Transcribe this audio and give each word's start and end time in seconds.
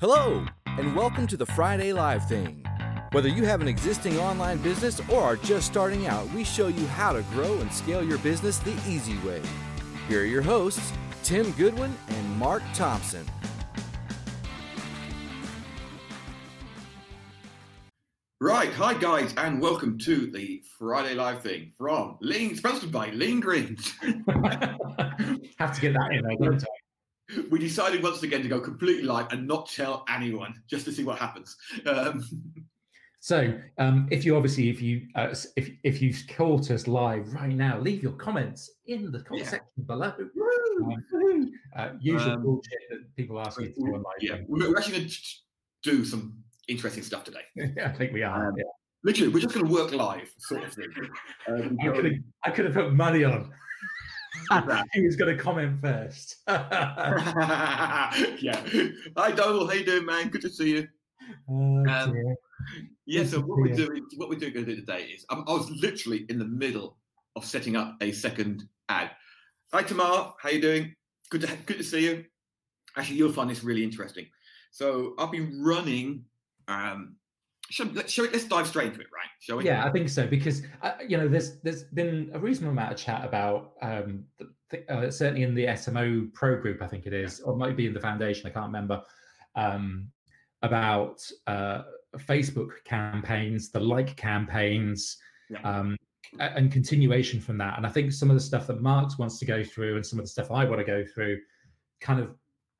Hello, 0.00 0.46
and 0.64 0.96
welcome 0.96 1.26
to 1.26 1.36
the 1.36 1.44
Friday 1.44 1.92
Live 1.92 2.26
Thing. 2.26 2.64
Whether 3.12 3.28
you 3.28 3.44
have 3.44 3.60
an 3.60 3.68
existing 3.68 4.16
online 4.16 4.56
business 4.62 4.98
or 5.10 5.20
are 5.20 5.36
just 5.36 5.66
starting 5.66 6.06
out, 6.06 6.26
we 6.32 6.42
show 6.42 6.68
you 6.68 6.86
how 6.86 7.12
to 7.12 7.20
grow 7.34 7.58
and 7.58 7.70
scale 7.70 8.02
your 8.02 8.16
business 8.20 8.56
the 8.56 8.72
easy 8.88 9.18
way. 9.18 9.42
Here 10.08 10.22
are 10.22 10.24
your 10.24 10.40
hosts, 10.40 10.94
Tim 11.22 11.52
Goodwin 11.52 11.94
and 12.08 12.38
Mark 12.38 12.62
Thompson. 12.72 13.26
Right, 18.40 18.72
hi 18.72 18.94
guys, 18.94 19.34
and 19.36 19.60
welcome 19.60 19.98
to 19.98 20.30
the 20.30 20.62
Friday 20.78 21.12
Live 21.12 21.42
thing 21.42 21.72
from 21.76 22.16
Lean, 22.22 22.56
sponsored 22.56 22.90
by 22.90 23.10
Lean 23.10 23.38
Greens. 23.38 23.92
Have 24.00 25.74
to 25.74 25.80
get 25.82 25.92
that 25.92 26.08
in 26.10 26.22
there, 26.22 26.36
don't 26.36 26.62
I? 26.62 26.79
We 27.50 27.58
decided 27.58 28.02
once 28.02 28.22
again 28.22 28.42
to 28.42 28.48
go 28.48 28.60
completely 28.60 29.02
live 29.04 29.26
and 29.32 29.46
not 29.46 29.68
tell 29.70 30.04
anyone, 30.08 30.54
just 30.68 30.84
to 30.86 30.92
see 30.92 31.04
what 31.04 31.18
happens. 31.18 31.56
Um, 31.86 32.24
So, 33.22 33.52
um, 33.76 34.08
if 34.10 34.24
you 34.24 34.34
obviously, 34.34 34.70
if 34.70 34.80
you 34.80 35.06
uh, 35.14 35.34
if 35.54 35.68
if 35.84 36.00
you've 36.00 36.22
caught 36.28 36.70
us 36.70 36.88
live 36.88 37.30
right 37.34 37.52
now, 37.54 37.78
leave 37.78 38.02
your 38.02 38.12
comments 38.14 38.70
in 38.86 39.12
the 39.12 39.20
comment 39.20 39.44
Yeah. 39.44 39.50
section 39.50 39.82
below. 39.84 40.12
woo! 40.34 41.50
Uh, 41.76 41.90
usual 42.00 42.32
Um, 42.32 42.42
bullshit 42.42 42.78
that 42.88 43.16
people 43.16 43.38
ask 43.38 43.60
you 43.60 43.68
to 43.68 43.74
do 43.74 44.02
yeah, 44.22 44.38
we're 44.48 44.74
actually 44.76 44.96
going 44.98 45.08
to 45.10 45.16
do 45.82 46.04
some 46.04 46.42
interesting 46.68 47.02
stuff 47.02 47.24
today. 47.24 47.44
I 47.84 47.90
think 47.90 48.14
we 48.14 48.22
are. 48.22 48.48
Um, 48.48 48.54
yeah. 48.56 48.64
Literally, 49.04 49.32
we're 49.32 49.40
just 49.40 49.54
going 49.54 49.66
to 49.66 49.72
work 49.72 49.92
live, 49.92 50.30
sort 50.38 50.64
of 50.64 50.72
thing. 50.72 50.88
Um, 51.48 51.76
I 51.82 51.88
could 51.88 52.04
have 52.06 52.14
I 52.44 52.50
could 52.50 52.64
have 52.66 52.74
put 52.74 52.92
money 52.94 53.24
on 53.24 53.52
that. 54.50 54.86
he 54.92 55.02
was 55.02 55.16
going 55.16 55.36
to 55.36 55.42
comment 55.42 55.80
first. 55.80 56.36
yeah. 56.48 58.62
Hi, 59.16 59.32
Donald. 59.32 59.70
How 59.70 59.74
you 59.74 59.84
doing, 59.84 60.06
man? 60.06 60.28
Good 60.28 60.42
to 60.42 60.50
see 60.50 60.70
you. 60.70 60.88
Oh, 61.48 61.84
Um. 61.88 62.14
Yeah, 63.06 63.24
so 63.24 63.40
what 63.40 63.58
we're 63.58 63.74
doing, 63.74 64.04
what 64.16 64.28
we're 64.28 64.38
doing 64.38 64.52
going 64.52 64.66
to 64.66 64.74
do 64.74 64.80
today 64.80 65.04
is, 65.04 65.24
um, 65.30 65.44
I 65.48 65.52
was 65.52 65.70
literally 65.70 66.26
in 66.28 66.38
the 66.38 66.44
middle 66.44 66.98
of 67.34 67.44
setting 67.44 67.74
up 67.74 67.96
a 68.00 68.12
second 68.12 68.64
ad. 68.88 69.10
Hi, 69.72 69.82
Tamar, 69.82 70.34
how 70.38 70.50
you 70.50 70.60
doing? 70.60 70.94
Good 71.30 71.40
to 71.42 71.56
good 71.66 71.78
to 71.78 71.84
see 71.84 72.04
you. 72.04 72.24
Actually, 72.96 73.16
you'll 73.16 73.32
find 73.32 73.50
this 73.50 73.64
really 73.64 73.82
interesting. 73.82 74.26
So 74.70 75.14
I've 75.18 75.32
been 75.32 75.62
running. 75.62 76.24
Um, 76.68 77.16
shall, 77.70 77.86
let's, 77.94 78.16
let's 78.18 78.44
dive 78.44 78.66
straight 78.66 78.88
into 78.88 79.00
it, 79.00 79.06
right? 79.14 79.28
Shall 79.40 79.58
we? 79.58 79.64
Yeah, 79.64 79.84
I 79.84 79.90
think 79.90 80.08
so 80.08 80.26
because 80.26 80.62
uh, 80.82 80.92
you 81.06 81.16
know 81.16 81.28
there's 81.28 81.60
there's 81.60 81.84
been 81.84 82.30
a 82.34 82.38
reasonable 82.38 82.72
amount 82.72 82.92
of 82.92 82.98
chat 82.98 83.24
about 83.24 83.72
um, 83.82 84.24
uh, 84.88 85.10
certainly 85.10 85.42
in 85.42 85.54
the 85.54 85.66
SMO 85.66 86.32
pro 86.34 86.60
group 86.60 86.82
I 86.82 86.86
think 86.86 87.06
it 87.06 87.12
is 87.12 87.40
or 87.40 87.54
it 87.54 87.56
might 87.56 87.76
be 87.76 87.86
in 87.86 87.94
the 87.94 88.00
foundation 88.00 88.46
I 88.46 88.50
can't 88.50 88.66
remember 88.66 89.02
um, 89.56 90.08
about 90.62 91.22
uh, 91.46 91.82
Facebook 92.18 92.70
campaigns, 92.84 93.70
the 93.70 93.80
like 93.80 94.16
campaigns, 94.16 95.16
Yeah. 95.48 95.60
um, 95.62 95.96
and 96.38 96.70
continuation 96.70 97.40
from 97.40 97.58
that. 97.58 97.76
And 97.76 97.86
I 97.86 97.90
think 97.90 98.12
some 98.12 98.30
of 98.30 98.36
the 98.36 98.40
stuff 98.40 98.66
that 98.68 98.80
Marks 98.80 99.18
wants 99.18 99.38
to 99.40 99.44
go 99.44 99.64
through 99.64 99.96
and 99.96 100.06
some 100.06 100.18
of 100.18 100.24
the 100.24 100.28
stuff 100.28 100.50
I 100.50 100.64
want 100.64 100.78
to 100.78 100.84
go 100.84 101.04
through 101.04 101.40
kind 102.00 102.20
of 102.20 102.36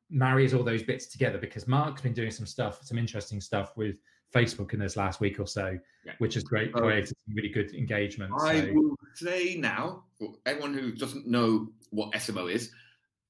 marries 0.09 0.55
all 0.55 0.63
those 0.63 0.83
bits 0.83 1.07
together 1.07 1.39
because 1.39 1.67
Mark's 1.67 2.03
been 2.03 2.13
doing 2.13 2.31
some 2.31 2.47
stuff, 2.47 2.81
some 2.83 2.99
interesting 2.99 3.41
stuff 3.41 3.77
with 3.77 3.97
Facebook 4.35 4.73
in 4.73 4.79
this 4.81 4.97
last 4.97 5.21
week 5.21 5.41
or 5.41 5.47
so, 5.47 5.79
Yeah. 6.05 6.13
which 6.19 6.35
has 6.35 6.45
great 6.45 6.73
created 6.73 7.17
really 7.35 7.49
good 7.49 7.75
engagement. 7.75 8.33
I 8.41 8.61
so- 8.61 8.73
will 8.73 8.97
say 9.15 9.57
now, 9.57 10.05
for 10.19 10.35
everyone 10.47 10.75
who 10.75 10.93
doesn't 10.93 11.27
know 11.27 11.73
what 11.91 12.15
SMO 12.15 12.47
is, 12.51 12.73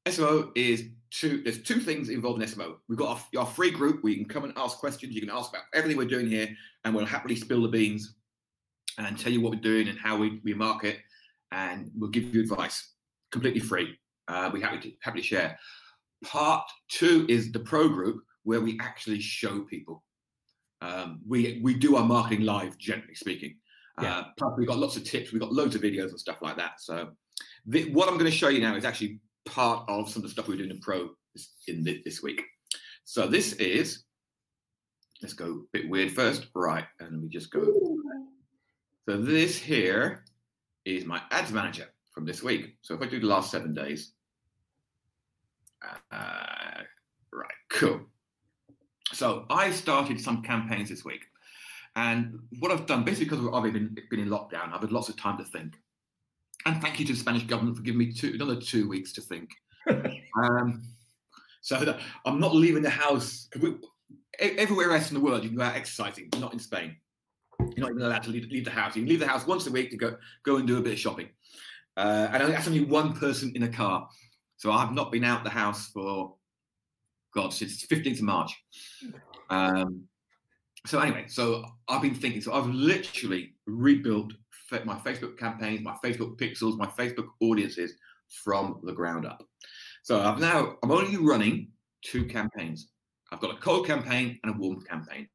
SMO 0.07 0.51
is 0.55 0.89
two. 1.11 1.43
There's 1.43 1.63
two 1.63 1.81
things 1.81 2.09
involved 2.09 2.43
in 2.43 2.49
SMO. 2.49 2.77
We've 2.89 2.99
got 2.99 3.21
our, 3.35 3.41
our 3.41 3.47
free 3.47 3.71
group 3.71 4.03
where 4.03 4.13
you 4.13 4.19
can 4.19 4.29
come 4.29 4.45
and 4.45 4.53
ask 4.57 4.79
questions. 4.79 5.15
You 5.15 5.21
can 5.21 5.31
ask 5.31 5.51
about 5.51 5.65
everything 5.75 5.97
we're 5.97 6.09
doing 6.09 6.27
here, 6.27 6.49
and 6.85 6.95
we'll 6.95 7.05
happily 7.07 7.37
spill 7.37 7.63
the 7.63 7.69
beans 7.69 8.15
and 8.99 9.19
tell 9.19 9.33
you 9.33 9.41
what 9.41 9.53
we're 9.53 9.61
doing 9.61 9.89
and 9.89 9.99
how 9.99 10.17
we, 10.17 10.41
we 10.45 10.55
market, 10.55 10.99
and 11.53 11.91
we'll 11.97 12.11
give 12.11 12.35
you 12.35 12.41
advice 12.41 12.93
completely 13.31 13.61
free. 13.61 13.99
Uh, 14.29 14.51
we 14.53 14.61
happy 14.61 14.79
to 14.91 14.93
happily 15.03 15.23
share. 15.23 15.59
Part 16.25 16.69
two 16.89 17.27
is 17.29 17.51
the 17.53 17.61
pro 17.61 17.89
group 17.89 18.23
where 18.45 18.61
we 18.61 18.79
actually 18.81 19.21
show 19.21 19.61
people. 19.61 20.03
Um, 20.83 21.21
we 21.27 21.61
we 21.63 21.75
do 21.75 21.97
our 21.97 22.05
marketing 22.05 22.45
live, 22.45 22.79
generally 22.79 23.15
speaking. 23.15 23.57
Yeah. 24.01 24.19
Uh, 24.19 24.25
plus, 24.39 24.53
we've 24.57 24.69
got 24.69 24.79
lots 24.79 24.97
of 24.97 25.05
tips. 25.05 25.33
We've 25.33 25.41
got 25.41 25.53
loads 25.53 25.75
of 25.75 25.83
videos 25.83 26.11
and 26.11 26.21
stuff 26.21 26.41
like 26.41 26.57
that. 26.57 26.81
So, 26.81 27.11
the, 27.67 27.93
what 27.93 28.09
I'm 28.09 28.15
going 28.15 28.31
to 28.31 28.37
show 28.37 28.49
you 28.49 28.61
now 28.61 28.75
is 28.77 28.85
actually 28.85 29.21
part 29.45 29.85
of 29.89 30.09
some 30.09 30.21
of 30.21 30.23
the 30.25 30.31
stuff 30.31 30.49
we're 30.49 30.57
doing 30.57 30.71
in 30.71 30.81
Pro 30.81 31.11
this, 31.35 31.53
in 31.67 31.85
thi- 31.85 32.03
this 32.05 32.23
week. 32.23 32.43
So, 33.05 33.27
this 33.27 33.53
is, 33.55 34.05
let's 35.21 35.35
go 35.35 35.45
a 35.45 35.79
bit 35.79 35.89
weird 35.89 36.13
first. 36.13 36.47
Right. 36.55 36.85
And 36.99 37.11
let 37.13 37.21
me 37.21 37.29
just 37.29 37.51
go. 37.51 37.67
So, 39.09 39.19
this 39.19 39.59
here 39.59 40.25
is 40.85 41.05
my 41.05 41.21
ads 41.31 41.53
manager 41.53 41.89
from 42.13 42.25
this 42.25 42.43
week. 42.43 42.77
So, 42.81 42.95
if 42.95 43.03
I 43.03 43.07
do 43.07 43.21
the 43.21 43.27
last 43.27 43.51
seven 43.51 43.75
days, 43.75 44.13
uh, 46.13 46.83
right, 47.33 47.51
cool. 47.71 48.01
So, 49.13 49.47
I 49.51 49.71
started 49.71 50.21
some 50.21 50.43
campaigns 50.43 50.89
this 50.89 51.05
week. 51.05 51.27
And 51.97 52.39
what 52.61 52.71
I've 52.71 52.87
done, 52.87 53.05
basically 53.05 53.37
because 53.37 53.53
I've 53.53 53.73
been, 53.73 53.97
been 54.11 54.21
in 54.21 54.29
lockdown, 54.29 54.73
I've 54.73 54.81
had 54.81 54.93
lots 54.93 55.09
of 55.09 55.17
time 55.17 55.39
to 55.39 55.45
think. 55.45 55.75
And 56.67 56.81
thank 56.81 57.01
you 57.01 57.07
to 57.07 57.13
the 57.13 57.19
Spanish 57.19 57.45
government 57.45 57.77
for 57.77 57.83
giving 57.83 57.99
me 57.99 58.13
two, 58.13 58.33
another 58.35 58.61
two 58.61 58.89
weeks 58.89 59.13
to 59.15 59.21
think. 59.21 59.51
um, 60.37 60.83
so 61.63 61.85
that 61.85 62.01
I'm 62.25 62.39
not 62.39 62.55
leaving 62.55 62.83
the 62.83 62.91
house. 62.91 63.49
we, 63.61 63.77
everywhere 64.39 64.93
else 64.93 65.11
in 65.11 65.15
the 65.15 65.21
world, 65.21 65.43
you 65.43 65.51
can 65.51 65.59
go 65.59 65.65
out 65.65 65.75
exercising, 65.75 66.29
not 66.39 66.53
in 66.53 66.59
Spain. 66.59 66.97
You're 67.59 67.87
not 67.87 67.91
even 67.91 68.03
allowed 68.03 68.23
to 68.25 68.31
leave, 68.31 68.51
leave 68.51 68.65
the 68.65 68.71
house. 68.71 68.97
You 68.97 69.03
can 69.03 69.09
leave 69.09 69.21
the 69.21 69.27
house 69.27 69.47
once 69.47 69.67
a 69.67 69.71
week 69.71 69.91
to 69.91 69.97
go 69.97 70.17
go 70.45 70.57
and 70.57 70.67
do 70.67 70.79
a 70.79 70.81
bit 70.81 70.95
of 70.95 70.99
shopping. 70.99 71.29
Uh, 71.97 72.29
and 72.33 72.53
that's 72.53 72.67
only 72.67 72.85
one 72.85 73.13
person 73.13 73.53
in 73.55 73.65
a 73.65 73.69
car. 73.69 74.09
So 74.57 74.73
I've 74.73 74.93
not 74.93 75.13
been 75.13 75.25
out 75.25 75.45
the 75.45 75.51
house 75.51 75.89
for, 75.89 76.35
God, 77.35 77.53
since 77.53 77.87
15th 77.87 78.19
of 78.19 78.23
March. 78.23 78.57
Um, 79.51 80.05
so 80.87 80.99
anyway, 80.99 81.27
so 81.29 81.65
I've 81.89 82.03
been 82.03 82.15
thinking. 82.15 82.41
So 82.41 82.53
I've 82.53 82.67
literally 82.67 83.55
rebuilt 83.67 84.33
my 84.85 84.97
Facebook 84.97 85.37
campaigns, 85.37 85.83
my 85.83 85.97
Facebook 86.05 86.39
pixels, 86.39 86.79
my 86.79 86.87
Facebook 86.87 87.27
audiences 87.41 87.95
from 88.45 88.81
the 88.85 88.93
ground 88.93 89.27
up. 89.27 89.45
So 90.03 90.21
I've 90.21 90.39
now 90.39 90.77
I'm 90.83 90.91
only 90.91 91.17
running 91.17 91.69
two 92.05 92.25
campaigns. 92.25 92.89
I've 93.33 93.41
got 93.41 93.55
a 93.55 93.61
cold 93.61 93.87
campaign 93.87 94.39
and 94.43 94.55
a 94.55 94.59
warm 94.59 94.81
campaign. 94.83 95.29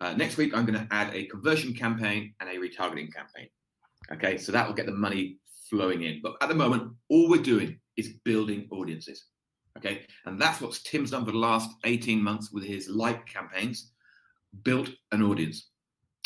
Uh, 0.00 0.14
next 0.14 0.36
week 0.36 0.54
I'm 0.54 0.66
going 0.66 0.78
to 0.78 0.92
add 0.92 1.14
a 1.14 1.26
conversion 1.26 1.74
campaign 1.74 2.34
and 2.40 2.48
a 2.48 2.54
retargeting 2.54 3.12
campaign. 3.12 3.48
Okay, 4.12 4.36
so 4.36 4.52
that 4.52 4.66
will 4.66 4.74
get 4.74 4.86
the 4.86 4.92
money 4.92 5.38
flowing 5.70 6.02
in. 6.02 6.20
But 6.22 6.36
at 6.40 6.48
the 6.48 6.54
moment, 6.54 6.92
all 7.08 7.30
we're 7.30 7.42
doing 7.42 7.78
is 7.96 8.14
building 8.24 8.68
audiences. 8.70 9.24
Okay, 9.78 10.06
and 10.24 10.40
that's 10.40 10.60
what 10.60 10.78
Tim's 10.84 11.10
done 11.10 11.24
for 11.24 11.32
the 11.32 11.38
last 11.38 11.70
18 11.84 12.22
months 12.22 12.52
with 12.52 12.64
his 12.64 12.88
like 12.88 13.26
campaigns 13.26 13.90
built 14.62 14.88
an 15.12 15.22
audience. 15.22 15.70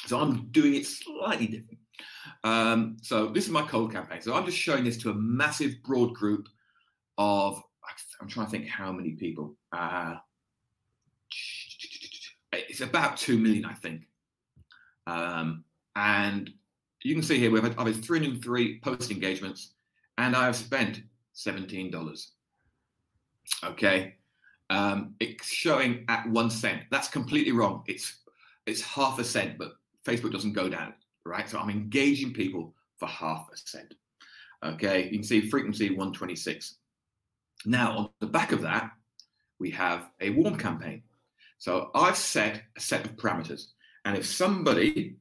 So 0.07 0.21
I'm 0.21 0.49
doing 0.51 0.75
it 0.75 0.87
slightly 0.87 1.47
different. 1.47 1.79
Um, 2.45 2.97
so 3.03 3.29
this 3.29 3.45
is 3.45 3.51
my 3.51 3.63
cold 3.63 3.93
campaign. 3.93 4.21
So 4.21 4.35
I'm 4.35 4.45
just 4.45 4.59
showing 4.59 4.85
this 4.85 4.99
to 4.99 5.11
a 5.11 5.15
massive 5.15 5.83
broad 5.83 6.15
group 6.15 6.47
of, 7.17 7.63
I'm 8.21 8.29
trying 8.29 8.47
to 8.47 8.51
think 8.53 8.69
how 8.69 8.93
many 8.93 9.13
people. 9.13 9.57
Uh, 9.73 10.17
it's 12.53 12.81
about 12.81 13.17
2 13.17 13.39
million, 13.39 13.65
I 13.65 13.75
think. 13.75 14.03
Um, 15.07 15.65
and 15.97 16.51
you 17.03 17.15
can 17.15 17.23
see 17.23 17.39
here, 17.39 17.51
we've 17.51 17.63
had, 17.63 17.75
I've 17.79 17.87
had 17.87 18.05
303 18.05 18.81
post 18.81 19.11
engagements 19.11 19.75
and 20.17 20.37
I 20.37 20.45
have 20.45 20.57
spent 20.57 21.03
$17. 21.35 22.27
Okay. 23.65 24.15
Um, 24.71 25.15
it's 25.21 25.49
showing 25.49 26.05
at 26.09 26.29
one 26.29 26.51
cent. 26.51 26.83
That's 26.91 27.09
completely 27.09 27.53
wrong. 27.53 27.85
It's 27.87 28.19
it's 28.67 28.83
half 28.83 29.19
a 29.19 29.25
cent, 29.25 29.57
but 29.59 29.73
Facebook 30.05 30.33
doesn't 30.33 30.53
go 30.53 30.69
down, 30.69 30.93
right? 31.25 31.49
So 31.49 31.59
I'm 31.59 31.71
engaging 31.71 32.35
people 32.35 32.75
for 32.99 33.07
half 33.07 33.49
a 33.53 33.57
cent. 33.57 33.95
Okay, 34.63 35.05
you 35.05 35.11
can 35.11 35.23
see 35.23 35.49
frequency 35.49 35.89
126. 35.91 36.77
Now 37.65 37.97
on 37.97 38.11
the 38.21 38.27
back 38.27 38.53
of 38.53 38.61
that, 38.63 38.91
we 39.59 39.71
have 39.71 40.11
a 40.21 40.31
warm 40.31 40.57
campaign. 40.57 41.03
So 41.59 41.91
I've 41.95 42.17
set 42.17 42.63
a 42.77 42.81
set 42.81 43.05
of 43.05 43.17
parameters, 43.17 43.69
and 44.05 44.17
if 44.17 44.27
somebody 44.27 45.17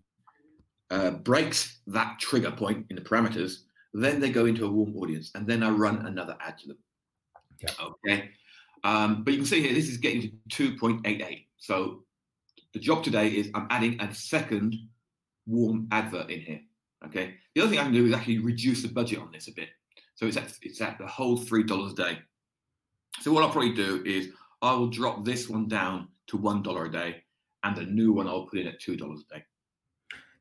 uh, 0.90 1.12
breaks 1.12 1.80
that 1.88 2.20
trigger 2.20 2.52
point 2.52 2.86
in 2.90 2.96
the 2.96 3.02
parameters, 3.02 3.64
then 3.94 4.20
they 4.20 4.30
go 4.30 4.46
into 4.46 4.66
a 4.66 4.72
warm 4.72 4.96
audience, 4.98 5.32
and 5.36 5.48
then 5.48 5.64
I 5.64 5.70
run 5.70 6.06
another 6.06 6.38
ad 6.42 6.58
to 6.60 6.68
them. 6.68 6.78
Yeah. 7.60 7.70
Okay. 7.82 8.30
Um, 8.84 9.24
but 9.24 9.34
you 9.34 9.40
can 9.40 9.46
see 9.46 9.62
here, 9.62 9.74
this 9.74 9.90
is 9.90 9.98
getting 9.98 10.40
to 10.50 10.78
2.88. 10.78 11.46
So 11.58 12.04
the 12.74 12.80
job 12.80 13.04
today 13.04 13.30
is 13.30 13.50
I'm 13.54 13.68
adding 13.70 14.00
a 14.00 14.14
second 14.14 14.76
warm 15.46 15.88
advert 15.92 16.30
in 16.30 16.42
here. 16.42 16.62
Okay. 17.06 17.36
The 17.56 17.62
other 17.62 17.70
thing 17.70 17.80
I 17.80 17.84
can 17.84 17.94
do 17.94 18.06
is 18.06 18.14
actually 18.14 18.40
reduce 18.40 18.82
the 18.82 18.90
budget 18.90 19.20
on 19.20 19.32
this 19.32 19.48
a 19.48 19.54
bit. 19.54 19.70
So 20.16 20.26
it's 20.26 20.38
at, 20.38 20.54
it's 20.62 20.82
at 20.82 20.98
the 20.98 21.08
whole 21.08 21.38
$3 21.38 21.92
a 21.92 21.96
day. 21.96 22.20
So 23.22 23.32
what 23.32 23.44
I'll 23.44 23.52
probably 23.52 23.74
do 23.74 24.04
is 24.06 24.30
I 24.62 24.74
will 24.74 24.90
drop 24.90 25.24
this 25.26 25.50
one 25.50 25.68
down 25.68 26.08
to 26.28 26.38
$1 26.38 26.86
a 26.86 26.92
day. 26.92 27.24
And 27.64 27.76
the 27.76 27.84
new 27.84 28.14
one 28.14 28.28
I'll 28.28 28.46
put 28.46 28.60
in 28.60 28.68
at 28.68 28.80
$2 28.80 28.94
a 28.96 29.34
day. 29.34 29.44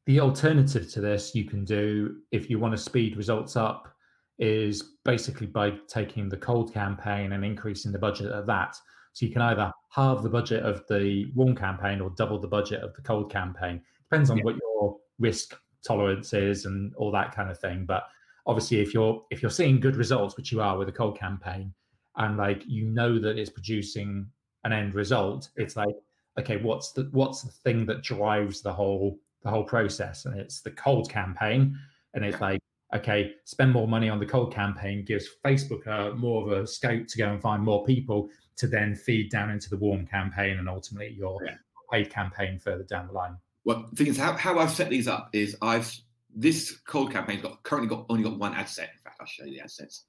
The 0.06 0.20
alternative 0.20 0.88
to 0.92 1.00
this 1.00 1.34
you 1.34 1.44
can 1.44 1.64
do 1.64 2.18
if 2.30 2.48
you 2.48 2.60
want 2.60 2.72
to 2.72 2.78
speed 2.78 3.16
results 3.16 3.56
up 3.56 3.95
is 4.38 4.82
basically 5.04 5.46
by 5.46 5.72
taking 5.88 6.28
the 6.28 6.36
cold 6.36 6.72
campaign 6.72 7.32
and 7.32 7.44
increasing 7.44 7.92
the 7.92 7.98
budget 7.98 8.30
of 8.30 8.46
that. 8.46 8.76
So 9.12 9.24
you 9.24 9.32
can 9.32 9.42
either 9.42 9.72
halve 9.90 10.22
the 10.22 10.28
budget 10.28 10.62
of 10.62 10.82
the 10.88 11.26
warm 11.34 11.56
campaign 11.56 12.00
or 12.00 12.10
double 12.10 12.38
the 12.38 12.48
budget 12.48 12.82
of 12.82 12.94
the 12.94 13.02
cold 13.02 13.32
campaign. 13.32 13.80
Depends 14.10 14.30
on 14.30 14.38
yeah. 14.38 14.44
what 14.44 14.56
your 14.56 14.96
risk 15.18 15.56
tolerance 15.86 16.32
is 16.34 16.66
and 16.66 16.94
all 16.96 17.10
that 17.12 17.34
kind 17.34 17.50
of 17.50 17.58
thing. 17.58 17.86
But 17.86 18.06
obviously, 18.46 18.80
if 18.80 18.92
you're 18.92 19.24
if 19.30 19.40
you're 19.40 19.50
seeing 19.50 19.80
good 19.80 19.96
results, 19.96 20.36
which 20.36 20.52
you 20.52 20.60
are 20.60 20.76
with 20.76 20.88
a 20.88 20.92
cold 20.92 21.18
campaign, 21.18 21.72
and 22.16 22.36
like 22.36 22.62
you 22.66 22.84
know 22.86 23.18
that 23.18 23.38
it's 23.38 23.50
producing 23.50 24.26
an 24.64 24.72
end 24.72 24.94
result, 24.94 25.48
it's 25.56 25.76
like 25.76 25.94
okay, 26.38 26.58
what's 26.58 26.92
the 26.92 27.08
what's 27.12 27.42
the 27.42 27.50
thing 27.50 27.86
that 27.86 28.02
drives 28.02 28.60
the 28.60 28.72
whole 28.72 29.18
the 29.42 29.50
whole 29.50 29.64
process? 29.64 30.26
And 30.26 30.38
it's 30.38 30.60
the 30.60 30.72
cold 30.72 31.08
campaign, 31.08 31.78
and 32.14 32.24
it's 32.24 32.40
like 32.40 32.60
okay, 32.94 33.34
spend 33.44 33.72
more 33.72 33.88
money 33.88 34.08
on 34.08 34.18
the 34.18 34.26
cold 34.26 34.52
campaign 34.52 35.04
gives 35.04 35.28
Facebook 35.44 35.86
a, 35.86 36.14
more 36.14 36.42
of 36.42 36.62
a 36.62 36.66
scope 36.66 37.06
to 37.08 37.18
go 37.18 37.28
and 37.28 37.40
find 37.40 37.62
more 37.62 37.84
people 37.84 38.28
to 38.56 38.66
then 38.66 38.94
feed 38.94 39.30
down 39.30 39.50
into 39.50 39.68
the 39.68 39.76
warm 39.76 40.06
campaign 40.06 40.58
and 40.58 40.68
ultimately 40.68 41.14
your 41.16 41.44
yeah. 41.44 41.54
paid 41.92 42.10
campaign 42.10 42.58
further 42.58 42.84
down 42.84 43.06
the 43.06 43.12
line. 43.12 43.36
Well, 43.64 43.86
the 43.90 43.96
thing 43.96 44.06
is, 44.06 44.16
how, 44.16 44.34
how 44.34 44.58
I've 44.58 44.70
set 44.70 44.88
these 44.88 45.08
up 45.08 45.30
is 45.32 45.56
I've 45.60 45.92
this 46.36 46.78
cold 46.86 47.10
campaign's 47.10 47.42
got 47.42 47.62
currently 47.62 47.88
got 47.88 48.04
only 48.10 48.22
got 48.22 48.38
one 48.38 48.54
ad 48.54 48.68
set. 48.68 48.90
In 48.92 49.02
fact, 49.02 49.16
I'll 49.20 49.26
show 49.26 49.44
you 49.44 49.52
the 49.52 49.60
ad 49.60 49.70
sets. 49.70 50.04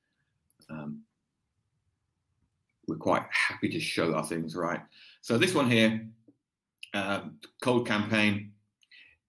Um, 0.69 1.01
we're 2.87 2.97
quite 2.97 3.23
happy 3.31 3.69
to 3.69 3.79
show 3.79 4.13
our 4.13 4.25
things, 4.25 4.55
right? 4.55 4.81
So 5.21 5.37
this 5.37 5.53
one 5.53 5.69
here, 5.69 6.07
um, 6.93 7.37
cold 7.61 7.87
campaign, 7.87 8.51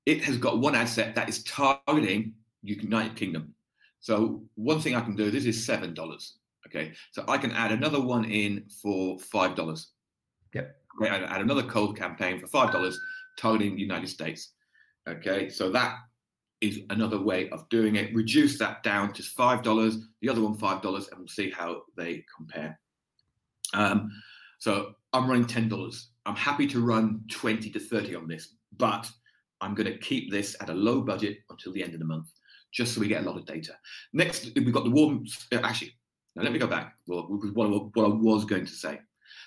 it 0.06 0.22
has 0.24 0.38
got 0.38 0.58
one 0.58 0.74
ad 0.74 0.88
set 0.88 1.14
that 1.14 1.28
is 1.28 1.42
targeting 1.44 2.34
United 2.62 3.16
Kingdom. 3.16 3.54
So 4.00 4.42
one 4.54 4.80
thing 4.80 4.94
I 4.94 5.00
can 5.00 5.16
do, 5.16 5.30
this 5.30 5.44
is 5.44 5.64
seven 5.64 5.94
dollars. 5.94 6.38
Okay, 6.66 6.92
so 7.12 7.24
I 7.28 7.38
can 7.38 7.52
add 7.52 7.72
another 7.72 8.00
one 8.00 8.24
in 8.24 8.64
for 8.82 9.18
five 9.18 9.54
dollars. 9.54 9.92
Yep. 10.54 10.76
Okay, 11.00 11.10
I 11.10 11.18
add 11.18 11.40
another 11.40 11.62
cold 11.62 11.96
campaign 11.96 12.40
for 12.40 12.46
five 12.46 12.72
dollars, 12.72 12.98
targeting 13.38 13.76
the 13.76 13.82
United 13.82 14.08
States. 14.08 14.52
Okay, 15.08 15.48
so 15.48 15.70
that 15.70 15.96
is 16.60 16.80
another 16.90 17.20
way 17.20 17.48
of 17.50 17.68
doing 17.68 17.96
it. 17.96 18.14
Reduce 18.14 18.58
that 18.58 18.82
down 18.82 19.12
to 19.14 19.22
five 19.22 19.62
dollars, 19.62 19.98
the 20.20 20.28
other 20.28 20.42
one 20.42 20.56
five 20.56 20.82
dollars, 20.82 21.08
and 21.08 21.18
we'll 21.18 21.28
see 21.28 21.50
how 21.50 21.82
they 21.96 22.24
compare. 22.36 22.78
Um, 23.74 24.10
so 24.58 24.94
I'm 25.12 25.28
running 25.28 25.46
ten 25.46 25.68
dollars. 25.68 26.08
I'm 26.26 26.36
happy 26.36 26.66
to 26.68 26.84
run 26.84 27.22
twenty 27.30 27.70
to 27.70 27.80
thirty 27.80 28.14
on 28.14 28.26
this, 28.28 28.54
but 28.76 29.10
I'm 29.60 29.74
going 29.74 29.90
to 29.90 29.98
keep 29.98 30.30
this 30.30 30.56
at 30.60 30.68
a 30.68 30.74
low 30.74 31.00
budget 31.00 31.38
until 31.50 31.72
the 31.72 31.82
end 31.82 31.94
of 31.94 32.00
the 32.00 32.06
month, 32.06 32.28
just 32.72 32.94
so 32.94 33.00
we 33.00 33.08
get 33.08 33.22
a 33.22 33.26
lot 33.26 33.36
of 33.38 33.46
data. 33.46 33.74
Next, 34.12 34.50
we've 34.54 34.72
got 34.72 34.84
the 34.84 34.90
warm. 34.90 35.24
Uh, 35.52 35.60
actually, 35.62 35.94
now 36.36 36.42
let 36.42 36.52
me 36.52 36.58
go 36.58 36.66
back. 36.66 36.94
Well, 37.06 37.26
what, 37.28 37.70
what 37.94 38.04
I 38.04 38.08
was 38.08 38.44
going 38.44 38.66
to 38.66 38.72
say. 38.72 39.00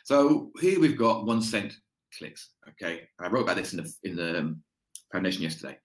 So 0.04 0.52
here 0.60 0.80
we've 0.80 0.98
got 0.98 1.26
one 1.26 1.42
cent 1.42 1.74
clicks. 2.18 2.50
Okay, 2.70 3.08
I 3.20 3.28
wrote 3.28 3.44
about 3.44 3.58
this 3.58 3.74
in 3.74 3.84
the 3.84 3.94
in 4.04 4.16
the 4.16 4.40
um, 4.40 4.64
foundation 5.12 5.44
yesterday. 5.44 5.78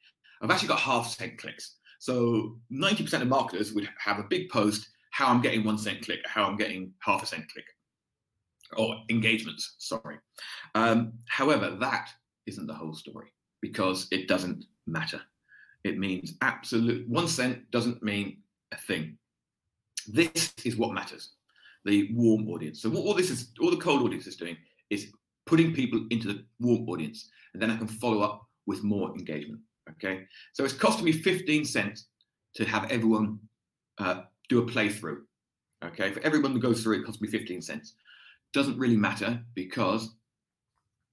I've 0.42 0.50
actually 0.50 0.68
got 0.68 0.80
half 0.80 1.08
cent 1.08 1.38
clicks. 1.38 1.76
So 1.98 2.58
90% 2.70 3.22
of 3.22 3.28
marketers 3.28 3.72
would 3.72 3.88
have 3.98 4.18
a 4.18 4.24
big 4.24 4.50
post 4.50 4.86
how 5.16 5.28
I'm 5.28 5.40
getting 5.40 5.64
one 5.64 5.78
cent 5.78 6.04
click, 6.04 6.20
how 6.26 6.44
I'm 6.44 6.58
getting 6.58 6.92
half 7.00 7.22
a 7.22 7.26
cent 7.26 7.50
click, 7.50 7.64
or 8.76 8.96
engagements. 9.08 9.76
Sorry. 9.78 10.18
Um, 10.74 11.14
however, 11.26 11.74
that 11.80 12.10
isn't 12.46 12.66
the 12.66 12.74
whole 12.74 12.94
story 12.94 13.28
because 13.62 14.08
it 14.10 14.28
doesn't 14.28 14.66
matter. 14.86 15.22
It 15.86 15.98
means 15.98 16.34
absolute 16.42 17.08
one 17.08 17.28
cent 17.28 17.70
doesn't 17.70 18.02
mean 18.02 18.38
a 18.72 18.76
thing. 18.76 19.16
This 20.08 20.52
is 20.64 20.76
what 20.76 20.92
matters. 20.92 21.30
The 21.84 22.10
warm 22.12 22.48
audience. 22.48 22.82
So 22.82 22.90
what 22.90 23.04
all 23.04 23.14
this 23.14 23.30
is, 23.30 23.52
all 23.60 23.70
the 23.70 23.76
cold 23.76 24.02
audience 24.02 24.26
is 24.26 24.36
doing 24.36 24.56
is 24.90 25.12
putting 25.46 25.72
people 25.72 26.04
into 26.10 26.26
the 26.26 26.44
warm 26.58 26.88
audience, 26.88 27.30
and 27.54 27.62
then 27.62 27.70
I 27.70 27.76
can 27.76 27.86
follow 27.86 28.20
up 28.20 28.48
with 28.66 28.82
more 28.82 29.10
engagement. 29.10 29.60
Okay, 29.90 30.26
so 30.52 30.64
it's 30.64 30.74
costing 30.74 31.04
me 31.04 31.12
15 31.12 31.64
cents 31.64 32.06
to 32.56 32.64
have 32.64 32.90
everyone 32.90 33.38
uh, 33.98 34.22
do 34.48 34.58
a 34.58 34.66
playthrough. 34.66 35.18
Okay, 35.84 36.10
for 36.10 36.20
everyone 36.24 36.52
to 36.54 36.58
go 36.58 36.74
through, 36.74 36.98
it 36.98 37.04
costs 37.04 37.20
me 37.20 37.28
15 37.28 37.62
cents. 37.62 37.94
Doesn't 38.52 38.78
really 38.78 38.96
matter 38.96 39.40
because 39.54 40.16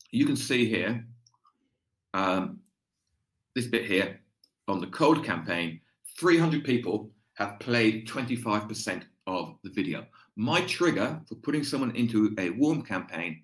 you 0.10 0.26
can 0.26 0.36
see 0.36 0.66
here 0.66 1.06
um, 2.16 2.60
this 3.56 3.68
bit 3.68 3.86
here 3.86 4.20
on 4.68 4.80
the 4.80 4.88
cold 4.88 5.24
campaign 5.24 5.80
300 6.20 6.64
people 6.64 7.10
have 7.36 7.60
played 7.60 8.08
25% 8.08 9.04
of 9.28 9.56
the 9.64 9.70
video. 9.70 10.06
My 10.36 10.62
trigger 10.62 11.20
for 11.28 11.36
putting 11.36 11.64
someone 11.64 11.96
into 11.96 12.34
a 12.38 12.52
warm 12.52 12.82
campaign 12.84 13.44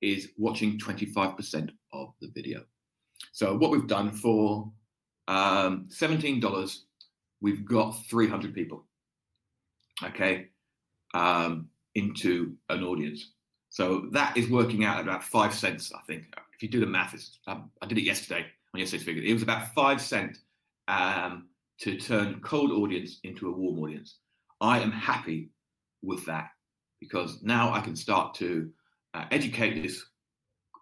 is 0.00 0.30
watching 0.36 0.78
25% 0.78 1.70
of 1.92 2.12
the 2.20 2.28
video. 2.34 2.62
So 3.32 3.56
what 3.56 3.70
we've 3.70 3.86
done 3.86 4.12
for 4.12 4.70
um, 5.28 5.88
$17, 5.90 6.78
we've 7.40 7.64
got 7.64 7.92
300 8.08 8.54
people, 8.54 8.84
okay, 10.02 10.48
um, 11.14 11.68
into 11.94 12.56
an 12.68 12.82
audience. 12.82 13.32
So 13.68 14.08
that 14.12 14.36
is 14.36 14.48
working 14.48 14.84
out 14.84 14.98
at 14.98 15.04
about 15.04 15.22
five 15.22 15.54
cents, 15.54 15.92
I 15.94 16.00
think. 16.06 16.24
If 16.54 16.62
you 16.62 16.68
do 16.68 16.80
the 16.80 16.86
math, 16.86 17.14
it's, 17.14 17.38
um, 17.46 17.70
I 17.80 17.86
did 17.86 17.98
it 17.98 18.04
yesterday 18.04 18.46
on 18.74 18.80
yesterday's 18.80 19.04
figure. 19.04 19.22
It 19.22 19.32
was 19.32 19.42
about 19.42 19.72
five 19.74 20.00
cent 20.00 20.38
um, 20.90 21.48
to 21.80 21.96
turn 21.96 22.40
cold 22.42 22.72
audience 22.72 23.20
into 23.22 23.48
a 23.48 23.52
warm 23.52 23.78
audience. 23.78 24.18
I 24.60 24.80
am 24.80 24.90
happy 24.90 25.50
with 26.02 26.26
that 26.26 26.48
because 27.00 27.42
now 27.42 27.72
I 27.72 27.80
can 27.80 27.96
start 27.96 28.34
to 28.34 28.70
uh, 29.14 29.24
educate 29.30 29.82
this 29.82 30.04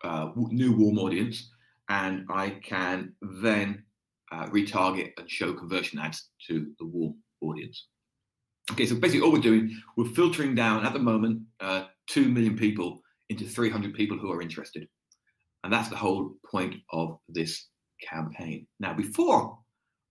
uh, 0.02 0.30
new 0.34 0.72
warm 0.74 0.98
audience 0.98 1.50
and 1.88 2.26
I 2.30 2.50
can 2.62 3.12
then 3.20 3.84
uh, 4.32 4.46
retarget 4.46 5.12
and 5.18 5.30
show 5.30 5.52
conversion 5.52 5.98
ads 5.98 6.30
to 6.48 6.72
the 6.78 6.86
warm 6.86 7.16
audience. 7.40 7.86
Okay, 8.72 8.86
so 8.86 8.96
basically 8.96 9.20
all 9.20 9.32
we're 9.32 9.40
doing, 9.40 9.74
we're 9.96 10.06
filtering 10.06 10.54
down 10.54 10.84
at 10.84 10.92
the 10.92 10.98
moment 10.98 11.42
uh, 11.60 11.84
2 12.08 12.28
million 12.28 12.56
people 12.56 13.00
into 13.28 13.44
300 13.46 13.94
people 13.94 14.18
who 14.18 14.32
are 14.32 14.42
interested. 14.42 14.88
And 15.64 15.72
that's 15.72 15.88
the 15.88 15.96
whole 15.96 16.34
point 16.50 16.76
of 16.92 17.18
this 17.28 17.68
campaign. 18.02 18.66
Now, 18.80 18.94
before 18.94 19.58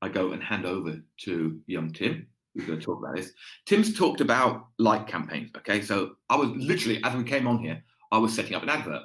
I 0.07 0.13
go 0.13 0.31
and 0.31 0.41
hand 0.41 0.65
over 0.65 0.99
to 1.25 1.59
young 1.67 1.91
Tim, 1.91 2.27
who's 2.53 2.65
going 2.65 2.79
to 2.79 2.85
talk 2.85 2.99
about 2.99 3.15
this, 3.15 3.31
Tim's 3.65 3.97
talked 3.97 4.21
about 4.21 4.67
like 4.79 5.07
campaigns. 5.07 5.51
Okay, 5.57 5.81
so 5.81 6.15
I 6.29 6.37
was 6.37 6.49
literally, 6.51 7.03
as 7.03 7.15
we 7.15 7.23
came 7.23 7.47
on 7.47 7.59
here, 7.59 7.83
I 8.11 8.17
was 8.17 8.33
setting 8.33 8.55
up 8.55 8.63
an 8.63 8.69
advert. 8.69 9.03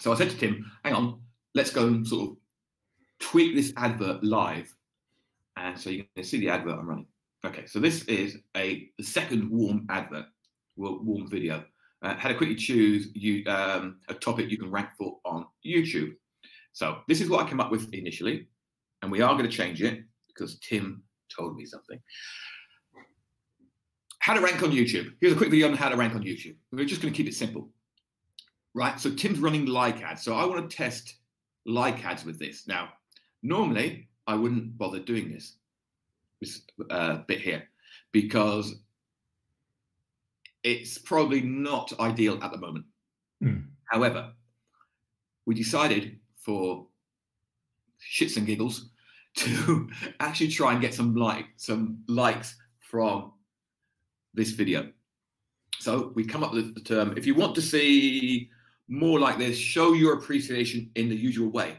So 0.00 0.12
I 0.12 0.16
said 0.16 0.30
to 0.30 0.36
Tim, 0.36 0.70
hang 0.84 0.94
on, 0.94 1.20
let's 1.54 1.70
go 1.70 1.86
and 1.86 2.06
sort 2.06 2.30
of 2.30 2.36
tweak 3.18 3.54
this 3.54 3.72
advert 3.76 4.22
live. 4.22 4.72
And 5.56 5.78
so 5.78 5.90
you 5.90 6.04
can 6.14 6.24
see 6.24 6.38
the 6.38 6.50
advert 6.50 6.78
I'm 6.78 6.86
running. 6.86 7.06
Okay, 7.46 7.66
so 7.66 7.78
this 7.80 8.04
is 8.04 8.36
a 8.56 8.90
second 9.00 9.50
warm 9.50 9.86
advert, 9.88 10.26
warm 10.76 11.28
video. 11.30 11.64
Uh, 12.02 12.14
how 12.14 12.28
to 12.28 12.34
quickly 12.34 12.54
choose 12.54 13.08
you 13.14 13.44
um, 13.46 13.96
a 14.08 14.14
topic 14.14 14.50
you 14.50 14.58
can 14.58 14.70
rank 14.70 14.90
for 14.96 15.18
on 15.24 15.46
YouTube. 15.66 16.14
So 16.72 16.98
this 17.08 17.20
is 17.20 17.28
what 17.28 17.44
I 17.44 17.48
came 17.48 17.58
up 17.58 17.72
with 17.72 17.92
initially, 17.92 18.46
and 19.02 19.10
we 19.10 19.20
are 19.20 19.32
going 19.34 19.48
to 19.48 19.56
change 19.56 19.82
it 19.82 20.02
because 20.28 20.58
Tim 20.60 21.02
told 21.34 21.56
me 21.56 21.64
something. 21.64 21.98
How 24.20 24.34
to 24.34 24.40
rank 24.40 24.62
on 24.62 24.70
YouTube. 24.70 25.12
Here's 25.20 25.32
a 25.32 25.36
quick 25.36 25.50
video 25.50 25.68
on 25.68 25.74
how 25.74 25.88
to 25.88 25.96
rank 25.96 26.14
on 26.14 26.22
YouTube. 26.22 26.56
We're 26.72 26.84
just 26.84 27.00
going 27.00 27.12
to 27.12 27.16
keep 27.16 27.28
it 27.28 27.34
simple, 27.34 27.70
right? 28.74 29.00
So 29.00 29.10
Tim's 29.10 29.38
running 29.38 29.66
like 29.66 30.02
ads. 30.02 30.22
So 30.22 30.34
I 30.34 30.44
want 30.44 30.68
to 30.68 30.76
test 30.76 31.16
like 31.64 32.04
ads 32.04 32.24
with 32.24 32.38
this. 32.38 32.66
Now, 32.66 32.90
normally 33.42 34.08
I 34.26 34.34
wouldn't 34.34 34.76
bother 34.76 34.98
doing 34.98 35.30
this, 35.32 35.56
this 36.40 36.62
uh, 36.90 37.18
bit 37.26 37.40
here, 37.40 37.64
because 38.12 38.74
it's 40.62 40.98
probably 40.98 41.40
not 41.40 41.98
ideal 42.00 42.38
at 42.42 42.52
the 42.52 42.58
moment. 42.58 42.84
Mm. 43.42 43.66
However, 43.84 44.32
we 45.46 45.54
decided 45.54 46.18
for 46.36 46.86
shits 48.00 48.36
and 48.36 48.46
giggles 48.46 48.87
to 49.38 49.88
actually 50.20 50.48
try 50.48 50.72
and 50.72 50.80
get 50.80 50.94
some 50.94 51.14
like 51.14 51.46
some 51.56 52.02
likes 52.08 52.56
from 52.80 53.32
this 54.34 54.50
video. 54.50 54.90
So 55.80 56.12
we 56.14 56.24
come 56.24 56.42
up 56.42 56.52
with 56.52 56.74
the 56.74 56.80
term 56.80 57.16
if 57.16 57.26
you 57.26 57.34
want 57.34 57.54
to 57.54 57.62
see 57.62 58.50
more 58.88 59.20
like 59.20 59.38
this, 59.38 59.56
show 59.56 59.92
your 59.92 60.14
appreciation 60.14 60.90
in 60.94 61.08
the 61.08 61.14
usual 61.16 61.50
way. 61.50 61.76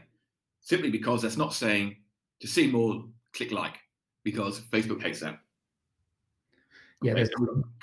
Simply 0.62 0.90
because 0.90 1.22
that's 1.22 1.36
not 1.36 1.52
saying 1.52 1.96
to 2.40 2.46
see 2.46 2.70
more, 2.70 3.04
click 3.32 3.50
like, 3.50 3.78
because 4.24 4.60
Facebook 4.60 5.02
hates 5.02 5.20
that. 5.20 5.40
Yeah, 7.02 7.14
there's, 7.14 7.30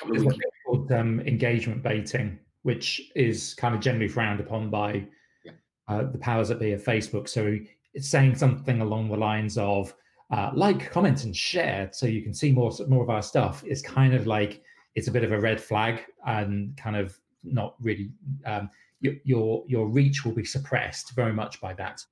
there's 0.09 0.37
called 0.65 0.91
um, 0.91 1.19
engagement 1.21 1.83
baiting, 1.83 2.39
which 2.61 3.11
is 3.15 3.53
kind 3.55 3.75
of 3.75 3.81
generally 3.81 4.07
frowned 4.07 4.39
upon 4.39 4.69
by 4.69 5.07
Yeah. 5.43 5.53
uh, 5.87 6.03
the 6.03 6.19
powers 6.19 6.49
that 6.49 6.59
be 6.59 6.71
of 6.71 6.83
Facebook. 6.83 7.27
So 7.27 7.57
it's 7.97 8.09
saying 8.09 8.35
something 8.35 8.79
along 8.81 9.09
the 9.09 9.17
lines 9.17 9.57
of 9.57 9.91
uh, 10.29 10.51
like, 10.53 10.91
comment, 10.91 11.23
and 11.23 11.35
share 11.35 11.89
so 11.91 12.05
you 12.05 12.21
can 12.21 12.33
see 12.33 12.51
more 12.51 12.71
more 12.87 13.03
of 13.03 13.09
our 13.09 13.23
stuff. 13.23 13.63
It's 13.65 13.81
kind 13.81 14.13
of 14.13 14.27
like 14.27 14.61
it's 14.93 15.07
a 15.07 15.11
bit 15.11 15.23
of 15.23 15.31
a 15.31 15.39
red 15.39 15.59
flag 15.59 16.03
and 16.25 16.77
kind 16.77 16.95
of 16.95 17.17
not 17.43 17.75
really 17.81 18.11
um, 18.45 18.69
your 18.99 19.15
your 19.23 19.63
your 19.67 19.87
reach 19.87 20.23
will 20.23 20.33
be 20.33 20.45
suppressed 20.45 21.15
very 21.15 21.33
much 21.33 21.59
by 21.59 21.73
that. 21.73 22.05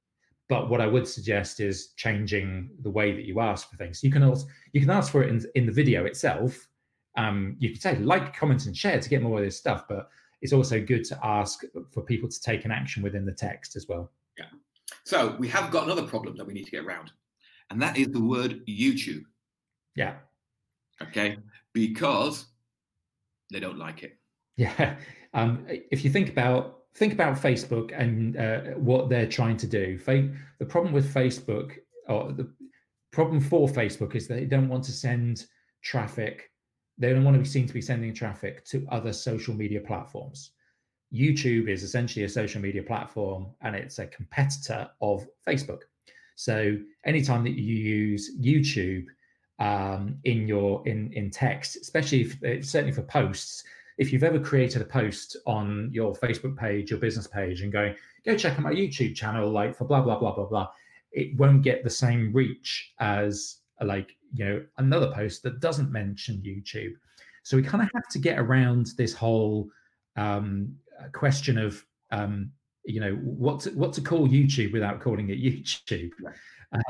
But 0.50 0.70
what 0.70 0.82
I 0.82 0.88
would 0.88 1.08
suggest 1.08 1.60
is 1.60 1.94
changing 1.98 2.72
the 2.82 2.90
way 2.90 3.12
that 3.12 3.26
you 3.26 3.40
ask 3.40 3.70
for 3.70 3.78
things. 3.78 4.04
You 4.04 4.12
can 4.12 4.24
also 4.24 4.48
you 4.74 4.82
can 4.82 4.90
ask 4.90 5.12
for 5.12 5.22
it 5.22 5.30
in, 5.30 5.46
in 5.54 5.66
the 5.68 5.72
video 5.72 6.06
itself. 6.06 6.68
Um, 7.16 7.58
you 7.60 7.70
can 7.70 7.80
say 7.80 7.96
like, 7.98 8.36
comment, 8.36 8.66
and 8.66 8.76
share 8.76 9.00
to 9.00 9.10
get 9.10 9.22
more 9.22 9.38
of 9.38 9.46
this 9.46 9.58
stuff, 9.58 9.86
but 9.88 10.10
it's 10.42 10.52
also 10.52 10.82
good 10.82 11.04
to 11.06 11.20
ask 11.24 11.64
for 11.92 12.02
people 12.02 12.28
to 12.28 12.42
take 12.42 12.66
an 12.66 12.72
action 12.72 13.04
within 13.04 13.26
the 13.26 13.32
text 13.32 13.76
as 13.76 13.86
well. 13.88 14.12
So 15.04 15.36
we 15.40 15.48
have 15.50 15.72
got 15.72 15.84
another 15.86 16.04
problem 16.04 16.38
that 16.38 16.46
we 16.46 16.54
need 16.54 16.66
to 16.66 16.72
get 16.72 16.86
around, 16.86 17.12
and 17.70 17.82
that 17.82 17.98
is 17.98 18.08
the 18.10 18.24
word 18.24 18.66
YouTube. 18.68 19.24
Yeah, 19.96 20.16
Okay, 21.02 21.38
because 21.74 22.46
they 23.52 23.60
don't 23.60 23.78
like 23.78 24.04
it. 24.04 24.18
yeah. 24.58 24.98
Um, 25.34 25.66
if 25.68 26.06
you 26.06 26.10
think 26.10 26.30
about 26.30 26.84
think 26.94 27.12
about 27.12 27.36
Facebook 27.36 27.92
and 27.94 28.38
uh, 28.38 28.62
what 28.78 29.10
they're 29.10 29.28
trying 29.28 29.58
to 29.58 29.68
do, 29.68 29.98
the 29.98 30.66
problem 30.66 30.94
with 30.94 31.14
Facebook 31.14 31.74
or 32.08 32.32
the 32.32 32.50
problem 33.12 33.42
for 33.42 33.68
Facebook 33.68 34.16
is 34.16 34.30
they 34.30 34.46
don't 34.46 34.70
want 34.70 34.86
to 34.86 34.94
send 34.94 35.46
traffic. 35.84 36.52
They 36.98 37.12
don't 37.12 37.26
want 37.26 37.36
to 37.36 37.40
be 37.42 37.50
seen 37.50 37.68
to 37.68 37.74
be 37.74 37.82
sending 37.82 38.14
traffic 38.14 38.64
to 38.68 38.88
other 38.90 39.12
social 39.12 39.54
media 39.54 39.82
platforms. 39.82 40.52
YouTube 41.16 41.70
is 41.70 41.84
essentially 41.84 42.26
a 42.26 42.30
social 42.30 42.62
media 42.62 42.84
platform 42.84 43.48
and 43.62 43.76
it's 43.76 44.00
a 44.00 44.08
competitor 44.08 44.90
of 45.02 45.26
Facebook. 45.48 45.82
So 46.36 46.78
anytime 47.06 47.44
that 47.44 47.54
you 47.54 47.76
use 47.76 48.38
YouTube 48.42 49.06
um, 49.60 50.18
in 50.26 50.48
your 50.48 50.86
in 50.88 51.12
in 51.14 51.32
text, 51.32 51.78
especially 51.78 52.22
if, 52.22 52.44
uh, 52.44 52.62
certainly 52.62 52.92
for 52.92 53.04
posts, 53.04 53.64
if 53.98 54.12
you've 54.12 54.24
ever 54.24 54.40
created 54.40 54.82
a 54.82 54.86
post 54.86 55.38
on 55.46 55.90
your 55.94 56.14
Facebook 56.14 56.58
page, 56.58 56.92
your 56.92 57.00
business 57.00 57.28
page, 57.28 57.62
and 57.62 57.72
going 57.72 57.96
go 58.26 58.36
check 58.36 58.54
out 58.54 58.62
my 58.62 58.74
YouTube 58.74 59.16
channel, 59.16 59.50
like 59.50 59.76
for 59.76 59.86
blah 59.86 60.02
blah 60.02 60.20
blah 60.20 60.36
blah 60.36 60.46
blah, 60.46 60.68
it 61.14 61.38
won't 61.38 61.62
get 61.62 61.84
the 61.84 61.90
same 61.90 62.34
reach 62.34 62.94
as 63.00 63.60
like 63.82 64.16
you 64.34 64.46
know 64.46 64.64
another 64.78 65.12
post 65.14 65.42
that 65.44 65.62
doesn't 65.62 65.92
mention 65.92 66.44
YouTube. 66.46 66.94
So 67.44 67.56
we 67.56 67.64
kind 67.64 67.84
of 67.84 67.90
have 67.94 68.08
to 68.10 68.20
get 68.20 68.40
around 68.40 68.88
this 68.98 69.14
whole 69.14 69.70
um, 70.18 70.76
question 71.14 71.58
of 71.58 71.84
um, 72.12 72.52
you 72.86 73.00
know 73.00 73.16
what 73.16 73.62
to, 73.62 73.72
what 73.72 73.94
to 73.94 74.02
call 74.02 74.28
YouTube 74.28 74.74
without 74.74 75.00
calling 75.00 75.30
it 75.30 75.40
YouTube, 75.40 76.12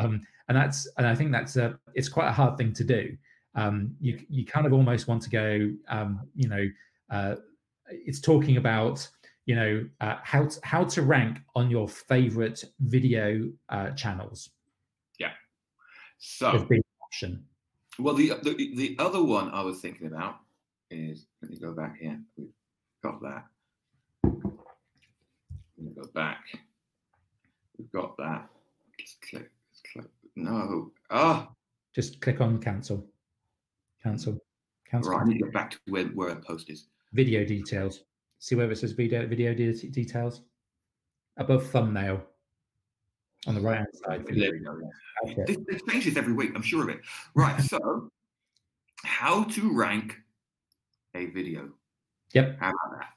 um, 0.01 0.21
and 0.47 0.57
that's 0.57 0.87
and 0.97 1.07
I 1.07 1.15
think 1.15 1.31
that's 1.31 1.55
a 1.55 1.79
it's 1.93 2.09
quite 2.09 2.27
a 2.27 2.33
hard 2.33 2.57
thing 2.57 2.73
to 2.73 2.83
do. 2.83 3.15
Um, 3.55 3.95
you 4.01 4.19
you 4.29 4.45
kind 4.45 4.65
of 4.67 4.73
almost 4.73 5.07
want 5.07 5.21
to 5.23 5.29
go 5.29 5.71
um, 5.87 6.27
you 6.35 6.49
know 6.49 6.65
uh, 7.09 7.35
it's 7.87 8.19
talking 8.19 8.57
about 8.57 9.07
you 9.45 9.55
know 9.55 9.87
uh, 10.01 10.17
how 10.23 10.45
to, 10.45 10.59
how 10.63 10.83
to 10.83 11.01
rank 11.01 11.37
on 11.55 11.69
your 11.69 11.87
favorite 11.87 12.63
video 12.79 13.49
uh, 13.69 13.91
channels 13.91 14.49
Yeah, 15.19 15.31
So, 16.17 16.67
option. 17.03 17.45
well, 17.99 18.15
the, 18.15 18.33
the 18.43 18.75
the 18.75 18.95
other 18.99 19.23
one 19.23 19.49
I 19.51 19.61
was 19.61 19.79
thinking 19.79 20.07
about 20.07 20.37
is 20.91 21.27
let 21.41 21.51
me 21.51 21.57
go 21.57 21.71
back 21.73 21.97
here. 21.97 22.19
We've 22.37 22.47
got 23.03 23.21
that. 23.21 23.45
Go 25.93 26.07
back. 26.13 26.43
We've 27.77 27.91
got 27.91 28.17
that. 28.17 28.49
Just 28.99 29.21
click. 29.21 29.51
Just 29.71 29.85
click. 29.93 30.05
No. 30.35 30.91
Ah, 31.09 31.49
Just 31.93 32.19
click 32.21 32.41
on 32.41 32.59
cancel, 32.61 33.05
cancel, 34.01 34.39
cancel. 34.89 35.11
right. 35.13 35.21
I 35.21 35.25
need 35.25 35.39
to 35.39 35.45
go 35.45 35.51
back 35.51 35.71
to 35.71 35.77
where 35.87 36.05
where 36.07 36.29
a 36.29 36.35
post 36.37 36.69
is. 36.69 36.87
Video 37.13 37.45
details. 37.45 38.03
See 38.39 38.55
where 38.55 38.69
it 38.71 38.77
says 38.77 38.91
video 38.91 39.25
video 39.27 39.53
de- 39.53 39.89
details 39.89 40.41
above 41.37 41.67
thumbnail 41.69 42.21
on 43.47 43.55
the 43.55 43.61
right 43.61 43.77
hand 43.77 43.87
side. 44.05 44.25
There 44.27 44.51
we 44.51 44.59
go. 44.59 44.79
Okay. 45.29 45.43
This, 45.47 45.57
this 45.67 45.81
changes 45.89 46.17
every 46.17 46.33
week. 46.33 46.51
I'm 46.55 46.61
sure 46.61 46.83
of 46.83 46.89
it. 46.89 46.99
Right. 47.35 47.59
So, 47.61 48.09
how 49.03 49.43
to 49.45 49.73
rank 49.73 50.17
a 51.13 51.27
video? 51.27 51.69
Yep, 52.33 52.57
How 52.59 52.69
about 52.69 52.99
that? 52.99 53.09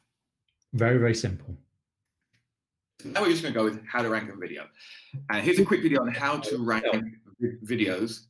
very 0.75 0.99
very 0.99 1.15
simple. 1.15 1.57
Now 3.05 3.23
we're 3.23 3.31
just 3.31 3.43
going 3.43 3.55
to 3.55 3.59
go 3.59 3.65
with 3.65 3.85
how 3.87 4.03
to 4.03 4.09
rank 4.11 4.31
a 4.33 4.37
video. 4.37 4.67
And 5.31 5.43
here's 5.43 5.59
a 5.59 5.65
quick 5.65 5.83
video 5.83 6.03
on 6.03 6.09
how 6.09 6.39
to 6.39 6.59
rank 6.59 6.85
videos. 7.65 8.27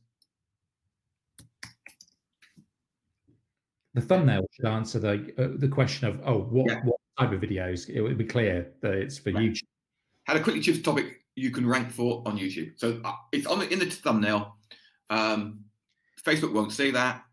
The 3.95 4.01
thumbnail 4.01 4.45
should 4.51 4.65
answer 4.65 4.99
the 4.99 5.33
uh, 5.37 5.57
the 5.57 5.67
question 5.67 6.07
of 6.07 6.21
oh 6.23 6.41
what 6.41 6.67
Yeah. 6.67 6.81
what 6.83 6.99
type 7.17 7.31
of 7.31 7.41
videos. 7.41 7.89
It 7.89 8.01
would 8.01 8.17
be 8.17 8.25
clear 8.25 8.71
that 8.81 8.93
it's 8.93 9.17
for 9.17 9.31
Right. 9.31 9.51
YouTube. 9.51 9.63
How 10.25 10.33
to 10.35 10.39
quickly 10.41 10.61
choose 10.61 10.77
a 10.77 10.83
topic 10.83 11.25
you 11.35 11.49
can 11.49 11.65
rank 11.67 11.89
for 11.91 12.21
on 12.27 12.37
YouTube. 12.37 12.73
So 12.77 13.01
uh, 13.03 13.13
it's 13.31 13.47
on 13.47 13.59
the, 13.59 13.73
in 13.73 13.79
the 13.79 13.85
thumbnail. 13.87 14.55
Um, 15.09 15.61
Facebook 16.21 16.53
won't 16.53 16.71
see 16.71 16.91
that, 16.91 17.23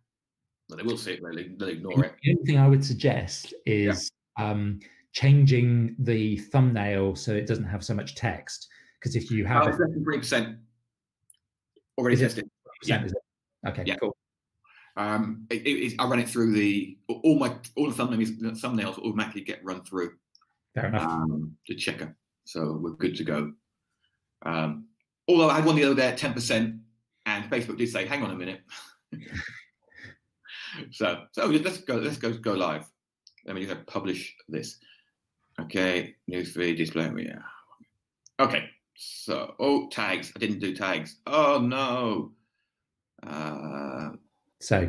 but 0.71 0.79
they 0.79 0.85
will 0.85 0.97
see 0.97 1.13
it. 1.13 1.21
They'll, 1.23 1.45
they'll 1.59 1.69
ignore 1.69 2.05
it. 2.07 2.15
The 2.23 2.31
only 2.31 2.45
thing 2.47 2.59
I 2.59 2.69
would 2.69 2.85
suggest 2.85 3.53
is 3.67 4.11
um, 4.39 4.81
changing 5.21 5.97
the 5.99 6.37
thumbnail 6.53 7.17
so 7.17 7.33
it 7.33 7.47
doesn't 7.47 7.65
have 7.65 7.83
so 7.83 7.95
much 7.95 8.15
text. 8.15 8.69
Because 9.01 9.17
if 9.17 9.31
you 9.31 9.47
have 9.47 9.63
Oh, 9.63 9.67
a 9.67 9.69
it's 9.71 9.79
less 9.79 9.91
than 9.91 10.05
three 10.05 10.19
percent 10.19 10.59
already 11.97 12.17
tested. 12.19 12.45
it? 12.85 13.13
okay, 13.67 13.83
Yeah. 13.87 13.97
cool. 13.97 14.15
Um, 14.99 15.47
it, 15.51 15.67
it, 15.67 15.95
I 15.99 16.07
run 16.07 16.19
it 16.19 16.29
through 16.29 16.53
the 16.53 16.99
all 17.09 17.39
my 17.39 17.55
all 17.77 17.91
the 17.91 18.03
thumbnails, 18.03 18.39
thumbnails 18.61 18.99
automatically 18.99 19.41
get 19.43 19.65
run 19.65 19.83
through 19.85 20.13
Fair 20.75 20.87
enough. 20.89 21.03
um, 21.03 21.57
the 21.67 21.75
checker, 21.75 22.15
so 22.45 22.79
we're 22.83 22.91
good 22.93 23.17
to 23.17 23.25
go. 23.25 23.53
Um, 24.45 24.87
although 25.29 25.49
I 25.49 25.55
had 25.57 25.65
one 25.65 25.77
the 25.77 25.85
other 25.85 25.95
day 25.95 26.09
at 26.09 26.19
ten 26.19 26.35
percent, 26.35 26.77
and 27.25 27.51
Facebook 27.51 27.79
did 27.79 27.89
say, 27.91 28.05
"Hang 28.07 28.23
on 28.23 28.31
a 28.31 28.35
minute." 28.37 28.61
so 30.91 31.25
so 31.33 31.47
let's 31.47 31.79
go 31.79 31.97
let's 31.97 32.19
go 32.19 32.33
go 32.35 32.53
live. 32.53 32.87
Let 33.47 33.55
me 33.55 33.65
just 33.67 33.87
publish 33.87 34.35
this. 34.49 34.79
Okay, 35.61 36.15
newsfeed 36.31 36.77
display. 36.77 37.11
Yeah. 37.17 37.39
Okay. 38.39 38.69
So 38.97 39.55
oh 39.59 39.89
tags. 39.89 40.33
I 40.35 40.39
didn't 40.39 40.59
do 40.59 40.75
tags. 40.75 41.17
Oh 41.27 41.59
no. 41.63 42.33
Uh, 43.27 44.11
So 44.61 44.89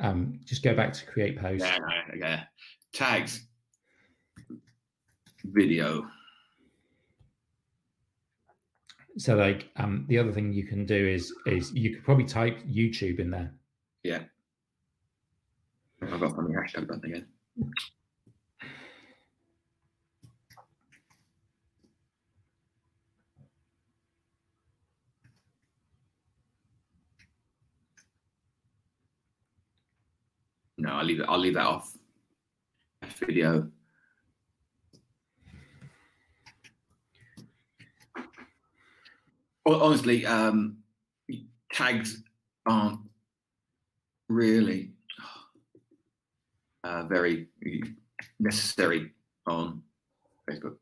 um, 0.00 0.40
just 0.44 0.62
go 0.62 0.74
back 0.74 0.92
to 0.94 1.06
create 1.06 1.38
post. 1.38 1.64
yeah, 1.64 1.78
yeah. 2.16 2.42
Tags. 2.92 3.46
Video. 5.44 6.06
So 9.16 9.36
like 9.36 9.68
um, 9.76 10.06
the 10.08 10.18
other 10.18 10.32
thing 10.32 10.52
you 10.52 10.66
can 10.66 10.86
do 10.86 11.08
is 11.08 11.32
is 11.46 11.72
you 11.72 11.94
could 11.94 12.04
probably 12.04 12.24
type 12.24 12.58
YouTube 12.66 13.18
in 13.20 13.30
there. 13.30 13.52
Yeah. 14.02 14.22
I've 16.02 16.20
got 16.20 16.34
funny 16.34 16.54
hashtag 16.54 16.88
button 16.88 17.04
again. 17.04 17.26
No, 30.80 30.92
I'll 30.94 31.04
leave 31.04 31.20
it. 31.20 31.26
I'll 31.28 31.38
leave 31.38 31.54
that 31.54 31.66
off. 31.66 31.94
Video. 33.18 33.70
Hon- 39.66 39.80
Honestly, 39.82 40.24
um, 40.24 40.78
tags 41.72 42.22
aren't 42.64 43.00
really 44.28 44.92
uh, 46.84 47.04
very 47.04 47.48
necessary 48.38 49.12
on 49.46 49.82
Facebook. 50.48 50.76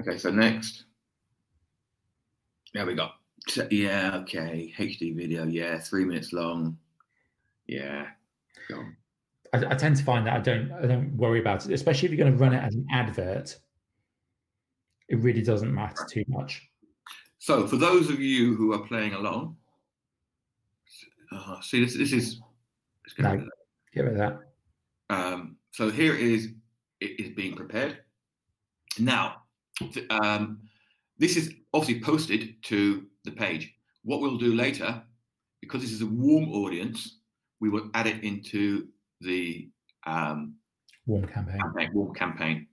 Okay, 0.00 0.18
so 0.18 0.30
next. 0.32 0.84
There 2.72 2.84
we 2.86 2.94
go. 2.96 3.10
Yeah, 3.70 4.16
okay. 4.22 4.72
HD 4.76 5.14
video. 5.14 5.44
Yeah, 5.44 5.78
three 5.78 6.04
minutes 6.04 6.32
long. 6.32 6.76
Yeah. 7.68 8.06
Go 8.68 8.78
on. 8.78 8.96
I, 9.54 9.72
I 9.72 9.74
tend 9.74 9.96
to 9.96 10.04
find 10.04 10.26
that 10.26 10.34
I 10.34 10.40
don't 10.40 10.72
I 10.72 10.86
don't 10.86 11.16
worry 11.16 11.40
about 11.40 11.64
it, 11.66 11.72
especially 11.72 12.06
if 12.06 12.12
you're 12.14 12.24
going 12.24 12.36
to 12.36 12.42
run 12.42 12.52
it 12.54 12.62
as 12.62 12.74
an 12.74 12.86
advert. 12.92 13.56
It 15.08 15.18
really 15.20 15.42
doesn't 15.42 15.72
matter 15.72 16.04
too 16.10 16.24
much. 16.28 16.62
So, 17.38 17.66
for 17.66 17.76
those 17.76 18.08
of 18.10 18.20
you 18.20 18.54
who 18.54 18.72
are 18.72 18.86
playing 18.86 19.12
along, 19.12 19.56
uh, 21.30 21.60
see 21.60 21.84
this. 21.84 21.96
This 21.96 22.12
is. 22.12 22.40
let's 23.04 23.14
get 23.14 23.22
No. 23.22 23.30
rid 23.32 23.48
Get 23.94 24.04
rid 24.04 24.12
of 24.12 24.18
that. 24.18 24.38
Um, 25.10 25.56
so 25.70 25.90
here 25.90 26.16
is 26.16 26.52
it 27.00 27.20
is 27.20 27.30
being 27.30 27.54
prepared. 27.54 27.98
Now, 28.98 29.42
um, 30.10 30.60
this 31.18 31.36
is 31.36 31.52
obviously 31.72 32.00
posted 32.00 32.62
to 32.64 33.06
the 33.24 33.30
page. 33.30 33.74
What 34.02 34.20
we'll 34.20 34.38
do 34.38 34.54
later, 34.54 35.02
because 35.60 35.82
this 35.82 35.92
is 35.92 36.00
a 36.02 36.06
warm 36.06 36.50
audience, 36.50 37.18
we 37.60 37.68
will 37.68 37.90
add 37.94 38.06
it 38.06 38.24
into 38.24 38.88
the 39.24 39.68
um, 40.06 40.54
warm 41.06 41.26
campaign. 41.26 41.60
campaign. 41.60 41.90
Warm 41.92 42.14
campaign. 42.14 42.66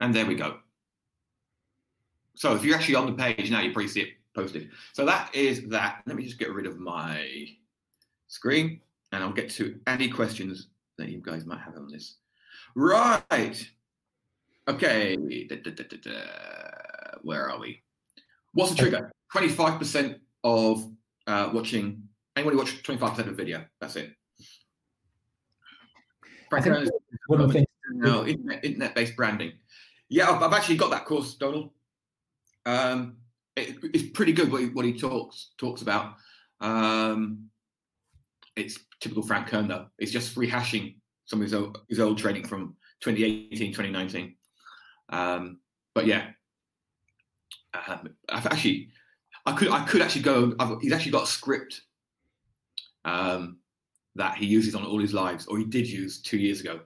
And 0.00 0.14
there 0.14 0.26
we 0.26 0.34
go. 0.34 0.58
So 2.34 2.54
if 2.56 2.64
you're 2.64 2.76
actually 2.76 2.96
on 2.96 3.06
the 3.06 3.12
page 3.12 3.50
now, 3.50 3.60
you 3.60 3.72
probably 3.72 3.88
see 3.88 4.00
it 4.00 4.08
posted. 4.34 4.70
So 4.94 5.04
that 5.06 5.34
is 5.34 5.68
that. 5.68 6.02
Let 6.06 6.16
me 6.16 6.24
just 6.24 6.38
get 6.38 6.52
rid 6.52 6.66
of 6.66 6.78
my 6.78 7.46
screen 8.28 8.80
and 9.12 9.22
I'll 9.22 9.32
get 9.32 9.50
to 9.50 9.78
any 9.86 10.08
questions 10.08 10.68
that 10.98 11.10
you 11.10 11.20
guys 11.20 11.44
might 11.44 11.60
have 11.60 11.76
on 11.76 11.88
this. 11.88 12.16
Right. 12.74 13.70
Okay. 14.68 15.16
Da, 15.48 15.56
da, 15.56 15.70
da, 15.70 16.10
Where 17.22 17.50
are 17.50 17.60
we? 17.60 17.82
What's 18.54 18.72
the 18.72 18.78
trigger? 18.78 19.12
25% 19.34 20.18
of 20.44 20.90
uh, 21.26 21.50
watching, 21.52 22.02
anybody 22.36 22.56
watch 22.56 22.82
25% 22.82 23.28
of 23.28 23.36
video. 23.36 23.64
That's 23.80 23.96
it. 23.96 24.12
Frank 26.60 26.90
one 27.28 27.40
of 27.40 27.48
the 27.48 27.52
things. 27.54 27.66
No, 27.90 28.26
internet, 28.26 28.64
internet-based 28.64 29.16
branding. 29.16 29.52
Yeah, 30.10 30.30
I've, 30.30 30.42
I've, 30.42 30.52
actually 30.52 30.76
got 30.76 30.90
that 30.90 31.06
course, 31.06 31.34
Donald. 31.34 31.70
Um, 32.66 33.16
it, 33.56 33.76
it's 33.94 34.10
pretty 34.10 34.32
good 34.32 34.52
what 34.52 34.60
he, 34.60 34.66
what 34.68 34.84
he 34.84 34.98
talks 34.98 35.52
talks 35.56 35.80
about. 35.80 36.14
Um, 36.60 37.48
it's 38.54 38.78
typical 39.00 39.22
Frank 39.22 39.46
Kern 39.46 39.68
though. 39.68 39.86
It's 39.98 40.12
just 40.12 40.36
rehashing 40.36 40.96
some 41.24 41.40
of 41.40 41.44
his 41.44 41.54
old, 41.54 41.78
his 41.88 42.00
old 42.00 42.18
training 42.18 42.44
from 42.44 42.76
2018, 43.00 43.72
2019. 43.72 44.34
Um, 45.08 45.58
but 45.94 46.06
yeah, 46.06 46.28
um, 47.88 48.10
I've 48.28 48.46
actually, 48.46 48.90
I 49.46 49.52
could, 49.52 49.70
I 49.70 49.84
could 49.86 50.02
actually 50.02 50.22
go. 50.22 50.54
I've, 50.58 50.80
he's 50.82 50.92
actually 50.92 51.12
got 51.12 51.24
a 51.24 51.28
script 51.28 51.80
um, 53.06 53.58
that 54.14 54.36
he 54.36 54.46
uses 54.46 54.74
on 54.74 54.84
all 54.84 55.00
his 55.00 55.14
lives, 55.14 55.46
or 55.46 55.58
he 55.58 55.64
did 55.64 55.86
use 55.86 56.20
two 56.20 56.38
years 56.38 56.60
ago. 56.60 56.80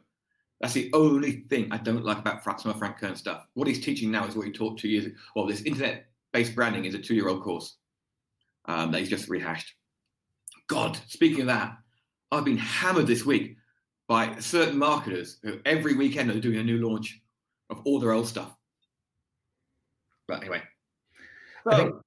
That's 0.60 0.74
the 0.74 0.90
only 0.94 1.32
thing 1.32 1.68
I 1.70 1.76
don't 1.76 2.04
like 2.04 2.18
about 2.18 2.60
some 2.60 2.70
of 2.70 2.78
Frank 2.78 2.98
Kern 2.98 3.16
stuff. 3.16 3.46
What 3.54 3.68
he's 3.68 3.84
teaching 3.84 4.10
now 4.10 4.26
is 4.26 4.36
what 4.36 4.46
he 4.46 4.52
taught 4.52 4.78
two 4.78 4.88
years 4.88 5.06
ago. 5.06 5.16
Well, 5.34 5.46
this 5.46 5.62
internet-based 5.62 6.54
branding 6.54 6.86
is 6.86 6.94
a 6.94 6.98
two-year-old 6.98 7.42
course 7.42 7.76
um, 8.64 8.90
that 8.92 9.00
he's 9.00 9.10
just 9.10 9.28
rehashed. 9.28 9.74
God, 10.68 10.98
speaking 11.08 11.42
of 11.42 11.46
that, 11.48 11.76
I've 12.32 12.44
been 12.44 12.58
hammered 12.58 13.06
this 13.06 13.24
week 13.24 13.56
by 14.08 14.38
certain 14.38 14.78
marketers 14.78 15.38
who 15.42 15.58
every 15.64 15.94
weekend 15.94 16.30
are 16.30 16.40
doing 16.40 16.58
a 16.58 16.64
new 16.64 16.78
launch 16.88 17.20
of 17.70 17.80
all 17.84 18.00
their 18.00 18.12
old 18.12 18.26
stuff. 18.26 18.54
But 20.26 20.40
anyway, 20.40 20.62
so, 21.70 22.00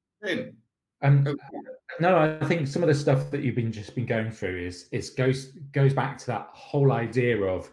um, 1.01 1.38
no, 2.00 2.18
I 2.18 2.46
think 2.46 2.68
some 2.68 2.84
of 2.84 2.89
the 2.89 2.96
stuff 2.96 3.32
that 3.32 3.41
you've 3.41 3.56
been 3.56 3.72
just 3.72 3.96
been 3.96 4.06
going 4.06 4.32
through 4.32 4.65
is 4.65 4.88
is 4.91 5.10
goes 5.10 5.46
goes 5.74 5.94
back 5.94 6.18
to 6.20 6.27
that 6.27 6.50
whole 6.53 6.91
idea 6.91 7.41
of 7.41 7.70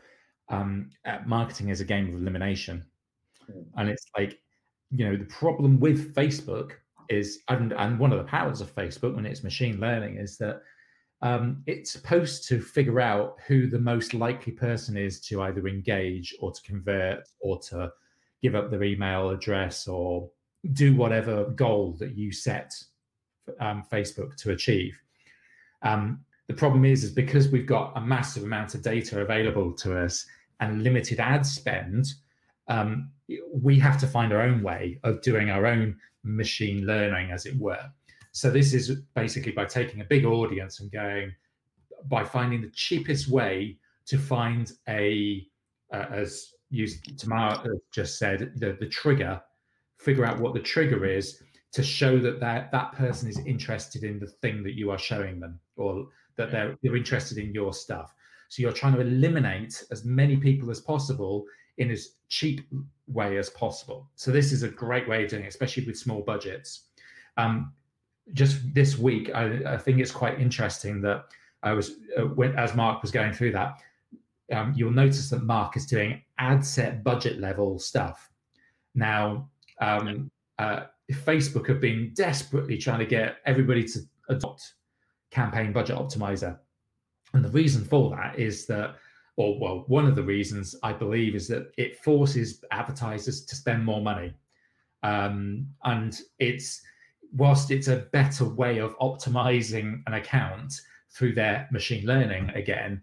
um, 0.49 0.91
uh, 1.05 1.19
marketing 1.27 1.71
as 1.71 1.81
a 1.81 1.85
game 1.85 2.09
of 2.09 2.21
elimination, 2.21 2.85
mm. 3.51 3.65
and 3.77 3.89
it's 3.89 4.07
like 4.17 4.39
you 4.91 5.05
know 5.05 5.17
the 5.17 5.25
problem 5.25 5.81
with 5.81 6.15
Facebook 6.15 6.73
is 7.09 7.41
and 7.49 7.73
and 7.73 7.99
one 7.99 8.13
of 8.13 8.19
the 8.19 8.25
powers 8.25 8.61
of 8.61 8.75
Facebook 8.75 9.15
when 9.15 9.27
it's 9.27 9.43
machine 9.43 9.81
learning 9.81 10.17
is 10.17 10.39
that 10.39 10.63
um, 11.23 11.63
it's 11.67 11.91
supposed 11.91 12.47
to 12.49 12.61
figure 12.61 13.01
out 13.01 13.37
who 13.47 13.69
the 13.69 13.79
most 13.79 14.15
likely 14.15 14.53
person 14.53 14.97
is 14.97 15.21
to 15.23 15.43
either 15.43 15.67
engage 15.67 16.35
or 16.41 16.53
to 16.53 16.63
convert 16.63 17.27
or 17.41 17.59
to 17.59 17.91
give 18.43 18.55
up 18.55 18.71
their 18.71 18.85
email 18.85 19.31
address 19.31 19.89
or 19.89 20.31
do 20.73 20.95
whatever 20.95 21.47
goal 21.51 21.97
that 21.99 22.17
you 22.17 22.31
set 22.31 22.73
um, 23.61 23.85
Facebook 23.93 24.37
to 24.37 24.51
achieve. 24.51 24.99
Um, 25.83 26.21
the 26.49 26.55
problem 26.55 26.85
is, 26.85 27.05
is 27.05 27.11
because 27.11 27.49
we've 27.49 27.67
got 27.67 27.93
a 27.97 28.01
massive 28.01 28.45
amount 28.45 28.75
of 28.75 28.83
data 28.83 29.21
available 29.21 29.73
to 29.75 29.99
us 29.99 30.27
and 30.61 30.83
limited 30.83 31.21
ad 31.21 31.45
spend, 31.45 32.07
um, 32.69 33.11
we 33.53 33.79
have 33.79 33.99
to 33.99 34.07
find 34.07 34.33
our 34.33 34.43
own 34.43 34.63
way 34.63 34.99
of 35.03 35.23
doing 35.23 35.51
our 35.51 35.67
own 35.67 35.97
machine 36.23 36.87
learning, 36.87 37.31
as 37.31 37.47
it 37.47 37.57
were. 37.59 37.85
So 38.33 38.51
this 38.51 38.75
is 38.75 39.01
basically 39.15 39.53
by 39.53 39.65
taking 39.65 40.01
a 40.01 40.05
big 40.05 40.25
audience 40.25 40.81
and 40.81 40.91
going 40.91 41.33
by 42.05 42.25
finding 42.25 42.61
the 42.61 42.71
cheapest 42.71 43.29
way 43.29 43.79
to 44.07 44.19
find 44.19 44.73
a, 44.89 45.47
uh, 45.93 46.07
as 46.11 46.53
used 46.71 47.19
Tamar 47.19 47.65
just 47.93 48.19
said, 48.19 48.53
the, 48.57 48.77
the 48.79 48.87
trigger, 48.87 49.41
figure 49.99 50.25
out 50.25 50.39
what 50.39 50.55
the 50.55 50.61
trigger 50.61 51.05
is 51.05 51.43
to 51.77 51.83
show 51.83 52.19
that 52.19 52.41
that, 52.41 52.73
that 52.73 52.91
person 52.93 53.29
is 53.29 53.39
interested 53.41 54.03
in 54.03 54.19
the 54.19 54.27
thing 54.27 54.63
that 54.63 54.79
you 54.79 54.91
are 54.91 54.97
showing 54.97 55.39
them 55.39 55.61
or 55.77 56.07
that 56.37 56.51
they're, 56.51 56.75
they're 56.83 56.97
interested 56.97 57.37
in 57.37 57.53
your 57.53 57.75
stuff. 57.75 58.15
So 58.49 58.63
you're 58.63 58.73
trying 58.73 58.95
to 58.95 59.01
eliminate 59.01 59.85
as 59.91 60.03
many 60.03 60.39
people 60.39 60.71
as 60.71 60.81
possible 60.81 61.45
in 61.77 61.91
as 61.91 62.13
cheap 62.31 62.63
way 63.09 63.37
as 63.37 63.51
possible. 63.51 64.09
So 64.15 64.31
this 64.31 64.53
is 64.53 64.63
a 64.63 64.69
great 64.69 65.07
way 65.07 65.25
of 65.25 65.29
doing 65.29 65.45
it, 65.45 65.49
especially 65.49 65.85
with 65.85 65.99
small 65.99 66.23
budgets. 66.23 66.85
Um, 67.37 67.75
just 68.33 68.73
this 68.73 68.97
week, 68.97 69.31
I, 69.35 69.75
I, 69.75 69.77
think 69.77 70.01
it's 70.01 70.11
quite 70.11 70.41
interesting 70.41 71.03
that 71.03 71.27
I 71.63 71.75
was 71.75 71.97
uh, 72.17 72.23
when, 72.23 72.59
as 72.59 72.75
Mark 72.75 73.03
was 73.03 73.11
going 73.11 73.35
through 73.35 73.53
that. 73.53 73.83
Um, 74.51 74.73
you'll 74.75 74.93
notice 74.93 75.29
that 75.29 75.43
Mark 75.43 75.77
is 75.77 75.85
doing 75.85 76.23
ad 76.39 76.65
set 76.65 77.05
budget 77.05 77.39
level 77.39 77.79
stuff. 77.79 78.31
Now, 78.95 79.51
um, 79.83 80.31
uh, 80.59 80.85
Facebook 81.13 81.69
have 81.69 81.81
been 81.81 82.13
desperately 82.15 82.77
trying 82.77 82.99
to 82.99 83.07
get 83.07 83.39
everybody 83.47 83.85
to 83.85 84.01
adopt 84.29 84.75
campaign 85.31 85.73
budget 85.73 85.97
optimizer, 85.97 86.59
and 87.33 87.45
the 87.45 87.51
reason 87.51 87.85
for 87.85 88.11
that 88.11 88.39
is 88.39 88.67
that, 88.67 88.97
or 89.37 89.59
well, 89.61 89.85
one 89.87 90.07
of 90.07 90.17
the 90.17 90.23
reasons 90.23 90.75
I 90.83 90.93
believe 90.93 91.35
is 91.35 91.49
that 91.49 91.73
it 91.77 91.99
forces 91.99 92.65
advertisers 92.71 93.45
to 93.45 93.57
spend 93.57 93.85
more 93.85 94.01
money, 94.01 94.35
um, 95.03 95.67
and 95.85 96.19
it's 96.39 96.83
whilst 97.33 97.71
it's 97.71 97.89
a 97.89 98.07
better 98.13 98.45
way 98.45 98.79
of 98.79 98.99
optimizing 98.99 100.03
an 100.07 100.15
account 100.15 100.81
through 101.11 101.35
their 101.35 101.69
machine 101.73 102.07
learning 102.07 102.51
again 102.51 103.01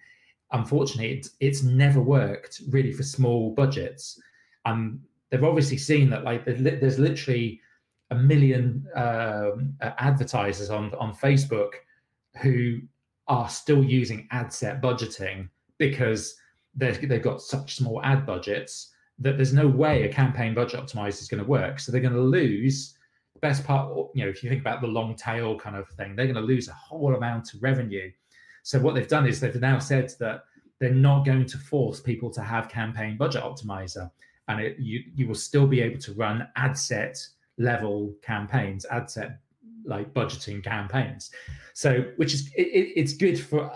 unfortunately 0.54 1.12
it's, 1.12 1.32
it's 1.40 1.64
never 1.64 2.00
worked 2.00 2.62
really 2.70 2.94
for 2.94 3.04
small 3.04 3.52
budgets. 3.52 4.20
And 4.66 5.02
they've 5.30 5.44
obviously 5.44 5.78
seen 5.78 6.10
that 6.12 6.24
like 6.24 6.46
there's 6.46 7.00
literally 7.00 7.60
a 8.14 8.20
million 8.20 8.86
um, 8.96 9.76
advertisers 9.82 10.70
on 10.70 10.94
on 10.96 11.14
facebook 11.14 11.72
who 12.42 12.80
are 13.28 13.50
still 13.50 13.84
using 13.84 14.28
ad 14.32 14.52
set 14.52 14.82
budgeting 14.82 15.48
because 15.78 16.36
they've 16.76 17.22
got 17.22 17.42
such 17.42 17.76
small 17.76 18.02
ad 18.04 18.26
budgets 18.26 18.92
that 19.20 19.38
there's 19.38 19.54
no 19.54 19.68
way 19.68 20.04
a 20.04 20.10
campaign 20.10 20.54
budget 20.54 20.80
optimizer 20.80 21.22
is 21.22 21.28
going 21.28 21.44
to 21.44 21.50
work 21.50 21.80
so 21.80 21.92
they're 21.92 22.02
going 22.02 22.14
to 22.14 22.20
lose 22.20 22.96
best 23.44 23.66
part, 23.66 23.94
you 24.16 24.24
know, 24.24 24.30
if 24.30 24.42
you 24.42 24.50
think 24.50 24.62
about 24.62 24.80
the 24.80 24.88
long 24.88 25.16
tail 25.16 25.60
kind 25.60 25.76
of 25.76 25.88
thing, 25.90 26.16
they're 26.16 26.26
going 26.26 26.36
to 26.36 26.42
lose 26.42 26.70
a 26.70 26.74
whole 26.74 27.14
amount 27.14 27.54
of 27.54 27.62
revenue. 27.62 28.10
So 28.64 28.80
what 28.80 28.96
they've 28.96 29.08
done 29.08 29.28
is 29.28 29.42
they've 29.42 29.54
now 29.60 29.80
said 29.80 30.14
that 30.22 30.46
they're 30.80 30.94
not 30.94 31.26
going 31.26 31.46
to 31.48 31.58
force 31.58 32.00
people 32.00 32.32
to 32.32 32.42
have 32.42 32.70
campaign 32.70 33.18
budget 33.18 33.44
optimizer, 33.44 34.10
and 34.48 34.62
it, 34.62 34.78
you 34.80 35.04
you 35.14 35.28
will 35.28 35.36
still 35.36 35.68
be 35.68 35.82
able 35.82 36.00
to 36.00 36.14
run 36.14 36.48
ad 36.56 36.78
set 36.78 37.18
level 37.58 38.14
campaigns, 38.22 38.86
ad 38.90 39.10
set 39.10 39.40
like 39.86 40.14
budgeting 40.14 40.64
campaigns. 40.64 41.32
So 41.74 42.06
which 42.18 42.34
is 42.34 42.52
it, 42.56 42.94
it's 42.96 43.14
good 43.14 43.40
for 43.40 43.72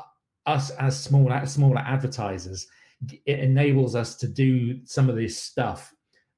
us 0.46 0.70
as 0.72 1.00
small 1.00 1.30
smaller 1.46 1.80
advertisers. 1.80 2.68
It 3.26 3.40
enables 3.40 3.96
us 3.96 4.16
to 4.16 4.28
do 4.28 4.80
some 4.86 5.10
of 5.10 5.16
this 5.16 5.38
stuff 5.38 5.94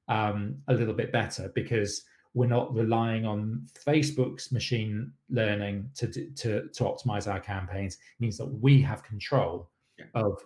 um, 0.08 0.56
a 0.68 0.74
little 0.74 0.92
bit 0.94 1.12
better 1.12 1.50
because 1.54 2.02
we're 2.34 2.46
not 2.46 2.74
relying 2.74 3.24
on 3.24 3.66
Facebook's 3.86 4.52
machine 4.52 5.12
learning 5.30 5.88
to 5.94 6.06
to 6.08 6.68
to 6.68 6.84
optimize 6.84 7.30
our 7.30 7.40
campaigns. 7.40 7.94
It 7.94 8.20
means 8.20 8.36
that 8.38 8.46
we 8.46 8.82
have 8.82 9.02
control 9.02 9.70
yeah. 9.98 10.06
of 10.14 10.42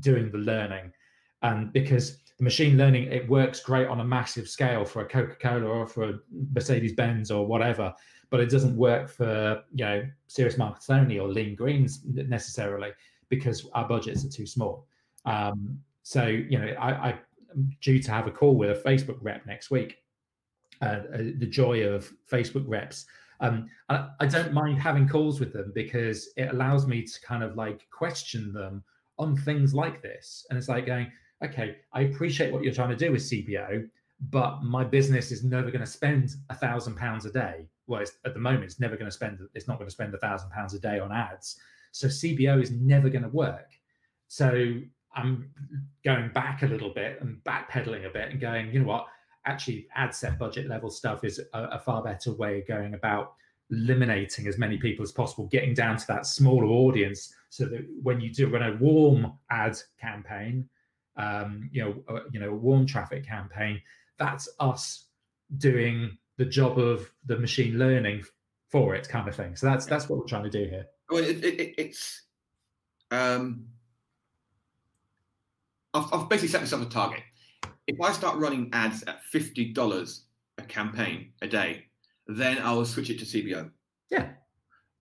doing 0.00 0.30
the 0.30 0.38
learning, 0.38 0.92
and 1.44 1.72
because 1.72 2.18
the 2.38 2.44
machine 2.44 2.76
learning 2.76 3.04
it 3.12 3.28
works 3.28 3.60
great 3.60 3.86
on 3.86 4.00
a 4.00 4.04
massive 4.04 4.48
scale 4.48 4.84
for 4.84 5.02
a 5.02 5.08
Coca-Cola 5.08 5.64
or 5.64 5.86
for 5.86 6.04
a 6.04 6.18
Mercedes-Benz 6.52 7.30
or 7.30 7.46
whatever, 7.46 7.94
but 8.30 8.40
it 8.40 8.50
doesn't 8.50 8.76
work 8.76 9.08
for 9.08 9.62
you 9.72 9.84
know 9.84 10.04
serious 10.26 10.58
marketers 10.58 10.90
only 10.90 11.20
or 11.20 11.28
lean 11.28 11.54
greens 11.54 12.00
necessarily 12.04 12.90
because 13.28 13.68
our 13.74 13.86
budgets 13.86 14.24
are 14.24 14.30
too 14.30 14.46
small. 14.46 14.86
Um, 15.24 15.78
so 16.02 16.26
you 16.26 16.58
know 16.58 16.74
I, 16.80 17.10
I'm 17.10 17.18
due 17.80 18.02
to 18.02 18.10
have 18.10 18.26
a 18.26 18.32
call 18.32 18.56
with 18.56 18.70
a 18.70 18.82
Facebook 18.82 19.18
rep 19.20 19.46
next 19.46 19.70
week 19.70 19.98
uh, 20.82 21.02
uh, 21.14 21.18
the 21.38 21.46
joy 21.46 21.84
of 21.86 22.12
Facebook 22.30 22.64
reps. 22.66 23.06
Um, 23.40 23.68
I, 23.88 24.08
I, 24.20 24.26
don't 24.26 24.52
mind 24.52 24.80
having 24.80 25.08
calls 25.08 25.40
with 25.40 25.52
them 25.52 25.72
because 25.74 26.30
it 26.36 26.50
allows 26.52 26.86
me 26.86 27.02
to 27.02 27.20
kind 27.20 27.42
of 27.42 27.56
like 27.56 27.86
question 27.90 28.52
them 28.52 28.82
on 29.18 29.36
things 29.36 29.74
like 29.74 30.02
this. 30.02 30.46
And 30.48 30.58
it's 30.58 30.68
like 30.68 30.86
going, 30.86 31.10
okay, 31.44 31.76
I 31.92 32.02
appreciate 32.02 32.52
what 32.52 32.62
you're 32.62 32.74
trying 32.74 32.90
to 32.90 32.96
do 32.96 33.12
with 33.12 33.22
CBO. 33.22 33.88
but 34.30 34.62
my 34.62 34.84
business 34.84 35.32
is 35.32 35.44
never 35.44 35.70
going 35.70 35.84
to 35.84 35.90
spend 35.90 36.30
a 36.48 36.54
thousand 36.54 36.96
pounds 36.96 37.26
a 37.26 37.32
day. 37.32 37.66
Well, 37.86 38.02
at 38.24 38.32
the 38.32 38.40
moment, 38.40 38.64
it's 38.64 38.80
never 38.80 38.96
going 38.96 39.10
to 39.10 39.14
spend. 39.14 39.38
It's 39.54 39.68
not 39.68 39.78
going 39.78 39.88
to 39.88 39.92
spend 39.92 40.14
a 40.14 40.18
thousand 40.18 40.50
pounds 40.50 40.72
a 40.72 40.78
day 40.78 40.98
on 40.98 41.12
ads. 41.12 41.58
So 41.92 42.06
CBO 42.06 42.62
is 42.62 42.70
never 42.70 43.08
going 43.08 43.22
to 43.22 43.28
work. 43.28 43.70
So 44.28 44.80
I'm 45.14 45.50
going 46.04 46.30
back 46.32 46.62
a 46.62 46.66
little 46.66 46.90
bit 46.90 47.20
and 47.20 47.38
backpedaling 47.44 48.06
a 48.06 48.10
bit 48.10 48.30
and 48.30 48.40
going, 48.40 48.72
you 48.72 48.80
know 48.80 48.86
what? 48.86 49.06
Actually, 49.46 49.86
ad 49.94 50.14
set 50.14 50.38
budget 50.38 50.68
level 50.68 50.90
stuff 50.90 51.22
is 51.24 51.38
a, 51.52 51.62
a 51.64 51.78
far 51.78 52.02
better 52.02 52.32
way 52.32 52.60
of 52.60 52.66
going 52.66 52.94
about 52.94 53.34
eliminating 53.70 54.46
as 54.46 54.58
many 54.58 54.78
people 54.78 55.02
as 55.02 55.12
possible, 55.12 55.46
getting 55.46 55.74
down 55.74 55.96
to 55.96 56.06
that 56.06 56.26
smaller 56.26 56.66
audience, 56.66 57.34
so 57.50 57.66
that 57.66 57.86
when 58.02 58.20
you 58.20 58.32
do 58.32 58.48
run 58.48 58.62
a 58.62 58.76
warm 58.76 59.32
ad 59.50 59.78
campaign, 60.00 60.68
um, 61.16 61.68
you 61.72 61.82
know, 61.82 61.94
uh, 62.08 62.20
you 62.32 62.40
know, 62.40 62.50
a 62.50 62.54
warm 62.54 62.86
traffic 62.86 63.26
campaign, 63.26 63.80
that's 64.18 64.48
us 64.60 65.06
doing 65.58 66.16
the 66.36 66.44
job 66.44 66.78
of 66.78 67.10
the 67.26 67.38
machine 67.38 67.78
learning 67.78 68.24
for 68.70 68.94
it, 68.94 69.08
kind 69.08 69.28
of 69.28 69.36
thing. 69.36 69.56
So 69.56 69.66
that's 69.66 69.86
that's 69.86 70.08
what 70.08 70.18
we're 70.18 70.26
trying 70.26 70.44
to 70.44 70.50
do 70.50 70.64
here. 70.68 70.86
Well, 71.10 71.22
it, 71.22 71.44
it, 71.44 71.74
it's 71.78 72.22
um, 73.10 73.66
I've, 75.92 76.12
I've 76.12 76.28
basically 76.28 76.48
set 76.48 76.60
myself 76.60 76.82
a 76.82 76.86
target. 76.86 77.22
If 77.86 78.00
I 78.00 78.12
start 78.12 78.36
running 78.38 78.70
ads 78.72 79.02
at 79.04 79.22
fifty 79.24 79.72
dollars 79.72 80.24
a 80.58 80.62
campaign 80.62 81.32
a 81.42 81.46
day, 81.46 81.86
then 82.26 82.58
I 82.58 82.72
will 82.72 82.86
switch 82.86 83.10
it 83.10 83.18
to 83.20 83.24
CBO. 83.24 83.70
Yeah. 84.10 84.28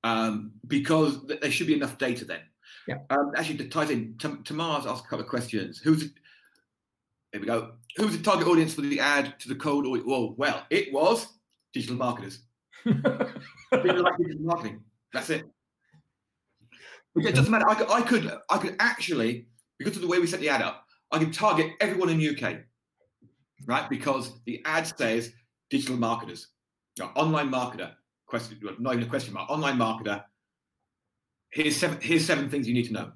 Um, 0.03 0.51
because 0.67 1.25
there 1.25 1.51
should 1.51 1.67
be 1.67 1.75
enough 1.75 1.97
data 1.97 2.25
then. 2.25 2.41
Yeah. 2.87 2.97
Um, 3.09 3.31
actually, 3.37 3.57
to 3.57 3.69
ties 3.69 3.89
in, 3.89 4.15
Tamar's 4.17 4.85
asked 4.85 5.05
a 5.05 5.07
couple 5.07 5.21
of 5.21 5.29
questions. 5.29 5.79
Who's 5.79 6.11
here 7.31 7.41
we 7.41 7.47
go. 7.47 7.71
Who's 7.97 8.15
the 8.17 8.23
target 8.23 8.47
audience 8.47 8.73
for 8.73 8.81
the 8.81 8.99
ad 8.99 9.39
to 9.39 9.49
the 9.49 9.55
cold 9.55 9.85
audience? 9.85 10.07
Well, 10.07 10.35
well, 10.37 10.65
it 10.69 10.93
was 10.93 11.27
digital 11.73 11.95
marketers. 11.95 12.39
People 12.83 14.03
like 14.03 14.17
digital 14.17 14.41
marketing. 14.41 14.81
That's 15.13 15.29
it. 15.29 15.45
It 17.15 17.35
doesn't 17.35 17.51
matter. 17.51 17.69
I 17.69 17.75
could, 17.75 17.89
I 17.89 18.01
could, 18.01 18.31
I 18.49 18.57
could 18.57 18.75
actually, 18.79 19.47
because 19.79 19.95
of 19.95 20.01
the 20.01 20.07
way 20.07 20.19
we 20.19 20.27
set 20.27 20.39
the 20.39 20.49
ad 20.49 20.61
up, 20.61 20.85
I 21.11 21.19
can 21.19 21.31
target 21.31 21.71
everyone 21.79 22.09
in 22.09 22.17
the 22.17 22.29
UK, 22.29 22.57
right? 23.65 23.89
Because 23.89 24.33
the 24.45 24.61
ad 24.65 24.91
says 24.97 25.31
digital 25.69 25.95
marketers 25.95 26.47
online 27.15 27.49
marketer, 27.49 27.91
question, 28.25 28.59
not 28.79 28.93
even 28.93 29.05
a 29.05 29.09
question 29.09 29.33
mark, 29.33 29.49
online 29.49 29.77
marketer. 29.77 30.23
Here's 31.53 31.77
seven, 31.77 31.99
here's 32.01 32.25
seven 32.25 32.49
things 32.49 32.67
you 32.67 32.73
need 32.73 32.87
to 32.87 32.93
know. 32.93 33.11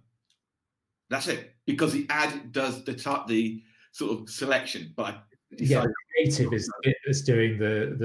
That's 1.09 1.27
it. 1.27 1.55
Because 1.65 1.93
the 1.93 2.05
ad 2.09 2.51
does 2.51 2.83
the 2.83 2.93
the 3.27 3.63
sort 3.91 4.11
of 4.11 4.29
selection, 4.29 4.93
but 4.95 5.23
yeah, 5.57 5.85
creative 6.13 6.53
is 6.53 6.69
is 7.05 7.23
doing 7.23 7.57
the 7.57 7.95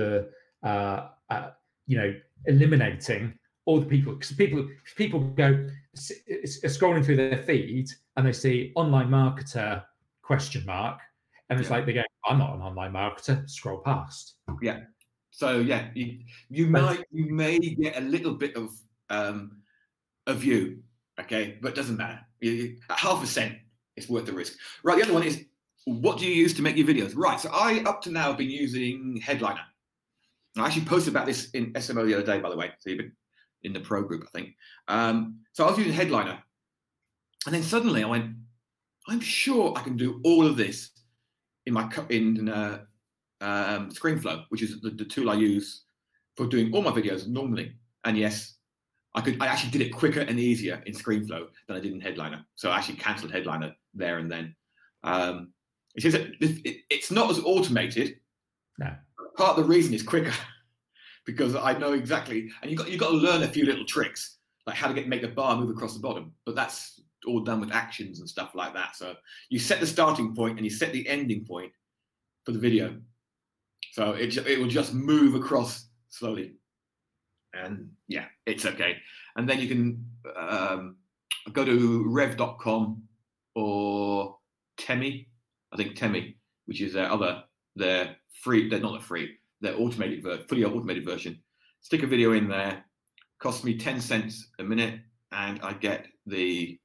the 0.62 0.68
uh, 0.68 1.08
uh, 1.30 1.50
you 1.86 1.96
know 1.96 2.14
eliminating 2.46 3.34
all 3.66 3.78
the 3.78 3.86
people 3.86 4.14
because 4.14 4.32
people 4.32 4.68
people 4.96 5.20
go 5.20 5.68
scrolling 5.94 7.04
through 7.04 7.16
their 7.16 7.42
feed 7.44 7.88
and 8.16 8.26
they 8.26 8.32
see 8.32 8.72
online 8.74 9.08
marketer 9.08 9.84
question 10.22 10.64
mark 10.66 10.98
and 11.48 11.60
it's 11.60 11.68
yeah. 11.68 11.76
like 11.76 11.86
they 11.86 11.92
go 11.92 12.02
i'm 12.26 12.38
not 12.38 12.54
an 12.56 12.60
online 12.60 12.92
marketer 12.92 13.48
scroll 13.48 13.78
past 13.78 14.34
yeah 14.60 14.80
so 15.32 15.60
yeah, 15.60 15.88
you, 15.94 16.18
you 16.50 16.66
might 16.66 17.04
you 17.10 17.32
may 17.32 17.58
get 17.58 17.96
a 17.96 18.02
little 18.02 18.34
bit 18.34 18.54
of 18.54 18.70
um, 19.08 19.61
a 20.26 20.34
view, 20.34 20.82
okay, 21.20 21.58
but 21.60 21.68
it 21.68 21.74
doesn't 21.74 21.96
matter. 21.96 22.20
At 22.42 22.98
half 22.98 23.22
a 23.22 23.26
cent, 23.26 23.56
it's 23.96 24.08
worth 24.08 24.26
the 24.26 24.32
risk. 24.32 24.58
Right. 24.82 24.96
The 24.96 25.04
other 25.04 25.14
one 25.14 25.22
is 25.22 25.44
what 25.84 26.18
do 26.18 26.26
you 26.26 26.34
use 26.34 26.54
to 26.54 26.62
make 26.62 26.76
your 26.76 26.86
videos? 26.86 27.12
Right. 27.14 27.38
So 27.38 27.50
I 27.52 27.82
up 27.84 28.02
to 28.02 28.10
now 28.10 28.28
have 28.28 28.38
been 28.38 28.50
using 28.50 29.20
Headliner. 29.22 29.62
I 30.56 30.66
actually 30.66 30.84
posted 30.84 31.14
about 31.14 31.26
this 31.26 31.50
in 31.50 31.72
SMO 31.74 32.06
the 32.06 32.14
other 32.14 32.26
day, 32.26 32.38
by 32.38 32.50
the 32.50 32.56
way. 32.56 32.70
So 32.78 32.90
you've 32.90 32.98
been 32.98 33.12
in 33.62 33.72
the 33.72 33.80
pro 33.80 34.02
group, 34.02 34.24
I 34.26 34.38
think. 34.38 34.54
Um, 34.88 35.40
so 35.52 35.64
I 35.64 35.70
was 35.70 35.78
using 35.78 35.92
Headliner, 35.92 36.38
and 37.46 37.54
then 37.54 37.62
suddenly 37.62 38.02
I 38.02 38.08
went, 38.08 38.34
I'm 39.08 39.20
sure 39.20 39.72
I 39.76 39.82
can 39.82 39.96
do 39.96 40.20
all 40.24 40.46
of 40.46 40.56
this 40.56 40.90
in 41.66 41.74
my 41.74 41.90
in 42.10 42.48
uh, 42.48 42.80
um, 43.40 43.90
ScreenFlow, 43.90 44.44
which 44.50 44.62
is 44.62 44.80
the, 44.80 44.90
the, 44.90 45.04
tool 45.04 45.30
I 45.30 45.34
use 45.34 45.84
for 46.36 46.46
doing 46.46 46.72
all 46.72 46.82
my 46.82 46.90
videos 46.90 47.26
normally. 47.26 47.74
And 48.04 48.16
yes, 48.16 48.56
I 49.14 49.20
could 49.20 49.40
I 49.42 49.46
actually 49.46 49.70
did 49.70 49.82
it 49.82 49.90
quicker 49.90 50.20
and 50.20 50.38
easier 50.38 50.82
in 50.86 50.94
ScreenFlow 50.94 51.46
than 51.66 51.76
I 51.76 51.80
did 51.80 51.92
in 51.92 52.00
Headliner. 52.00 52.44
So 52.54 52.70
I 52.70 52.78
actually 52.78 52.96
cancelled 52.96 53.32
Headliner 53.32 53.74
there 53.94 54.18
and 54.18 54.30
then. 54.30 54.54
Um, 55.04 55.52
it 55.94 56.04
is 56.04 56.14
it, 56.14 56.76
it's 56.88 57.10
not 57.10 57.30
as 57.30 57.38
automated. 57.40 58.16
No. 58.78 58.94
Part 59.36 59.58
of 59.58 59.64
the 59.64 59.64
reason 59.64 59.92
is 59.92 60.02
quicker 60.02 60.32
because 61.26 61.54
I 61.54 61.76
know 61.76 61.92
exactly, 61.92 62.48
and 62.62 62.70
you 62.70 62.76
got 62.76 62.90
you 62.90 62.98
got 62.98 63.10
to 63.10 63.16
learn 63.16 63.42
a 63.42 63.48
few 63.48 63.66
little 63.66 63.84
tricks 63.84 64.38
like 64.66 64.76
how 64.76 64.88
to 64.88 64.94
get 64.94 65.08
make 65.08 65.22
the 65.22 65.28
bar 65.28 65.56
move 65.56 65.70
across 65.70 65.94
the 65.94 66.00
bottom. 66.00 66.32
But 66.46 66.54
that's 66.54 67.00
all 67.26 67.40
done 67.40 67.60
with 67.60 67.72
actions 67.72 68.20
and 68.20 68.28
stuff 68.28 68.54
like 68.54 68.74
that. 68.74 68.96
So 68.96 69.14
you 69.48 69.58
set 69.58 69.80
the 69.80 69.86
starting 69.86 70.34
point 70.34 70.56
and 70.56 70.64
you 70.64 70.70
set 70.70 70.92
the 70.92 71.06
ending 71.08 71.44
point 71.44 71.72
for 72.44 72.52
the 72.52 72.58
video 72.58 72.96
so 73.92 74.12
it, 74.12 74.34
it 74.38 74.58
will 74.58 74.68
just 74.68 74.94
move 74.94 75.34
across 75.34 75.88
slowly. 76.08 76.54
And 77.54 77.90
yeah, 78.08 78.26
it's 78.46 78.66
okay. 78.66 78.96
And 79.36 79.48
then 79.48 79.60
you 79.60 79.68
can 79.68 80.04
um, 80.36 80.96
go 81.52 81.64
to 81.64 82.04
rev.com 82.08 83.02
or 83.54 84.36
Temi, 84.78 85.28
I 85.72 85.76
think 85.76 85.96
Temi, 85.96 86.36
which 86.66 86.80
is 86.80 86.92
their 86.94 87.10
other, 87.10 87.44
their 87.76 88.16
free, 88.42 88.68
they're 88.68 88.80
not 88.80 88.98
a 88.98 89.02
free, 89.02 89.36
they're 89.60 89.78
automated, 89.78 90.24
fully 90.48 90.64
automated 90.64 91.04
version. 91.04 91.40
Stick 91.80 92.02
a 92.02 92.06
video 92.06 92.32
in 92.32 92.48
there, 92.48 92.84
costs 93.38 93.64
me 93.64 93.76
10 93.76 94.00
cents 94.00 94.48
a 94.58 94.62
minute, 94.62 95.00
and 95.32 95.60
I 95.62 95.72
get 95.72 96.06
the 96.26 96.78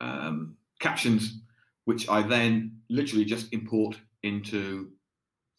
um, 0.00 0.56
captions, 0.80 1.40
which 1.84 2.08
I 2.08 2.22
then 2.22 2.78
literally 2.88 3.24
just 3.24 3.52
import 3.52 3.96
into 4.22 4.90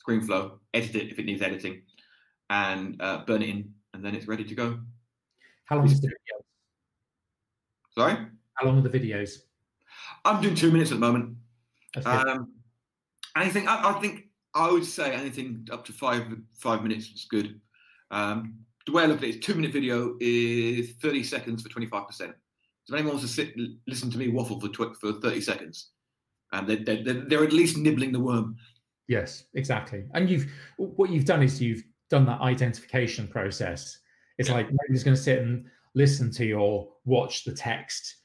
ScreenFlow, 0.07 0.59
edit 0.73 0.95
it 0.95 1.11
if 1.11 1.19
it 1.19 1.25
needs 1.25 1.41
editing, 1.41 1.81
and 2.49 3.01
uh, 3.01 3.23
burn 3.25 3.41
it 3.41 3.49
in, 3.49 3.73
and 3.97 4.05
then 4.05 4.13
it's 4.13 4.27
ready 4.27 4.43
to 4.43 4.55
go. 4.55 4.79
How 5.65 5.77
long 5.77 5.87
is 5.87 5.99
the 5.99 6.07
video? 6.07 6.45
Sorry? 7.97 8.27
How 8.53 8.67
long 8.67 8.77
are 8.77 8.87
the 8.87 8.99
videos? 8.99 9.39
I'm 10.23 10.39
doing 10.39 10.53
two 10.53 10.71
minutes 10.71 10.91
at 10.91 10.99
the 10.99 11.05
moment. 11.05 11.35
Um, 12.05 12.53
anything, 13.35 13.67
I, 13.67 13.89
I, 13.89 13.99
think 13.99 14.25
I 14.53 14.71
would 14.71 14.85
say 14.85 15.13
anything 15.13 15.67
up 15.71 15.83
to 15.85 15.93
five 15.93 16.27
five 16.55 16.83
minutes 16.83 17.07
is 17.07 17.25
good. 17.25 17.59
Um, 18.11 18.59
the 18.85 18.91
way 18.91 19.03
I 19.03 19.07
look 19.07 19.17
at 19.17 19.23
it 19.23 19.29
is 19.29 19.39
two 19.39 19.55
minute 19.55 19.73
video 19.73 20.15
is 20.21 20.93
30 21.01 21.23
seconds 21.23 21.63
for 21.63 21.69
25%. 21.69 22.07
So 22.13 22.25
if 22.27 22.93
anyone 22.93 23.15
wants 23.15 23.23
to 23.23 23.33
sit, 23.33 23.55
listen 23.87 24.11
to 24.11 24.17
me 24.17 24.27
waffle 24.27 24.61
for, 24.61 24.69
tw- 24.69 24.95
for 24.95 25.13
30 25.13 25.41
seconds, 25.41 25.89
and 26.53 26.69
they're, 26.69 26.97
they're, 27.03 27.25
they're 27.25 27.43
at 27.43 27.51
least 27.51 27.77
nibbling 27.77 28.11
the 28.11 28.19
worm. 28.19 28.57
Yes, 29.07 29.45
exactly. 29.55 30.03
And 30.13 30.29
you've 30.29 30.45
what 30.77 31.09
you've 31.09 31.25
done 31.25 31.41
is 31.41 31.59
you've 31.59 31.83
done 32.09 32.25
that 32.25 32.41
identification 32.41 33.27
process. 33.27 33.99
It's 34.37 34.49
yeah. 34.49 34.55
like 34.55 34.67
nobody's 34.71 35.03
going 35.03 35.15
to 35.17 35.21
sit 35.21 35.39
and 35.39 35.65
listen 35.95 36.31
to 36.31 36.45
you 36.45 36.57
or 36.57 36.89
watch 37.05 37.43
the 37.43 37.53
text 37.53 38.15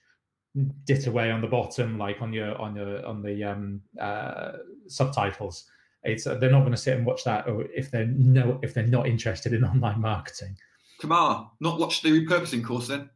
dit 0.84 1.06
away 1.06 1.30
on 1.30 1.40
the 1.40 1.46
bottom, 1.46 1.98
like 1.98 2.20
on 2.20 2.32
your 2.32 2.56
on 2.60 2.76
your 2.76 3.04
on 3.06 3.22
the 3.22 3.42
um, 3.44 3.80
uh, 4.00 4.52
subtitles. 4.86 5.64
It's 6.04 6.26
uh, 6.26 6.34
they're 6.34 6.50
not 6.50 6.60
going 6.60 6.72
to 6.72 6.78
sit 6.78 6.96
and 6.96 7.06
watch 7.06 7.24
that, 7.24 7.48
or 7.48 7.64
if 7.74 7.90
they're 7.90 8.06
no 8.06 8.58
if 8.62 8.74
they're 8.74 8.86
not 8.86 9.06
interested 9.06 9.52
in 9.52 9.64
online 9.72 10.00
marketing. 10.00 10.56
Tamar, 11.00 11.48
not 11.60 11.78
watch 11.78 12.02
the 12.02 12.10
repurposing 12.10 12.64
course 12.64 12.88
then. 12.88 13.10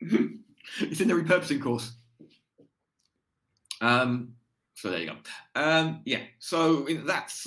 it's 0.80 1.00
in 1.00 1.08
the 1.08 1.14
repurposing 1.14 1.60
course. 1.60 1.92
Um, 3.80 4.34
so 4.74 4.90
there 4.90 5.00
you 5.00 5.06
go. 5.06 5.16
Um, 5.54 6.00
yeah, 6.04 6.22
so 6.38 6.86
that's 7.04 7.46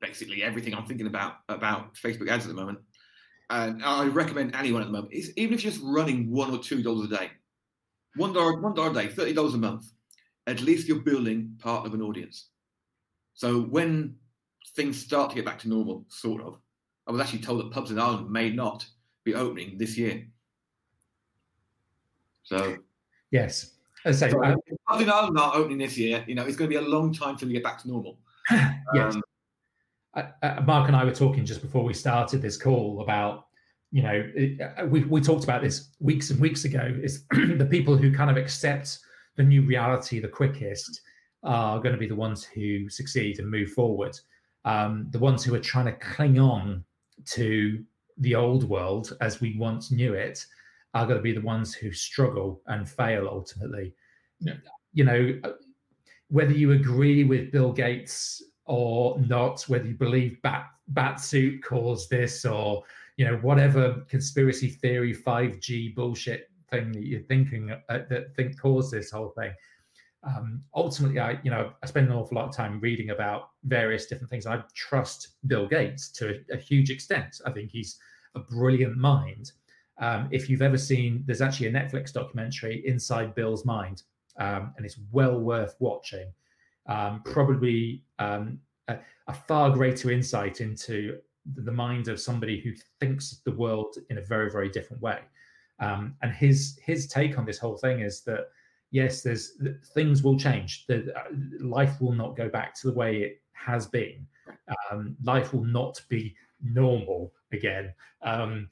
basically 0.00 0.42
everything 0.42 0.74
I'm 0.74 0.86
thinking 0.86 1.06
about 1.06 1.36
about 1.48 1.94
Facebook 1.94 2.28
ads 2.28 2.44
at 2.44 2.48
the 2.48 2.60
moment. 2.60 2.78
And 3.48 3.84
I 3.84 4.06
recommend 4.06 4.56
anyone 4.56 4.82
at 4.82 4.86
the 4.88 4.92
moment, 4.92 5.12
is 5.12 5.32
even 5.36 5.54
if 5.54 5.62
you're 5.62 5.72
just 5.72 5.84
running 5.84 6.30
one 6.30 6.50
or 6.50 6.58
two 6.58 6.82
dollars 6.82 7.10
a 7.10 7.16
day, 7.16 7.30
one 8.16 8.32
dollar, 8.32 8.60
one 8.60 8.74
dollar 8.74 8.90
a 8.90 8.94
day, 8.94 9.08
thirty 9.08 9.32
dollars 9.32 9.54
a 9.54 9.58
month, 9.58 9.86
at 10.46 10.60
least 10.60 10.88
you're 10.88 11.00
building 11.00 11.54
part 11.58 11.86
of 11.86 11.94
an 11.94 12.02
audience. 12.02 12.48
So 13.34 13.62
when 13.62 14.16
things 14.74 14.98
start 14.98 15.30
to 15.30 15.36
get 15.36 15.44
back 15.44 15.58
to 15.60 15.68
normal, 15.68 16.04
sort 16.08 16.42
of, 16.42 16.58
I 17.06 17.12
was 17.12 17.20
actually 17.20 17.40
told 17.40 17.60
that 17.60 17.70
pubs 17.70 17.90
in 17.90 17.98
Ireland 17.98 18.30
may 18.30 18.50
not 18.50 18.84
be 19.24 19.34
opening 19.34 19.78
this 19.78 19.96
year. 19.96 20.26
So 22.42 22.76
yes, 23.30 23.72
as 24.04 24.22
I 24.22 24.26
say, 24.26 24.32
so, 24.32 24.44
I, 24.44 24.54
I 24.88 24.98
think 24.98 25.10
I'm 25.10 25.34
not 25.34 25.56
opening 25.56 25.78
this 25.78 25.98
year. 25.98 26.24
You 26.26 26.34
know, 26.34 26.44
it's 26.44 26.56
going 26.56 26.70
to 26.70 26.78
be 26.78 26.84
a 26.84 26.88
long 26.88 27.12
time 27.12 27.36
till 27.36 27.48
we 27.48 27.54
get 27.54 27.64
back 27.64 27.82
to 27.82 27.88
normal. 27.88 28.18
yes. 28.94 29.14
Um, 29.14 29.22
uh, 30.16 30.62
Mark 30.64 30.88
and 30.88 30.96
I 30.96 31.04
were 31.04 31.14
talking 31.14 31.44
just 31.44 31.62
before 31.62 31.84
we 31.84 31.94
started 31.94 32.40
this 32.42 32.56
call 32.56 33.00
about, 33.02 33.46
you 33.92 34.02
know, 34.02 34.24
it, 34.34 34.60
uh, 34.60 34.86
we, 34.86 35.04
we 35.04 35.20
talked 35.20 35.44
about 35.44 35.62
this 35.62 35.90
weeks 36.00 36.30
and 36.30 36.40
weeks 36.40 36.64
ago. 36.64 36.94
Is 37.02 37.24
the 37.30 37.68
people 37.70 37.96
who 37.96 38.12
kind 38.12 38.30
of 38.30 38.36
accept 38.36 38.98
the 39.36 39.42
new 39.42 39.62
reality 39.62 40.18
the 40.18 40.28
quickest 40.28 41.02
are 41.42 41.78
going 41.78 41.92
to 41.92 41.98
be 41.98 42.08
the 42.08 42.14
ones 42.14 42.44
who 42.44 42.88
succeed 42.88 43.38
and 43.38 43.50
move 43.50 43.70
forward. 43.70 44.18
Um, 44.64 45.06
the 45.10 45.18
ones 45.18 45.44
who 45.44 45.54
are 45.54 45.60
trying 45.60 45.86
to 45.86 45.92
cling 45.92 46.40
on 46.40 46.84
to 47.26 47.84
the 48.18 48.34
old 48.34 48.68
world 48.68 49.16
as 49.20 49.40
we 49.40 49.56
once 49.58 49.92
knew 49.92 50.14
it 50.14 50.44
are 50.94 51.06
going 51.06 51.18
to 51.18 51.22
be 51.22 51.32
the 51.32 51.40
ones 51.40 51.74
who 51.74 51.92
struggle 51.92 52.62
and 52.66 52.88
fail 52.88 53.28
ultimately. 53.30 53.94
Yeah. 54.40 54.54
You 54.92 55.04
know, 55.04 55.40
whether 56.28 56.52
you 56.52 56.72
agree 56.72 57.24
with 57.24 57.52
Bill 57.52 57.72
Gates 57.72 58.42
or 58.66 59.18
not, 59.20 59.62
whether 59.68 59.86
you 59.86 59.94
believe 59.94 60.40
bat 60.42 61.20
suit 61.20 61.62
caused 61.62 62.10
this 62.10 62.44
or 62.44 62.82
you 63.16 63.24
know 63.24 63.36
whatever 63.38 64.04
conspiracy 64.08 64.68
theory 64.68 65.14
5G 65.14 65.94
bullshit 65.94 66.50
thing 66.70 66.92
that 66.92 67.04
you're 67.04 67.20
thinking 67.20 67.70
uh, 67.70 67.98
that 68.08 68.34
think 68.34 68.60
caused 68.60 68.92
this 68.92 69.10
whole 69.10 69.30
thing. 69.30 69.52
Um, 70.22 70.62
ultimately, 70.74 71.20
I 71.20 71.38
you 71.42 71.50
know 71.50 71.72
I 71.82 71.86
spend 71.86 72.08
an 72.08 72.14
awful 72.14 72.36
lot 72.36 72.48
of 72.48 72.54
time 72.54 72.80
reading 72.80 73.10
about 73.10 73.50
various 73.64 74.06
different 74.06 74.30
things. 74.30 74.46
I 74.46 74.62
trust 74.74 75.28
Bill 75.46 75.66
Gates 75.66 76.10
to 76.12 76.40
a, 76.50 76.54
a 76.54 76.56
huge 76.56 76.90
extent. 76.90 77.40
I 77.46 77.50
think 77.50 77.70
he's 77.70 77.98
a 78.34 78.40
brilliant 78.40 78.96
mind. 78.96 79.52
Um, 79.98 80.28
if 80.30 80.50
you've 80.50 80.62
ever 80.62 80.76
seen, 80.76 81.22
there's 81.26 81.40
actually 81.40 81.68
a 81.68 81.72
Netflix 81.72 82.12
documentary, 82.12 82.82
Inside 82.86 83.34
Bill's 83.34 83.64
Mind, 83.64 84.02
um, 84.38 84.74
and 84.76 84.84
it's 84.84 84.98
well 85.10 85.40
worth 85.40 85.74
watching. 85.78 86.26
Um, 86.88 87.22
probably 87.24 88.04
um, 88.18 88.60
a, 88.88 88.98
a, 89.26 89.34
far 89.34 89.70
greater 89.70 90.12
insight 90.12 90.60
into 90.60 91.18
the 91.54 91.72
mind 91.72 92.06
of 92.06 92.20
somebody 92.20 92.60
who 92.60 92.72
thinks 93.00 93.40
the 93.44 93.50
world 93.52 93.96
in 94.08 94.18
a 94.18 94.22
very, 94.22 94.50
very 94.52 94.68
different 94.68 95.02
way. 95.02 95.18
Um, 95.80 96.14
and 96.22 96.32
his 96.32 96.78
his 96.84 97.06
take 97.08 97.38
on 97.38 97.44
this 97.44 97.58
whole 97.58 97.76
thing 97.76 98.00
is 98.00 98.22
that 98.22 98.48
yes, 98.90 99.22
there's 99.22 99.52
things 99.94 100.22
will 100.22 100.38
change. 100.38 100.86
The, 100.86 101.12
uh, 101.14 101.24
life 101.60 102.00
will 102.00 102.12
not 102.12 102.36
go 102.36 102.48
back 102.48 102.74
to 102.80 102.86
the 102.86 102.94
way 102.94 103.18
it 103.18 103.42
has 103.52 103.86
been. 103.86 104.26
Um, 104.90 105.16
life 105.22 105.52
will 105.52 105.64
not 105.64 106.00
be 106.08 106.34
normal 106.62 107.32
again. 107.52 107.92
Um, 108.22 108.68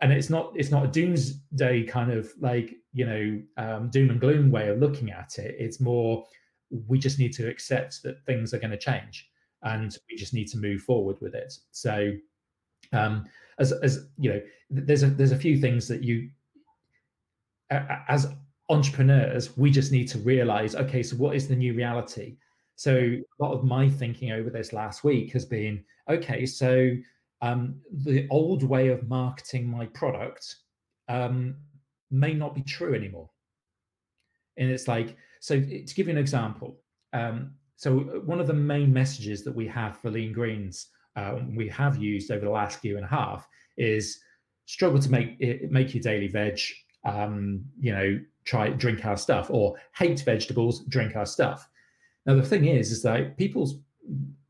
and 0.00 0.12
it's 0.12 0.30
not 0.30 0.52
it's 0.54 0.70
not 0.70 0.84
a 0.84 0.88
doomsday 0.88 1.84
kind 1.84 2.10
of 2.12 2.32
like 2.40 2.74
you 2.92 3.06
know 3.06 3.42
um, 3.56 3.90
doom 3.90 4.10
and 4.10 4.20
gloom 4.20 4.50
way 4.50 4.68
of 4.68 4.78
looking 4.78 5.10
at 5.10 5.38
it. 5.38 5.56
It's 5.58 5.80
more 5.80 6.24
we 6.86 6.98
just 6.98 7.18
need 7.18 7.32
to 7.34 7.48
accept 7.48 8.02
that 8.02 8.24
things 8.24 8.52
are 8.52 8.58
going 8.58 8.70
to 8.70 8.78
change 8.78 9.28
and 9.62 9.96
we 10.10 10.16
just 10.16 10.34
need 10.34 10.48
to 10.48 10.58
move 10.58 10.82
forward 10.82 11.16
with 11.20 11.34
it. 11.34 11.52
So 11.72 12.12
um, 12.92 13.26
as 13.58 13.72
as 13.72 14.08
you 14.18 14.30
know, 14.30 14.40
there's 14.70 15.02
a 15.02 15.08
there's 15.08 15.32
a 15.32 15.38
few 15.38 15.58
things 15.58 15.88
that 15.88 16.02
you 16.02 16.30
as 17.70 18.28
entrepreneurs 18.68 19.56
we 19.56 19.70
just 19.70 19.92
need 19.92 20.08
to 20.08 20.18
realize 20.18 20.74
okay 20.74 21.02
so 21.02 21.16
what 21.16 21.34
is 21.36 21.46
the 21.46 21.54
new 21.54 21.72
reality 21.72 22.36
so 22.74 22.94
a 22.94 23.24
lot 23.40 23.52
of 23.52 23.64
my 23.64 23.88
thinking 23.88 24.32
over 24.32 24.50
this 24.50 24.72
last 24.72 25.04
week 25.04 25.32
has 25.32 25.44
been 25.44 25.82
okay 26.08 26.44
so 26.46 26.92
um, 27.42 27.80
the 27.92 28.26
old 28.30 28.62
way 28.62 28.88
of 28.88 29.08
marketing 29.08 29.68
my 29.68 29.86
product 29.86 30.56
um, 31.08 31.56
may 32.10 32.34
not 32.34 32.54
be 32.54 32.62
true 32.62 32.94
anymore. 32.94 33.30
And 34.56 34.70
it's 34.70 34.88
like, 34.88 35.16
so 35.40 35.60
to 35.60 35.94
give 35.94 36.06
you 36.06 36.12
an 36.12 36.18
example, 36.18 36.78
um, 37.12 37.52
so 37.76 37.98
one 38.24 38.40
of 38.40 38.46
the 38.46 38.54
main 38.54 38.92
messages 38.92 39.44
that 39.44 39.54
we 39.54 39.66
have 39.68 39.98
for 39.98 40.10
Lean 40.10 40.32
Greens, 40.32 40.88
uh, 41.16 41.38
we 41.54 41.68
have 41.68 41.96
used 41.96 42.30
over 42.30 42.44
the 42.44 42.50
last 42.50 42.84
year 42.84 42.96
and 42.96 43.04
a 43.04 43.08
half, 43.08 43.46
is 43.76 44.18
struggle 44.64 44.98
to 44.98 45.10
make 45.10 45.36
it 45.40 45.70
make 45.70 45.94
your 45.94 46.02
daily 46.02 46.28
veg. 46.28 46.58
Um, 47.04 47.64
you 47.78 47.92
know, 47.92 48.20
try 48.44 48.70
drink 48.70 49.04
our 49.04 49.16
stuff, 49.16 49.50
or 49.50 49.76
hate 49.94 50.20
vegetables, 50.20 50.84
drink 50.86 51.16
our 51.16 51.26
stuff. 51.26 51.68
Now 52.24 52.34
the 52.34 52.42
thing 52.42 52.64
is, 52.66 52.90
is 52.90 53.02
that 53.02 53.36
people's 53.36 53.80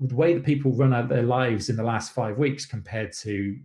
the 0.01 0.15
way 0.15 0.35
that 0.35 0.45
people 0.45 0.73
run 0.73 0.93
out 0.93 1.09
their 1.09 1.23
lives 1.23 1.69
in 1.69 1.77
the 1.77 1.83
last 1.83 2.13
five 2.13 2.39
weeks 2.39 2.67
compared 2.67 3.13
to 3.13 3.57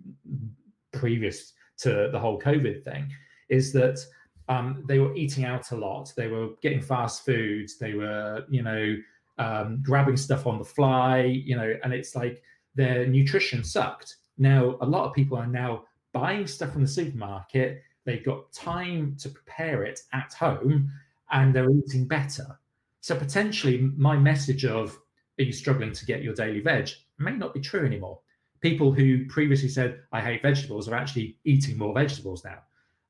previous 0.94 1.54
to 1.80 2.10
the 2.12 2.20
whole 2.20 2.40
COVID 2.40 2.84
thing 2.84 3.10
is 3.50 3.74
that 3.74 4.00
um, 4.50 4.84
they 4.88 5.00
were 5.00 5.16
eating 5.16 5.46
out 5.46 5.72
a 5.72 5.76
lot. 5.76 6.12
They 6.16 6.28
were 6.28 6.50
getting 6.62 6.82
fast 6.82 7.26
food. 7.26 7.70
They 7.80 7.94
were, 7.94 8.46
you 8.50 8.64
know, 8.64 8.98
um, 9.38 9.82
grabbing 9.84 10.18
stuff 10.18 10.46
on 10.46 10.60
the 10.60 10.66
fly, 10.66 11.22
you 11.22 11.56
know, 11.56 11.74
and 11.84 11.94
it's 11.94 12.16
like 12.16 12.44
their 12.76 13.08
nutrition 13.08 13.64
sucked. 13.64 14.18
Now, 14.38 14.78
a 14.82 14.86
lot 14.86 15.08
of 15.08 15.14
people 15.14 15.38
are 15.38 15.48
now 15.48 15.84
buying 16.14 16.48
stuff 16.48 16.74
from 16.74 16.82
the 16.82 16.88
supermarket. 16.88 17.82
They've 18.06 18.24
got 18.24 18.52
time 18.52 19.16
to 19.20 19.30
prepare 19.30 19.84
it 19.84 20.02
at 20.14 20.34
home 20.34 20.92
and 21.32 21.56
they're 21.56 21.72
eating 21.72 22.08
better. 22.08 22.60
So, 23.02 23.16
potentially, 23.16 23.90
my 23.96 24.16
message 24.16 24.66
of 24.66 24.98
are 25.40 25.44
you 25.44 25.54
struggling 25.54 25.92
to 25.94 26.06
get 26.06 26.22
your 26.22 26.34
daily 26.36 26.60
veg 26.60 26.90
may 27.18 27.32
not 27.32 27.54
be 27.54 27.60
true 27.60 27.86
anymore. 27.86 28.20
People 28.60 28.92
who 28.92 29.26
previously 29.26 29.70
said, 29.70 30.00
I 30.12 30.22
hate 30.22 30.42
vegetables, 30.42 30.88
are 30.88 30.96
actually 30.96 31.38
eating 31.46 31.78
more 31.78 31.94
vegetables 31.94 32.44
now. 32.44 32.60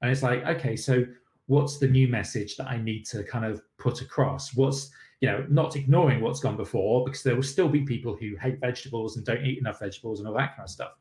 And 0.02 0.12
it's 0.12 0.24
like, 0.24 0.46
okay, 0.46 0.76
so 0.76 1.06
what's 1.52 1.78
the 1.78 1.88
new 1.88 2.08
message 2.08 2.56
that 2.58 2.68
I 2.68 2.78
need 2.78 3.06
to 3.08 3.24
kind 3.24 3.46
of 3.46 3.62
put 3.78 4.02
across? 4.02 4.54
What's, 4.56 4.92
you 5.20 5.30
know, 5.30 5.46
not 5.50 5.76
ignoring 5.76 6.22
what's 6.22 6.40
gone 6.40 6.58
before, 6.58 7.06
because 7.06 7.24
there 7.24 7.36
will 7.36 7.44
still 7.44 7.70
be 7.70 7.82
people 7.82 8.16
who 8.16 8.36
hate 8.38 8.60
vegetables 8.60 9.18
and 9.18 9.26
don't 9.26 9.46
eat 9.46 9.60
enough 9.60 9.80
vegetables 9.80 10.20
and 10.20 10.28
all 10.28 10.36
that 10.36 10.56
kind 10.56 10.66
of 10.66 10.70
stuff. 10.70 10.92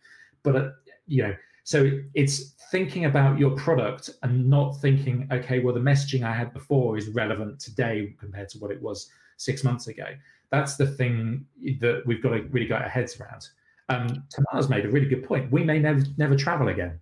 But, 0.43 0.57
uh, 0.57 0.69
you 1.07 1.23
know, 1.23 1.35
so 1.65 1.91
it's 2.15 2.55
thinking 2.71 3.05
about 3.05 3.39
your 3.39 3.53
product 3.53 4.11
and 4.23 4.49
not 4.49 4.73
thinking, 4.81 5.29
okay, 5.31 5.61
well, 5.61 5.75
the 5.75 5.81
messaging 5.81 6.23
I 6.25 6.35
had 6.35 6.53
before 6.53 6.99
is 6.99 7.09
relevant 7.09 7.61
today 7.61 8.15
compared 8.19 8.49
to 8.51 8.59
what 8.59 8.71
it 8.71 8.81
was 8.83 9.11
six 9.37 9.65
months 9.65 9.87
ago 9.87 10.07
that's 10.51 10.77
the 10.77 10.87
thing 10.87 11.47
that 11.79 12.03
we've 12.07 12.23
got 12.23 12.31
to 12.31 12.43
really 12.51 12.67
get 12.67 12.83
our 12.83 12.89
heads 12.89 13.19
around. 13.21 13.49
Um, 13.89 14.25
Tamar's 14.31 14.69
made 14.69 14.85
a 14.85 14.91
really 14.91 15.07
good 15.07 15.25
point. 15.25 15.51
We 15.51 15.65
may 15.65 15.79
never 15.79 16.03
never 16.17 16.37
travel 16.37 16.69
again, 16.69 17.01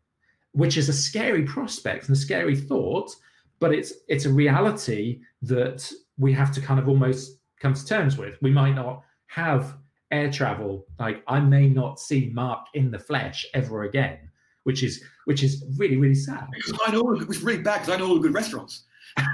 which 0.52 0.76
is 0.76 0.88
a 0.88 0.92
scary 0.92 1.44
prospect 1.44 2.08
and 2.08 2.16
a 2.16 2.20
scary 2.20 2.56
thought, 2.56 3.14
but 3.60 3.72
it's 3.72 3.92
it's 4.08 4.24
a 4.24 4.32
reality 4.32 5.20
that 5.42 5.90
we 6.18 6.32
have 6.32 6.52
to 6.52 6.60
kind 6.60 6.80
of 6.80 6.88
almost 6.88 7.38
come 7.60 7.74
to 7.74 7.84
terms 7.84 8.16
with. 8.16 8.36
We 8.42 8.50
might 8.50 8.74
not 8.74 9.02
have 9.26 9.76
air 10.10 10.30
travel. 10.30 10.86
Like 10.98 11.22
I 11.26 11.40
may 11.40 11.68
not 11.68 12.00
see 12.00 12.30
Mark 12.32 12.66
in 12.74 12.90
the 12.90 12.98
flesh 12.98 13.46
ever 13.54 13.84
again, 13.84 14.18
which 14.64 14.82
is 14.82 15.02
which 15.24 15.42
is 15.42 15.64
really 15.76 15.96
really 15.96 16.14
sad. 16.14 16.46
I 16.86 16.92
know 16.92 17.12
it 17.14 17.28
was 17.28 17.42
really 17.42 17.62
bad 17.62 17.80
because 17.80 17.94
I 17.94 17.96
know 17.98 18.08
all 18.08 18.14
the 18.14 18.20
good 18.20 18.34
restaurants. 18.34 18.84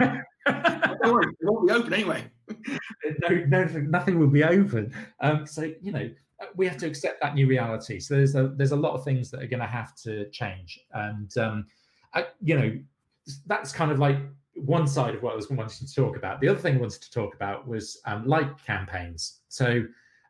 Don't 0.45 1.13
worry, 1.13 1.27
it 1.41 1.47
won't 1.47 1.67
be 1.67 1.73
open 1.73 1.93
anyway. 1.93 2.25
no, 3.21 3.29
no, 3.49 3.65
nothing 3.65 4.19
will 4.19 4.29
be 4.29 4.45
open. 4.45 4.93
Um, 5.21 5.47
so 5.47 5.73
you 5.81 5.93
know, 5.93 6.11
we 6.57 6.67
have 6.67 6.77
to 6.79 6.87
accept 6.87 7.21
that 7.23 7.35
new 7.35 7.47
reality. 7.47 8.01
So 8.01 8.15
there's 8.15 8.35
a 8.35 8.53
there's 8.57 8.73
a 8.73 8.77
lot 8.77 8.95
of 8.95 9.05
things 9.05 9.31
that 9.31 9.43
are 9.43 9.47
going 9.47 9.61
to 9.61 9.67
have 9.67 9.95
to 9.97 10.29
change, 10.31 10.79
and 10.93 11.37
um, 11.39 11.67
I, 12.15 12.27
you 12.43 12.59
know, 12.59 12.79
that's 13.47 13.73
kind 13.73 13.91
of 13.91 13.99
like 13.99 14.19
one 14.55 14.87
side 14.87 15.15
of 15.15 15.23
what 15.23 15.33
I 15.33 15.37
was 15.37 15.51
wanting 15.51 15.87
to 15.87 15.95
talk 15.95 16.17
about. 16.17 16.41
The 16.41 16.49
other 16.49 16.59
thing 16.59 16.77
I 16.77 16.81
wanted 16.81 17.03
to 17.03 17.11
talk 17.11 17.35
about 17.35 17.67
was 17.67 18.01
um, 18.07 18.27
like 18.27 18.65
campaigns. 18.65 19.41
So. 19.49 19.85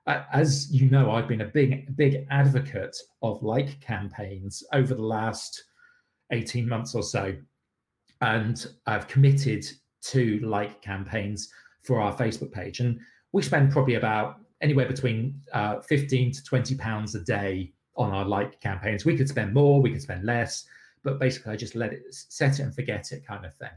Uh, 0.07 0.23
as 0.35 0.71
you 0.71 0.91
know, 0.91 1.13
I've 1.13 1.27
been 1.27 1.41
a 1.41 1.47
big, 1.47 1.97
big 1.97 2.27
advocate 2.31 2.95
of 3.23 3.43
like 3.43 3.81
campaigns 3.81 4.63
over 4.75 4.95
the 4.95 5.03
last 5.03 5.65
18 6.31 6.69
months 6.69 6.95
or 6.95 7.03
so. 7.03 7.35
And 8.21 8.67
I've 8.87 9.09
committed 9.09 9.65
to 10.09 10.39
like 10.41 10.83
campaigns 10.83 11.51
for 11.83 12.01
our 12.01 12.15
Facebook 12.15 12.53
page. 12.53 12.81
And 12.81 12.99
we 13.33 13.43
spend 13.43 13.73
probably 13.73 13.95
about 13.95 14.41
anywhere 14.61 14.87
between 14.87 15.41
uh, 15.53 15.81
15 15.81 16.33
to 16.33 16.45
20 16.45 16.75
pounds 16.77 17.15
a 17.15 17.21
day 17.21 17.73
on 17.97 18.11
our 18.11 18.25
like 18.25 18.61
campaigns. 18.61 19.05
We 19.05 19.17
could 19.17 19.29
spend 19.29 19.53
more, 19.53 19.81
we 19.81 19.93
could 19.93 20.03
spend 20.03 20.25
less, 20.25 20.67
but 21.05 21.21
basically 21.21 21.53
I 21.53 21.57
just 21.57 21.77
let 21.77 21.93
it 21.93 22.03
set 22.11 22.59
it 22.59 22.62
and 22.62 22.75
forget 22.75 23.12
it 23.12 23.27
kind 23.27 23.45
of 23.45 23.55
thing. 23.55 23.71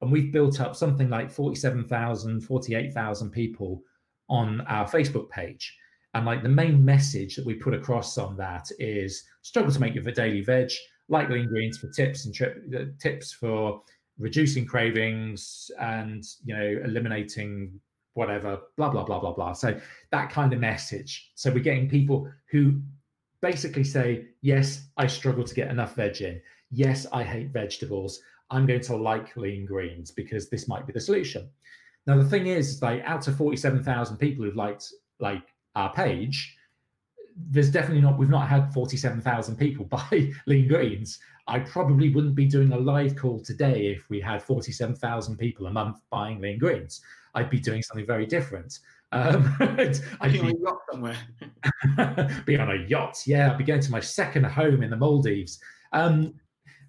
And 0.00 0.10
we've 0.10 0.32
built 0.32 0.60
up 0.60 0.74
something 0.74 1.10
like 1.10 1.30
47,000, 1.30 2.40
48,000 2.40 3.30
people 3.30 3.82
on 4.28 4.62
our 4.62 4.88
Facebook 4.88 5.28
page. 5.30 5.76
And 6.14 6.26
like 6.26 6.42
the 6.42 6.48
main 6.48 6.84
message 6.84 7.36
that 7.36 7.46
we 7.46 7.54
put 7.54 7.74
across 7.74 8.18
on 8.18 8.36
that 8.38 8.68
is 8.78 9.24
struggle 9.42 9.70
to 9.70 9.80
make 9.80 9.94
your 9.94 10.04
daily 10.04 10.40
veg, 10.40 10.70
like 11.08 11.28
the 11.28 11.34
ingredients 11.34 11.78
for 11.78 11.88
tips 11.88 12.24
and 12.24 12.34
tri- 12.34 12.54
uh, 12.74 12.84
tips 12.98 13.32
for 13.32 13.82
reducing 14.20 14.66
cravings 14.66 15.70
and 15.80 16.24
you 16.44 16.54
know 16.54 16.80
eliminating 16.84 17.80
whatever 18.14 18.60
blah 18.76 18.90
blah 18.90 19.02
blah 19.02 19.18
blah 19.18 19.32
blah 19.32 19.52
so 19.52 19.74
that 20.10 20.30
kind 20.30 20.52
of 20.52 20.60
message 20.60 21.32
so 21.34 21.50
we're 21.50 21.58
getting 21.58 21.88
people 21.88 22.30
who 22.50 22.80
basically 23.40 23.82
say 23.82 24.26
yes 24.42 24.88
i 24.98 25.06
struggle 25.06 25.42
to 25.42 25.54
get 25.54 25.70
enough 25.70 25.94
veg 25.94 26.20
in 26.20 26.40
yes 26.70 27.06
i 27.12 27.22
hate 27.22 27.50
vegetables 27.50 28.20
i'm 28.50 28.66
going 28.66 28.80
to 28.80 28.96
like 28.96 29.36
lean 29.36 29.66
greens 29.66 30.10
because 30.10 30.48
this 30.48 30.68
might 30.68 30.86
be 30.86 30.92
the 30.92 31.00
solution 31.00 31.48
now 32.06 32.16
the 32.16 32.28
thing 32.28 32.46
is 32.46 32.80
like 32.82 33.02
out 33.04 33.26
of 33.28 33.36
47000 33.36 34.16
people 34.16 34.44
who've 34.44 34.56
liked 34.56 34.92
like 35.18 35.42
our 35.74 35.92
page 35.92 36.56
there's 37.48 37.70
definitely 37.70 38.02
not 38.02 38.18
we've 38.18 38.28
not 38.28 38.48
had 38.48 38.72
47,000 38.72 39.56
people 39.56 39.84
buy 40.10 40.30
lean 40.46 40.68
greens. 40.68 41.18
I 41.46 41.58
probably 41.60 42.10
wouldn't 42.10 42.34
be 42.34 42.46
doing 42.46 42.72
a 42.72 42.78
live 42.78 43.16
call 43.16 43.40
today 43.40 43.88
if 43.88 44.08
we 44.08 44.20
had 44.20 44.42
47,000 44.42 45.36
people 45.36 45.66
a 45.66 45.72
month 45.72 45.98
buying 46.10 46.40
lean 46.40 46.58
greens. 46.58 47.00
I'd 47.34 47.50
be 47.50 47.58
doing 47.58 47.82
something 47.82 48.06
very 48.06 48.26
different. 48.26 48.78
Um, 49.12 49.56
I'd 49.60 50.32
be 50.32 50.40
on 50.40 50.50
a 50.50 50.58
yacht 50.58 50.78
somewhere. 50.90 51.16
be 52.46 52.58
on 52.58 52.70
a 52.70 52.86
yacht, 52.86 53.22
yeah. 53.26 53.50
I'd 53.50 53.58
be 53.58 53.64
going 53.64 53.80
to 53.80 53.90
my 53.90 54.00
second 54.00 54.44
home 54.44 54.82
in 54.82 54.90
the 54.90 54.96
Maldives. 54.96 55.60
Um, 55.92 56.34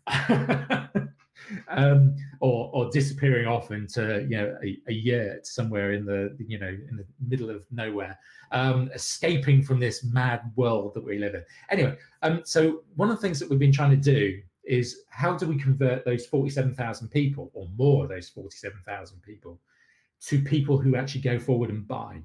um, 1.70 2.16
or 2.40 2.70
or 2.74 2.90
disappearing 2.92 3.48
off 3.48 3.72
into 3.72 4.26
you 4.30 4.38
know 4.38 4.58
a, 4.64 4.78
a 4.88 4.94
yurt 4.94 5.46
somewhere 5.46 5.94
in 5.94 6.06
the 6.06 6.36
you 6.46 6.60
know 6.60 6.68
in 6.68 6.98
the 6.98 7.06
middle 7.28 7.50
of 7.50 7.64
nowhere, 7.72 8.18
um, 8.52 8.90
escaping 8.94 9.64
from 9.64 9.80
this 9.80 10.04
mad 10.04 10.52
world 10.56 10.94
that 10.94 11.04
we 11.04 11.18
live 11.18 11.36
in. 11.36 11.44
Anyway, 11.70 11.96
um, 12.22 12.42
so 12.44 12.84
one 12.96 13.10
of 13.10 13.16
the 13.16 13.22
things 13.22 13.40
that 13.40 13.50
we've 13.50 13.60
been 13.60 13.72
trying 13.72 13.92
to 13.92 13.98
do 13.98 14.40
is 14.64 15.04
how 15.10 15.36
do 15.36 15.48
we 15.48 15.58
convert 15.58 16.06
those 16.06 16.26
forty-seven 16.26 16.76
thousand 16.76 17.10
people 17.10 17.52
or 17.54 17.68
more 17.76 18.04
of 18.04 18.10
those 18.10 18.30
forty-seven 18.30 18.80
thousand 18.86 19.22
people 19.22 19.60
to 20.22 20.40
people 20.42 20.78
who 20.78 20.96
actually 20.96 21.22
go 21.22 21.40
forward 21.40 21.70
and 21.70 21.88
buy. 21.88 22.22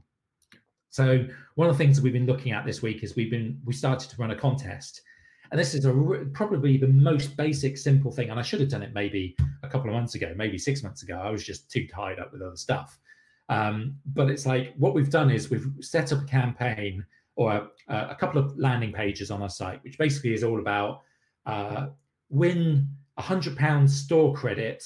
So 0.90 1.26
one 1.56 1.68
of 1.68 1.76
the 1.76 1.78
things 1.82 1.96
that 1.96 2.02
we've 2.02 2.12
been 2.12 2.26
looking 2.26 2.52
at 2.52 2.64
this 2.64 2.82
week 2.82 3.02
is 3.02 3.16
we've 3.16 3.30
been 3.30 3.60
we 3.64 3.72
started 3.72 4.10
to 4.10 4.16
run 4.16 4.30
a 4.30 4.36
contest 4.36 5.02
and 5.50 5.58
this 5.60 5.74
is 5.74 5.84
a 5.84 5.92
probably 6.32 6.76
the 6.76 6.88
most 6.88 7.36
basic, 7.36 7.76
simple 7.76 8.10
thing. 8.10 8.30
And 8.30 8.38
I 8.38 8.42
should 8.42 8.60
have 8.60 8.68
done 8.68 8.82
it 8.82 8.92
maybe 8.92 9.36
a 9.62 9.68
couple 9.68 9.88
of 9.90 9.94
months 9.94 10.14
ago, 10.14 10.34
maybe 10.36 10.58
six 10.58 10.82
months 10.82 11.02
ago. 11.02 11.18
I 11.18 11.30
was 11.30 11.44
just 11.44 11.70
too 11.70 11.86
tied 11.86 12.18
up 12.18 12.32
with 12.32 12.42
other 12.42 12.56
stuff. 12.56 12.98
Um, 13.48 13.96
but 14.06 14.28
it's 14.28 14.46
like 14.46 14.74
what 14.76 14.94
we've 14.94 15.10
done 15.10 15.30
is 15.30 15.50
we've 15.50 15.68
set 15.80 16.12
up 16.12 16.22
a 16.22 16.26
campaign 16.26 17.04
or 17.36 17.52
a, 17.52 17.68
a 17.88 18.16
couple 18.18 18.40
of 18.40 18.58
landing 18.58 18.92
pages 18.92 19.30
on 19.30 19.42
our 19.42 19.48
site, 19.48 19.82
which 19.84 19.98
basically 19.98 20.34
is 20.34 20.42
all 20.42 20.58
about 20.58 21.02
uh, 21.44 21.88
win 22.28 22.88
a 23.16 23.22
hundred 23.22 23.56
pounds 23.56 23.96
store 23.96 24.34
credit, 24.34 24.84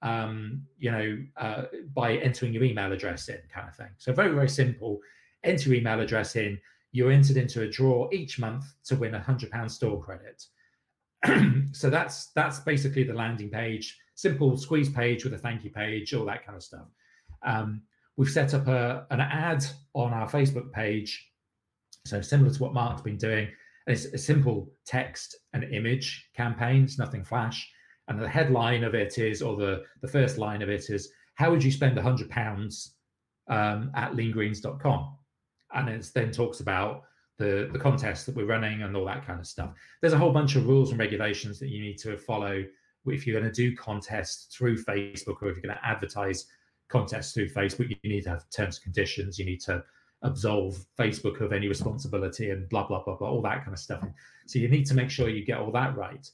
um, 0.00 0.62
you 0.78 0.90
know, 0.90 1.18
uh, 1.36 1.64
by 1.94 2.16
entering 2.16 2.54
your 2.54 2.64
email 2.64 2.92
address 2.92 3.28
in, 3.28 3.38
kind 3.52 3.68
of 3.68 3.76
thing. 3.76 3.90
So 3.98 4.12
very 4.12 4.32
very 4.32 4.48
simple. 4.48 5.00
Enter 5.44 5.70
your 5.70 5.78
email 5.78 6.00
address 6.00 6.36
in 6.36 6.58
you're 6.92 7.10
entered 7.10 7.36
into 7.36 7.62
a 7.62 7.68
draw 7.68 8.08
each 8.12 8.38
month 8.38 8.64
to 8.84 8.96
win 8.96 9.14
a 9.14 9.20
hundred 9.20 9.50
pound 9.50 9.72
store 9.72 10.00
credit. 10.00 10.44
so 11.72 11.88
that's 11.88 12.26
that's 12.34 12.60
basically 12.60 13.04
the 13.04 13.14
landing 13.14 13.50
page, 13.50 13.98
simple 14.14 14.56
squeeze 14.56 14.90
page 14.90 15.24
with 15.24 15.34
a 15.34 15.38
thank 15.38 15.64
you 15.64 15.70
page, 15.70 16.14
all 16.14 16.26
that 16.26 16.44
kind 16.44 16.56
of 16.56 16.62
stuff. 16.62 16.86
Um, 17.44 17.82
we've 18.16 18.30
set 18.30 18.54
up 18.54 18.68
a, 18.68 19.06
an 19.10 19.20
ad 19.20 19.64
on 19.94 20.12
our 20.12 20.28
Facebook 20.28 20.70
page, 20.72 21.30
so 22.06 22.20
similar 22.20 22.50
to 22.50 22.62
what 22.62 22.74
Mark's 22.74 23.02
been 23.02 23.16
doing. 23.16 23.48
And 23.86 23.96
it's 23.96 24.06
a 24.06 24.18
simple 24.18 24.70
text 24.86 25.36
and 25.54 25.64
image 25.64 26.28
campaign. 26.36 26.84
It's 26.84 26.98
nothing 26.98 27.24
flash. 27.24 27.68
And 28.08 28.20
the 28.20 28.28
headline 28.28 28.84
of 28.84 28.94
it 28.94 29.18
is, 29.18 29.42
or 29.42 29.56
the, 29.56 29.84
the 30.02 30.08
first 30.08 30.38
line 30.38 30.62
of 30.62 30.68
it 30.68 30.90
is, 30.90 31.10
how 31.34 31.50
would 31.50 31.64
you 31.64 31.72
spend 31.72 31.96
a 31.98 32.02
hundred 32.02 32.30
pounds 32.30 32.96
um, 33.48 33.90
at 33.94 34.12
leangreens.com? 34.12 35.16
And 35.74 35.88
it 35.88 36.10
then 36.14 36.30
talks 36.30 36.60
about 36.60 37.02
the 37.38 37.68
the 37.72 37.78
contest 37.78 38.26
that 38.26 38.36
we're 38.36 38.46
running 38.46 38.82
and 38.82 38.96
all 38.96 39.04
that 39.06 39.26
kind 39.26 39.40
of 39.40 39.46
stuff. 39.46 39.72
There's 40.00 40.12
a 40.12 40.18
whole 40.18 40.32
bunch 40.32 40.56
of 40.56 40.66
rules 40.66 40.90
and 40.90 40.98
regulations 40.98 41.58
that 41.60 41.68
you 41.68 41.80
need 41.80 41.98
to 41.98 42.16
follow 42.16 42.64
if 43.06 43.26
you're 43.26 43.38
going 43.38 43.52
to 43.52 43.54
do 43.54 43.76
contests 43.76 44.54
through 44.54 44.76
Facebook 44.84 45.42
or 45.42 45.48
if 45.48 45.56
you're 45.56 45.62
going 45.62 45.74
to 45.74 45.84
advertise 45.84 46.46
contests 46.88 47.32
through 47.32 47.48
Facebook. 47.48 47.88
You 47.88 47.96
need 48.04 48.24
to 48.24 48.30
have 48.30 48.48
terms 48.50 48.76
and 48.76 48.84
conditions. 48.84 49.38
You 49.38 49.44
need 49.44 49.60
to 49.62 49.82
absolve 50.22 50.84
Facebook 50.96 51.40
of 51.40 51.52
any 51.52 51.66
responsibility 51.66 52.50
and 52.50 52.68
blah 52.68 52.86
blah 52.86 53.02
blah 53.02 53.16
blah 53.16 53.28
all 53.28 53.42
that 53.42 53.64
kind 53.64 53.72
of 53.72 53.78
stuff. 53.78 54.04
So 54.46 54.58
you 54.58 54.68
need 54.68 54.86
to 54.86 54.94
make 54.94 55.10
sure 55.10 55.28
you 55.28 55.44
get 55.44 55.58
all 55.58 55.72
that 55.72 55.96
right. 55.96 56.28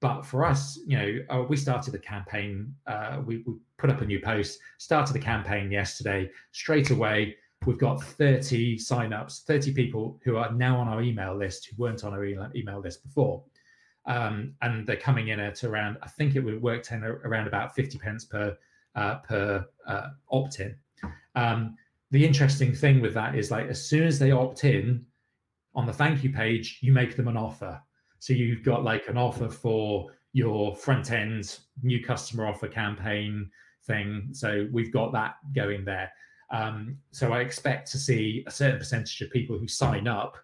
But 0.00 0.22
for 0.22 0.44
us, 0.44 0.80
you 0.84 0.98
know, 0.98 1.18
uh, 1.30 1.42
we 1.48 1.56
started 1.56 1.92
the 1.92 1.98
campaign. 1.98 2.74
Uh, 2.88 3.20
we, 3.24 3.44
we 3.46 3.54
put 3.78 3.88
up 3.88 4.00
a 4.00 4.04
new 4.04 4.20
post, 4.20 4.58
started 4.78 5.12
the 5.12 5.20
campaign 5.20 5.70
yesterday. 5.70 6.28
Straight 6.50 6.90
away, 6.90 7.36
we've 7.66 7.78
got 7.78 8.02
30 8.02 8.76
signups, 8.78 9.44
30 9.44 9.72
people 9.72 10.20
who 10.24 10.36
are 10.36 10.52
now 10.52 10.78
on 10.78 10.88
our 10.88 11.02
email 11.02 11.36
list 11.36 11.66
who 11.66 11.82
weren't 11.82 12.04
on 12.04 12.12
our 12.12 12.24
email 12.24 12.80
list 12.80 13.02
before. 13.02 13.42
Um, 14.06 14.54
and 14.62 14.86
they're 14.86 14.96
coming 14.96 15.28
in 15.28 15.38
at 15.38 15.62
around, 15.62 15.98
I 16.02 16.08
think 16.08 16.34
it 16.34 16.40
would 16.40 16.60
work 16.60 16.90
in 16.90 17.04
around 17.04 17.46
about 17.46 17.74
50 17.74 17.98
pence 17.98 18.24
per 18.24 18.56
uh, 18.94 19.16
per 19.16 19.66
uh, 19.86 20.08
opt 20.30 20.60
in. 20.60 20.74
Um, 21.34 21.76
the 22.10 22.26
interesting 22.26 22.74
thing 22.74 23.00
with 23.00 23.14
that 23.14 23.34
is 23.34 23.50
like 23.50 23.68
as 23.68 23.84
soon 23.84 24.06
as 24.06 24.18
they 24.18 24.32
opt 24.32 24.64
in 24.64 25.06
on 25.74 25.86
the 25.86 25.92
thank 25.92 26.22
you 26.22 26.30
page, 26.30 26.78
you 26.82 26.92
make 26.92 27.16
them 27.16 27.28
an 27.28 27.36
offer. 27.36 27.80
So 28.18 28.32
you've 28.32 28.62
got 28.62 28.84
like 28.84 29.08
an 29.08 29.16
offer 29.16 29.48
for 29.48 30.10
your 30.32 30.76
front 30.76 31.10
end 31.10 31.58
new 31.82 32.04
customer 32.04 32.46
offer 32.46 32.68
campaign 32.68 33.50
thing. 33.84 34.28
So 34.32 34.68
we've 34.72 34.92
got 34.92 35.12
that 35.12 35.36
going 35.54 35.84
there. 35.84 36.12
Um, 36.52 36.98
so 37.10 37.32
I 37.32 37.40
expect 37.40 37.90
to 37.92 37.98
see 37.98 38.44
a 38.46 38.50
certain 38.50 38.78
percentage 38.78 39.20
of 39.22 39.30
people 39.30 39.58
who 39.58 39.66
sign 39.66 40.06
up 40.06 40.36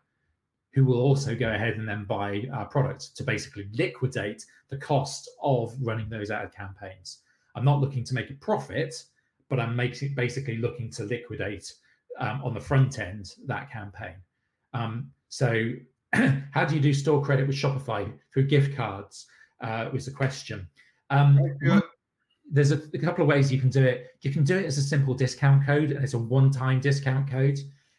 who 0.74 0.84
will 0.84 1.00
also 1.00 1.34
go 1.34 1.52
ahead 1.52 1.74
and 1.74 1.88
then 1.88 2.04
buy 2.04 2.44
our 2.52 2.66
product 2.66 3.16
to 3.16 3.24
basically 3.24 3.66
liquidate 3.72 4.44
the 4.68 4.76
cost 4.76 5.28
of 5.42 5.74
running 5.80 6.08
those 6.08 6.30
ad 6.30 6.52
campaigns. 6.54 7.18
I'm 7.54 7.64
not 7.64 7.80
looking 7.80 8.04
to 8.04 8.14
make 8.14 8.30
a 8.30 8.34
profit, 8.34 8.94
but 9.48 9.58
I'm 9.58 9.74
making 9.74 10.14
basically 10.14 10.58
looking 10.58 10.90
to 10.92 11.04
liquidate 11.04 11.72
um, 12.20 12.42
on 12.44 12.54
the 12.54 12.60
front 12.60 12.98
end 12.98 13.32
that 13.46 13.70
campaign. 13.70 14.14
Um, 14.74 15.10
so, 15.28 15.72
how 16.52 16.64
do 16.64 16.74
you 16.74 16.80
do 16.80 16.92
store 16.92 17.22
credit 17.22 17.46
with 17.46 17.56
Shopify 17.56 18.12
through 18.32 18.46
gift 18.46 18.76
cards? 18.76 19.26
Uh, 19.60 19.88
was 19.92 20.06
the 20.06 20.12
question. 20.12 20.68
Um, 21.10 21.40
there's 22.50 22.72
a, 22.72 22.80
a, 22.94 22.98
couple 22.98 23.22
of 23.22 23.28
ways 23.28 23.52
you 23.52 23.60
can 23.60 23.68
do 23.68 23.84
it. 23.84 24.08
You 24.22 24.32
can 24.32 24.44
do 24.44 24.56
it 24.56 24.64
as 24.64 24.78
a 24.78 24.82
simple 24.82 25.14
discount 25.14 25.66
code, 25.66 25.92
and 25.92 26.02
it's 26.02 26.14
a 26.14 26.18
one-time 26.18 26.80
discount 26.80 27.30
code, 27.30 27.58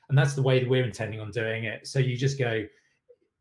and 0.09 0.17
that's 0.17 0.33
the 0.33 0.41
way 0.41 0.59
that 0.59 0.69
we're 0.69 0.83
intending 0.83 1.19
on 1.19 1.31
doing 1.31 1.65
it. 1.65 1.88
So 1.88 1.99
you 1.99 2.17
just 2.17 2.39
go, 2.39 2.65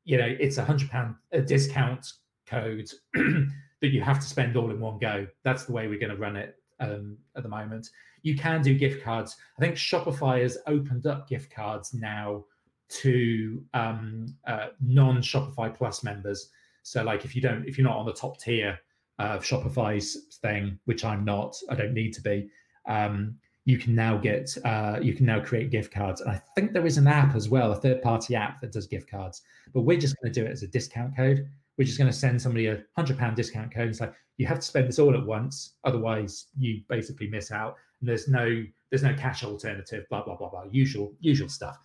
you 0.05 0.19
know, 0.19 0.37
it's 0.39 0.59
a 0.59 0.65
hundred 0.65 0.91
pound 0.91 1.15
a 1.33 1.41
discount 1.41 2.07
code 2.47 2.91
that 3.15 3.89
you 3.89 4.01
have 4.01 4.21
to 4.21 4.27
spend 4.27 4.57
all 4.57 4.71
in 4.71 4.81
one 4.81 4.99
go. 4.99 5.27
That's 5.45 5.65
the 5.65 5.73
way 5.73 5.87
we're 5.87 5.99
going 5.99 6.15
to 6.15 6.17
run 6.17 6.37
it 6.37 6.57
um, 6.81 7.17
at 7.37 7.43
the 7.43 7.49
moment. 7.49 7.89
You 8.23 8.37
can 8.37 8.63
do 8.63 8.75
gift 8.75 9.03
cards. 9.03 9.37
I 9.59 9.61
think 9.61 9.77
Shopify 9.77 10.43
has 10.43 10.59
opened 10.67 11.07
up 11.07 11.29
gift 11.29 11.51
cards 11.51 11.95
now 11.95 12.45
to 12.89 13.63
um, 13.75 14.35
uh, 14.47 14.69
non-Shopify 14.81 15.77
Plus 15.77 16.03
members. 16.03 16.51
So, 16.83 17.03
like, 17.03 17.25
if 17.25 17.37
you 17.37 17.43
don't, 17.43 17.67
if 17.67 17.79
you're 17.79 17.87
not 17.87 17.97
on 17.97 18.07
the 18.07 18.13
top 18.13 18.41
tier 18.41 18.79
of 19.19 19.43
Shopify's 19.43 20.37
thing, 20.41 20.79
which 20.85 21.05
I'm 21.05 21.25
not. 21.25 21.57
I 21.71 21.75
don't 21.75 21.95
need 21.95 22.13
to 22.15 22.23
be. 22.23 22.49
Um, 22.87 23.37
you 23.65 23.77
can 23.77 23.95
now 23.95 24.17
get 24.17 24.57
uh, 24.65 24.99
you 25.03 25.13
can 25.13 25.27
now 25.27 25.41
create 25.41 25.71
gift 25.71 25.93
cards, 25.93 26.21
and 26.23 26.31
I 26.31 26.41
think 26.55 26.73
there 26.73 26.87
is 26.87 26.97
an 26.97 27.07
app 27.07 27.35
as 27.35 27.51
well, 27.51 27.73
a 27.73 27.77
third-party 27.77 28.35
app 28.35 28.63
that 28.63 28.73
does 28.73 28.87
gift 28.87 29.11
cards. 29.11 29.43
But 29.75 29.83
we're 29.83 29.99
just 29.99 30.17
going 30.23 30.33
to 30.33 30.41
do 30.41 30.47
it 30.47 30.53
as 30.53 30.63
a 30.63 30.69
discount 30.69 31.15
code. 31.15 31.47
We're 31.77 31.85
just 31.85 31.99
going 31.99 32.11
to 32.11 32.17
send 32.17 32.41
somebody 32.41 32.69
a 32.69 32.83
hundred 32.97 33.19
pound 33.19 33.37
discount 33.37 33.75
code 33.75 33.89
and 33.89 33.97
say 33.97 34.09
you 34.39 34.47
have 34.47 34.61
to 34.61 34.67
spend 34.67 34.89
this 34.89 34.99
all 34.99 35.15
at 35.15 35.27
once, 35.27 35.75
otherwise 35.85 36.47
you 36.57 36.81
basically 36.89 37.29
miss 37.29 37.53
out. 37.53 37.77
And 38.01 38.09
there's 38.09 38.27
no 38.27 38.65
there's 38.91 39.03
no 39.03 39.15
cash 39.15 39.45
alternative. 39.45 40.07
Blah 40.09 40.25
blah 40.25 40.37
blah 40.37 40.49
blah. 40.49 40.65
Usual 40.71 41.13
usual 41.21 41.51
stuff. 41.51 41.79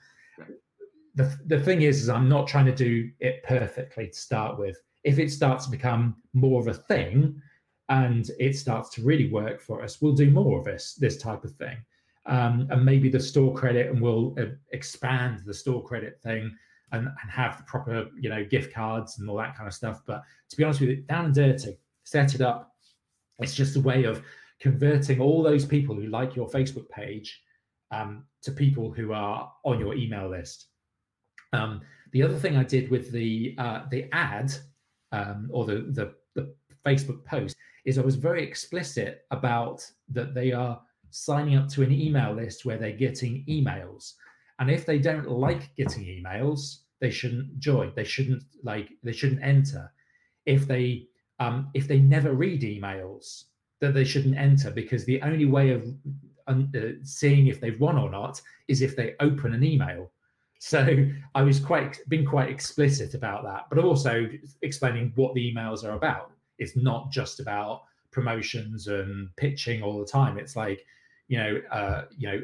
The 1.16 1.38
the 1.46 1.60
thing 1.60 1.84
is, 1.84 2.02
is 2.02 2.10
I'm 2.10 2.30
not 2.30 2.48
trying 2.48 2.66
to 2.66 2.76
do 2.76 3.10
it 3.20 3.44
perfectly 3.44 4.08
to 4.08 4.18
start 4.18 4.58
with 4.58 4.78
if 5.04 5.20
it 5.20 5.32
starts 5.32 5.66
to 5.66 5.72
become 5.72 6.16
more 6.34 6.62
of 6.62 6.68
a 6.68 6.74
thing 6.74 7.42
and 7.90 8.30
it 8.40 8.56
starts 8.56 8.90
to 8.92 9.04
really 9.04 9.30
work 9.30 9.62
for 9.62 9.84
us, 9.84 10.02
we'll 10.02 10.14
do 10.14 10.32
more 10.32 10.60
of 10.60 10.66
this 10.66 10.96
this 10.96 11.18
type 11.18 11.44
of 11.44 11.52
thing. 11.56 11.78
Um, 12.26 12.68
and 12.72 12.86
maybe 12.86 13.10
the 13.10 13.20
store 13.20 13.54
credit, 13.54 13.92
and 13.92 14.02
we'll 14.02 14.34
uh, 14.40 14.46
expand 14.72 15.42
the 15.46 15.54
store 15.54 15.84
credit 15.84 16.22
thing 16.24 16.56
and, 16.94 17.08
and 17.08 17.32
have 17.32 17.58
the 17.58 17.64
proper, 17.64 18.08
you 18.18 18.30
know, 18.30 18.46
gift 18.46 18.74
cards 18.74 19.20
and 19.20 19.30
all 19.30 19.38
that 19.38 19.58
kind 19.58 19.68
of 19.68 19.74
stuff. 19.74 20.02
But 20.06 20.24
to 20.50 20.56
be 20.56 20.64
honest 20.64 20.80
with 20.80 20.90
you, 20.90 20.96
down 20.98 21.26
and 21.26 21.36
dirty, 21.36 21.78
set 22.06 22.34
it 22.34 22.42
up. 22.42 22.76
It's 23.40 23.56
just 23.56 23.76
a 23.76 23.82
way 23.82 24.06
of 24.06 24.24
converting 24.62 25.20
all 25.20 25.44
those 25.44 25.66
people 25.66 25.96
who 25.96 26.08
like 26.08 26.36
your 26.36 26.48
Facebook 26.48 26.88
page 26.90 27.42
um, 27.92 28.24
to 28.44 28.52
people 28.52 28.92
who 28.92 29.12
are 29.12 29.52
on 29.66 29.80
your 29.80 29.94
email 29.94 30.30
list. 30.30 30.68
Um, 31.54 31.82
the 32.12 32.24
other 32.24 32.38
thing 32.38 32.58
I 32.58 32.64
did 32.64 32.90
with 32.90 33.12
the 33.12 33.56
uh, 33.58 33.82
the 33.90 34.08
ad 34.12 34.54
um, 35.12 35.50
or 35.52 35.66
the, 35.66 35.86
the, 35.90 36.14
the 36.36 36.54
Facebook 36.86 37.24
post 37.26 37.56
is 37.86 37.98
I 37.98 38.02
was 38.02 38.16
very 38.16 38.44
explicit 38.44 39.26
about 39.32 39.90
that 40.10 40.34
they 40.34 40.52
are 40.52 40.82
signing 41.12 41.56
up 41.56 41.68
to 41.70 41.84
an 41.84 41.92
email 41.92 42.34
list 42.34 42.66
where 42.66 42.78
they're 42.78 42.92
getting 42.92 43.46
emails. 43.48 44.14
And 44.60 44.70
if 44.70 44.86
they 44.86 45.00
don't 45.00 45.30
like 45.30 45.76
getting 45.76 46.04
emails, 46.04 46.80
they 47.02 47.10
shouldn't 47.10 47.60
join. 47.60 47.92
They 47.96 48.04
shouldn't 48.04 48.44
like 48.64 48.90
they 49.04 49.12
shouldn't 49.12 49.44
enter. 49.44 49.92
If 50.46 50.68
they 50.68 51.08
um, 51.40 51.70
if 51.74 51.88
they 51.88 52.00
never 52.00 52.34
read 52.34 52.62
emails, 52.62 53.46
that 53.82 53.94
they 53.94 54.06
shouldn't 54.06 54.38
enter 54.38 54.72
because 54.72 55.04
the 55.04 55.22
only 55.24 55.46
way 55.46 55.72
of 55.72 55.86
uh, 56.48 56.62
seeing 57.04 57.48
if 57.48 57.60
they've 57.60 57.80
won 57.82 57.98
or 57.98 58.10
not 58.10 58.42
is 58.70 58.82
if 58.82 58.96
they 58.96 59.16
open 59.20 59.54
an 59.54 59.64
email. 59.64 60.10
So 60.66 61.06
I 61.36 61.42
was 61.42 61.60
quite 61.60 62.00
being 62.08 62.24
quite 62.24 62.50
explicit 62.50 63.16
about 63.16 63.44
that, 63.44 63.66
but 63.70 63.84
also 63.84 64.30
explaining 64.62 65.12
what 65.16 65.34
the 65.34 65.54
emails 65.54 65.84
are 65.84 65.92
about. 65.92 66.32
It's 66.58 66.78
not 66.78 67.12
just 67.12 67.42
about 67.42 67.84
promotions 68.12 68.88
and 68.88 69.36
pitching 69.36 69.84
all 69.84 70.00
the 70.00 70.06
time. 70.06 70.38
It's 70.38 70.56
like, 70.56 70.86
you 71.28 71.38
know, 71.38 71.62
uh, 71.70 72.04
you 72.18 72.30
know, 72.30 72.42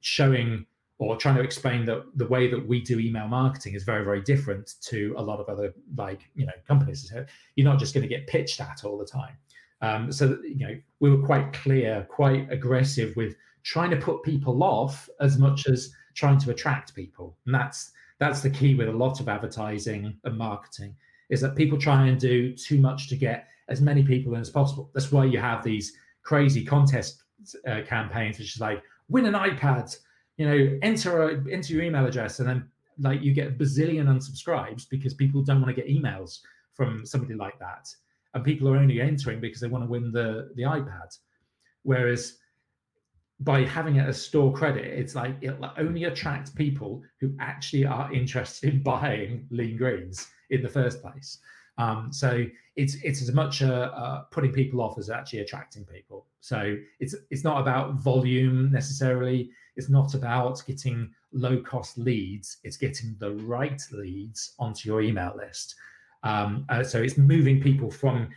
showing 0.00 0.64
or 0.98 1.16
trying 1.16 1.34
to 1.34 1.42
explain 1.42 1.84
that 1.86 2.04
the 2.14 2.28
way 2.28 2.48
that 2.48 2.68
we 2.68 2.80
do 2.80 3.00
email 3.00 3.26
marketing 3.26 3.74
is 3.74 3.82
very, 3.82 4.04
very 4.04 4.20
different 4.20 4.74
to 4.82 5.16
a 5.18 5.22
lot 5.22 5.40
of 5.40 5.48
other 5.48 5.74
like 5.96 6.20
you 6.36 6.46
know 6.46 6.52
companies. 6.68 7.12
You're 7.56 7.68
not 7.68 7.80
just 7.80 7.94
going 7.94 8.08
to 8.08 8.08
get 8.08 8.28
pitched 8.28 8.60
at 8.60 8.84
all 8.84 8.96
the 8.96 9.04
time. 9.04 9.36
Um, 9.82 10.12
so 10.12 10.38
you 10.44 10.68
know, 10.68 10.80
we 11.00 11.10
were 11.10 11.26
quite 11.26 11.52
clear, 11.52 12.06
quite 12.08 12.46
aggressive 12.48 13.16
with 13.16 13.34
trying 13.64 13.90
to 13.90 13.96
put 13.96 14.22
people 14.22 14.62
off 14.62 15.08
as 15.18 15.36
much 15.36 15.66
as 15.66 15.92
trying 16.16 16.38
to 16.38 16.50
attract 16.50 16.94
people, 16.94 17.36
and 17.46 17.54
that's 17.54 17.92
that's 18.18 18.40
the 18.40 18.50
key 18.50 18.74
with 18.74 18.88
a 18.88 18.92
lot 18.92 19.20
of 19.20 19.28
advertising 19.28 20.18
and 20.24 20.38
marketing 20.38 20.96
is 21.28 21.40
that 21.40 21.56
people 21.56 21.78
try 21.78 22.06
and 22.06 22.20
do 22.20 22.54
too 22.54 22.78
much 22.80 23.08
to 23.08 23.16
get 23.16 23.48
as 23.68 23.80
many 23.80 24.02
people 24.02 24.34
in 24.34 24.40
as 24.40 24.50
possible. 24.50 24.90
That's 24.94 25.10
why 25.10 25.24
you 25.24 25.38
have 25.38 25.62
these 25.62 25.96
crazy 26.22 26.64
contest 26.64 27.22
uh, 27.68 27.82
campaigns, 27.86 28.38
which 28.38 28.54
is 28.54 28.60
like 28.60 28.82
win 29.08 29.26
an 29.26 29.34
iPad, 29.34 29.96
you 30.36 30.48
know, 30.48 30.78
enter 30.82 31.28
a, 31.28 31.44
enter 31.50 31.72
your 31.72 31.82
email 31.82 32.06
address, 32.06 32.40
and 32.40 32.48
then 32.48 32.68
like 32.98 33.22
you 33.22 33.32
get 33.32 33.48
a 33.48 33.50
bazillion 33.50 34.06
unsubscribes 34.06 34.88
because 34.88 35.14
people 35.14 35.42
don't 35.42 35.60
want 35.60 35.74
to 35.74 35.80
get 35.80 35.90
emails 35.90 36.40
from 36.74 37.04
somebody 37.04 37.34
like 37.34 37.58
that, 37.58 37.88
and 38.34 38.44
people 38.44 38.68
are 38.68 38.76
only 38.76 39.00
entering 39.00 39.40
because 39.40 39.60
they 39.60 39.68
want 39.68 39.84
to 39.84 39.90
win 39.90 40.12
the 40.12 40.50
the 40.54 40.62
iPad. 40.62 41.18
Whereas 41.82 42.38
by 43.40 43.64
having 43.64 43.96
it 43.96 44.06
as 44.06 44.20
store 44.20 44.52
credit, 44.52 44.86
it's 44.86 45.14
like 45.14 45.36
it'll 45.40 45.70
only 45.76 46.04
attracts 46.04 46.50
people 46.50 47.02
who 47.20 47.34
actually 47.38 47.84
are 47.84 48.12
interested 48.12 48.72
in 48.72 48.82
buying 48.82 49.46
lean 49.50 49.76
greens 49.76 50.28
in 50.50 50.62
the 50.62 50.68
first 50.68 51.02
place. 51.02 51.38
Um, 51.78 52.10
so 52.12 52.46
it's 52.76 52.96
it's 53.02 53.20
as 53.20 53.32
much 53.32 53.62
uh, 53.62 54.22
putting 54.30 54.52
people 54.52 54.80
off 54.80 54.98
as 54.98 55.10
actually 55.10 55.40
attracting 55.40 55.84
people. 55.84 56.26
So 56.40 56.76
it's 57.00 57.14
it's 57.30 57.44
not 57.44 57.60
about 57.60 57.94
volume 57.94 58.70
necessarily. 58.72 59.50
It's 59.76 59.90
not 59.90 60.14
about 60.14 60.62
getting 60.66 61.10
low 61.32 61.60
cost 61.60 61.98
leads. 61.98 62.58
It's 62.64 62.78
getting 62.78 63.16
the 63.18 63.32
right 63.32 63.80
leads 63.92 64.54
onto 64.58 64.88
your 64.88 65.02
email 65.02 65.34
list. 65.36 65.74
Um, 66.22 66.64
uh, 66.70 66.82
so 66.82 67.02
it's 67.02 67.18
moving 67.18 67.60
people 67.60 67.90
from 67.90 68.30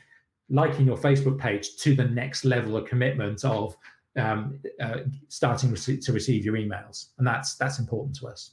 liking 0.50 0.86
your 0.86 0.98
Facebook 0.98 1.38
page 1.38 1.78
to 1.78 1.96
the 1.96 2.06
next 2.06 2.44
level 2.44 2.76
of 2.76 2.86
commitment 2.86 3.46
of 3.46 3.78
um, 4.20 4.60
uh, 4.82 5.00
starting 5.28 5.74
to 5.74 6.14
receive 6.14 6.46
your 6.46 6.56
emails, 6.56 7.10
and 7.18 7.26
that's 7.26 7.56
that's 7.56 7.80
important 7.80 8.16
to 8.18 8.28
us. 8.28 8.52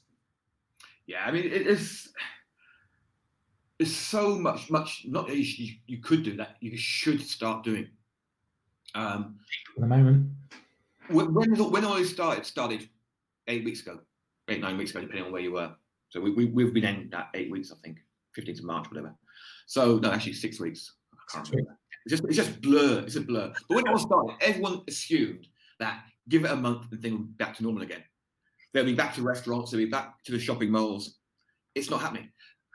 Yeah, 1.06 1.24
I 1.24 1.30
mean 1.30 1.44
it 1.44 1.66
is 1.66 2.08
there's 3.78 3.94
so 3.94 4.38
much, 4.38 4.70
much 4.70 5.04
not 5.06 5.26
that 5.26 5.36
you, 5.36 5.74
you 5.86 5.98
could 5.98 6.22
do 6.22 6.36
that. 6.36 6.56
You 6.60 6.76
should 6.76 7.20
start 7.20 7.62
doing. 7.62 7.88
Um, 8.94 9.38
At 9.76 9.82
the 9.82 9.86
moment, 9.86 10.30
when 11.08 11.34
when 11.34 11.84
I 11.84 12.02
started 12.02 12.46
started 12.46 12.88
eight 13.48 13.64
weeks 13.64 13.82
ago, 13.82 14.00
eight 14.48 14.60
nine 14.60 14.78
weeks 14.78 14.92
ago, 14.92 15.00
depending 15.00 15.26
on 15.26 15.32
where 15.32 15.42
you 15.42 15.52
were. 15.52 15.74
So 16.08 16.20
we, 16.20 16.30
we 16.30 16.46
we've 16.46 16.72
been 16.72 16.84
in 16.84 17.10
that 17.10 17.28
eight 17.34 17.50
weeks, 17.50 17.72
I 17.72 17.76
think, 17.84 17.98
15th 18.38 18.60
of 18.60 18.64
March, 18.64 18.88
whatever. 18.90 19.14
So 19.66 19.98
no, 19.98 20.10
actually 20.10 20.34
six 20.34 20.58
weeks. 20.58 20.94
I 21.12 21.36
can't 21.36 21.50
remember. 21.50 21.76
It's 22.06 22.12
just 22.12 22.24
it's 22.24 22.36
just 22.36 22.62
blur. 22.62 23.00
It's 23.00 23.16
a 23.16 23.20
blur. 23.20 23.52
But 23.68 23.74
when 23.74 23.88
I 23.88 23.96
started, 23.96 24.36
everyone 24.40 24.82
assumed 24.88 25.48
that 25.78 26.04
give 26.28 26.44
it 26.44 26.50
a 26.50 26.56
month 26.56 26.90
and 26.90 27.00
things 27.00 27.12
will 27.12 27.26
be 27.26 27.32
back 27.32 27.56
to 27.56 27.62
normal 27.62 27.82
again. 27.82 28.02
They'll 28.72 28.84
be 28.84 28.94
back 28.94 29.14
to 29.14 29.22
restaurants. 29.22 29.70
They'll 29.70 29.80
be 29.80 29.90
back 29.90 30.22
to 30.24 30.32
the 30.32 30.38
shopping 30.38 30.70
malls. 30.70 31.16
It's 31.74 31.90
not 31.90 32.00
happening. 32.00 32.30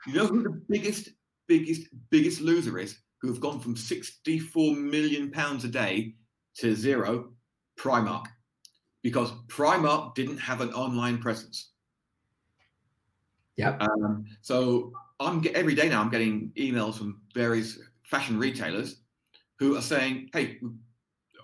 You 0.06 0.14
know 0.14 0.26
who 0.26 0.42
the 0.42 0.60
biggest, 0.68 1.10
biggest, 1.46 1.88
biggest 2.10 2.40
loser 2.40 2.78
is? 2.78 2.98
Who 3.20 3.28
have 3.28 3.40
gone 3.40 3.60
from 3.60 3.76
64 3.76 4.74
million 4.74 5.30
pounds 5.30 5.64
a 5.64 5.68
day 5.68 6.14
to 6.58 6.74
zero? 6.74 7.32
Primark. 7.78 8.24
Because 9.02 9.32
Primark 9.46 10.14
didn't 10.14 10.38
have 10.38 10.60
an 10.60 10.72
online 10.72 11.18
presence. 11.18 11.70
Yeah. 13.56 13.76
Um, 13.80 14.24
so 14.40 14.92
I'm 15.20 15.44
every 15.54 15.74
day 15.74 15.88
now 15.88 16.00
I'm 16.00 16.10
getting 16.10 16.52
emails 16.56 16.98
from 16.98 17.20
various 17.34 17.78
fashion 18.02 18.38
retailers 18.38 19.02
who 19.58 19.76
are 19.76 19.82
saying, 19.82 20.30
"Hey, 20.32 20.60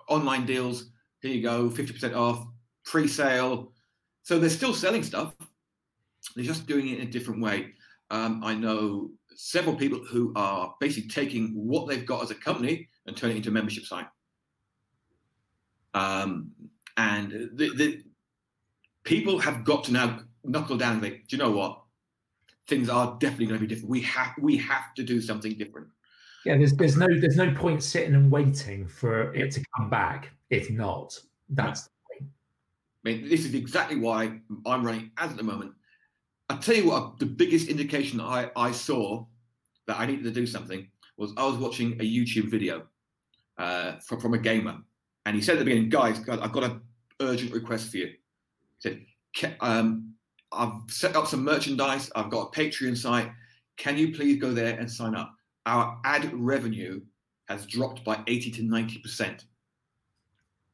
online 0.09 0.47
deals. 0.47 0.91
Here 1.21 1.33
you 1.33 1.43
go, 1.43 1.69
50% 1.71 2.15
off, 2.15 2.47
pre-sale." 2.85 3.73
So 4.23 4.39
they're 4.39 4.51
still 4.51 4.75
selling 4.75 5.03
stuff. 5.03 5.35
They're 6.37 6.45
just 6.45 6.67
doing 6.67 6.89
it 6.89 6.99
in 6.99 7.09
a 7.09 7.11
different 7.11 7.41
way. 7.41 7.75
Um, 8.11 8.43
I 8.45 8.55
know 8.55 9.11
several 9.35 9.77
people 9.77 10.01
who 10.01 10.33
are 10.35 10.75
basically 10.81 11.09
taking 11.09 11.53
what 11.55 11.89
they've 11.89 12.05
got 12.05 12.23
as 12.23 12.31
a 12.31 12.35
company 12.35 12.89
and 13.07 13.17
turning 13.17 13.37
it 13.37 13.39
into 13.39 13.51
a 13.51 13.53
membership 13.53 13.85
site. 13.85 14.07
Um, 15.95 16.51
and 16.97 17.51
the, 17.55 17.71
the, 17.77 18.03
people 19.05 19.39
have 19.39 19.65
got 19.65 19.85
to 19.85 19.93
now 19.93 20.21
knuckle 20.45 20.77
down 20.77 20.95
and 20.95 21.03
think, 21.03 21.29
do 21.29 21.37
you 21.37 21.43
know 21.43 21.53
what? 21.53 21.81
Things 22.67 22.89
are 22.89 23.17
definitely 23.21 23.47
going 23.47 23.61
to 23.61 23.67
be 23.67 23.73
different. 23.73 23.91
We 23.91 24.03
have 24.03 24.33
we 24.39 24.57
have 24.59 24.93
to 24.97 25.03
do 25.03 25.23
something 25.23 25.57
different. 25.57 25.89
Yeah, 26.45 26.59
there's 26.59 26.75
there's 26.75 26.97
no 26.97 27.07
there's 27.19 27.37
no 27.37 27.55
point 27.55 27.83
sitting 27.83 28.15
and 28.15 28.31
waiting 28.31 28.87
for 28.87 29.33
it 29.35 29.53
to 29.53 29.65
come 29.77 29.89
back. 29.89 30.33
If 30.51 30.71
not, 30.71 31.19
that's 31.49 31.85
the 31.85 31.91
point. 32.09 32.31
I 33.05 33.09
mean, 33.09 33.29
this 33.29 33.45
is 33.45 33.55
exactly 33.55 33.97
why 33.97 34.41
I'm 34.67 34.85
running 34.85 35.11
ads 35.17 35.33
at 35.33 35.39
the 35.39 35.45
moment 35.45 35.73
I 36.51 36.57
tell 36.57 36.75
you 36.75 36.89
what, 36.89 37.19
the 37.19 37.27
biggest 37.27 37.69
indication 37.69 38.21
I, 38.21 38.51
I 38.57 38.73
saw 38.73 39.25
that 39.87 40.01
I 40.01 40.07
needed 40.07 40.25
to 40.25 40.31
do 40.31 40.47
something 40.47 40.89
was 41.17 41.33
I 41.37 41.45
was 41.45 41.57
watching 41.57 41.93
a 41.95 42.05
YouTube 42.05 42.49
video 42.51 42.87
uh, 43.59 43.97
from, 43.99 44.21
from 44.21 44.35
a 44.35 44.39
gamer, 44.39 44.79
and 45.27 45.37
he 45.37 45.43
said 45.43 45.55
at 45.55 45.59
the 45.59 45.65
beginning, 45.65 45.91
"Guys, 45.91 46.19
guys 46.21 46.39
I've 46.41 46.53
got 46.53 46.65
an 46.65 46.81
urgent 47.21 47.53
request 47.53 47.91
for 47.91 47.99
you." 47.99 48.07
He 48.07 49.05
said, 49.35 49.57
um, 49.61 50.15
"I've 50.53 50.73
set 50.89 51.17
up 51.17 51.27
some 51.27 51.45
merchandise. 51.45 52.11
I've 52.17 52.31
got 52.31 52.49
a 52.49 52.51
Patreon 52.59 52.97
site. 52.97 53.31
Can 53.77 53.99
you 53.99 54.15
please 54.15 54.41
go 54.41 54.53
there 54.53 54.79
and 54.79 54.91
sign 54.91 55.15
up? 55.15 55.35
Our 55.67 56.01
ad 56.05 56.33
revenue 56.33 57.03
has 57.49 57.67
dropped 57.67 58.05
by 58.05 58.23
80 58.27 58.53
to 58.53 58.63
90 58.63 58.99
percent 59.01 59.45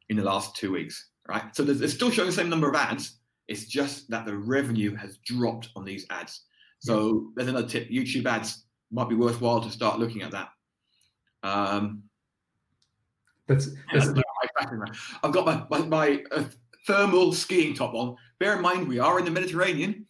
in 0.09 0.17
the 0.17 0.25
last 0.25 0.57
two 0.57 0.73
weeks. 0.73 1.11
Right, 1.27 1.57
so 1.57 1.63
they're 1.63 1.89
still 1.89 2.11
showing 2.11 2.29
the 2.29 2.35
same 2.35 2.51
number 2.51 2.69
of 2.69 2.75
ads." 2.75 3.19
It's 3.49 3.67
just 3.67 4.09
that 4.11 4.25
the 4.25 4.37
revenue 4.37 4.95
has 4.95 5.19
dropped 5.19 5.69
on 5.77 5.85
these 5.85 6.07
ads. 6.11 6.43
So 6.81 7.31
there's 7.35 7.49
another 7.49 7.67
tip: 7.67 7.89
YouTube 7.89 8.27
ads 8.27 8.65
might 8.91 9.09
be 9.09 9.15
worthwhile 9.15 9.61
to 9.63 9.71
start 9.71 9.99
looking 9.99 10.23
at 10.23 10.31
that. 10.33 10.49
Um, 11.43 12.03
that's, 13.47 13.69
that's 13.93 14.09
I've 15.23 15.33
got 15.33 15.47
my 15.47 15.67
my, 15.71 15.87
my 15.87 16.25
uh, 16.31 16.45
thermal 16.87 17.33
skiing 17.33 17.75
top 17.75 17.95
on. 17.95 18.17
Bear 18.39 18.57
in 18.57 18.63
mind, 18.63 18.89
we 18.89 18.99
are 18.99 19.19
in 19.19 19.25
the 19.25 19.31
Mediterranean. 19.31 20.07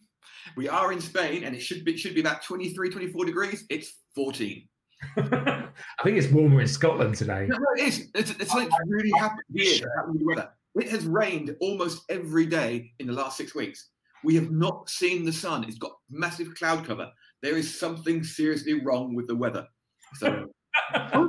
We 0.55 0.69
are 0.69 0.93
in 0.93 1.01
Spain, 1.01 1.43
and 1.43 1.55
it 1.55 1.59
should 1.59 1.83
be 1.83 1.97
should 1.97 2.15
be 2.15 2.21
about 2.21 2.43
23, 2.43 2.89
24 2.89 3.25
degrees. 3.25 3.65
It's 3.69 3.97
14. 4.15 4.67
I 5.17 6.03
think 6.03 6.17
it's 6.17 6.31
warmer 6.31 6.61
in 6.61 6.67
Scotland 6.67 7.15
today. 7.15 7.47
No, 7.47 7.57
it 7.75 7.87
is. 7.87 8.09
It's, 8.15 8.31
it's 8.31 8.53
like 8.53 8.69
really 8.87 9.11
happy 9.19 9.41
here. 9.53 9.85
Weather. 10.07 10.49
It 10.75 10.89
has 10.89 11.05
rained 11.05 11.55
almost 11.61 12.03
every 12.09 12.45
day 12.45 12.91
in 12.99 13.07
the 13.07 13.13
last 13.13 13.37
six 13.37 13.55
weeks. 13.55 13.89
We 14.23 14.35
have 14.35 14.51
not 14.51 14.89
seen 14.89 15.23
the 15.23 15.31
sun. 15.31 15.63
It's 15.63 15.77
got 15.77 15.93
massive 16.09 16.55
cloud 16.55 16.85
cover. 16.85 17.09
There 17.41 17.57
is 17.57 17.79
something 17.79 18.23
seriously 18.23 18.81
wrong 18.81 19.15
with 19.15 19.27
the 19.27 19.35
weather. 19.35 19.67
So 20.15 20.47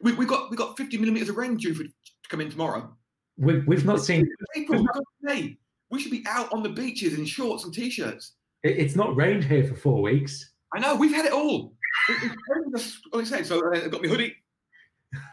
we, 0.00 0.12
have 0.12 0.28
got 0.28 0.50
we 0.50 0.56
got 0.56 0.76
50 0.76 0.98
millimeters 0.98 1.28
of 1.28 1.36
rain 1.36 1.56
due 1.56 1.74
for, 1.74 1.84
to 1.84 1.90
come 2.28 2.40
in 2.40 2.50
tomorrow. 2.50 2.96
We've, 3.36 3.66
we've 3.66 3.84
not 3.84 4.00
seen 4.00 4.26
April. 4.56 4.86
Hey, 5.26 5.58
we 5.90 6.00
should 6.00 6.12
be 6.12 6.24
out 6.26 6.52
on 6.52 6.62
the 6.62 6.68
beaches 6.68 7.18
in 7.18 7.24
shorts 7.24 7.64
and 7.64 7.74
t-shirts. 7.74 8.34
It's 8.62 8.96
not 8.96 9.14
rained 9.14 9.44
here 9.44 9.64
for 9.64 9.74
four 9.74 10.00
weeks. 10.00 10.52
I 10.74 10.80
know. 10.80 10.94
We've 10.94 11.14
had 11.14 11.26
it 11.26 11.32
all. 11.32 11.73
It's, 12.08 13.00
like 13.12 13.22
I 13.22 13.26
say, 13.26 13.42
so 13.44 13.62
I 13.72 13.88
got 13.88 14.02
my 14.02 14.08
hoodie. 14.08 14.36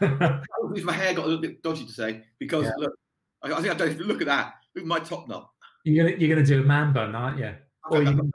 my 0.00 0.92
hair 0.92 1.14
got 1.14 1.24
a 1.24 1.28
little 1.28 1.40
bit 1.40 1.62
dodgy 1.62 1.84
to 1.86 1.92
say 1.92 2.22
because 2.38 2.66
yeah. 2.66 2.72
look, 2.76 2.94
I, 3.42 3.52
I 3.52 3.60
think 3.60 3.74
I 3.74 3.76
don't 3.76 3.98
look 4.00 4.20
at 4.20 4.26
that. 4.26 4.54
Look 4.74 4.82
at 4.82 4.88
my 4.88 5.00
top 5.00 5.28
knot. 5.28 5.50
You're 5.84 6.04
gonna 6.04 6.16
you're 6.16 6.34
gonna 6.34 6.46
do 6.46 6.60
a 6.60 6.64
man 6.64 6.92
bun, 6.92 7.14
aren't 7.14 7.38
you? 7.38 7.54
Or 7.90 8.02
you're, 8.02 8.12
gonna, 8.12 8.30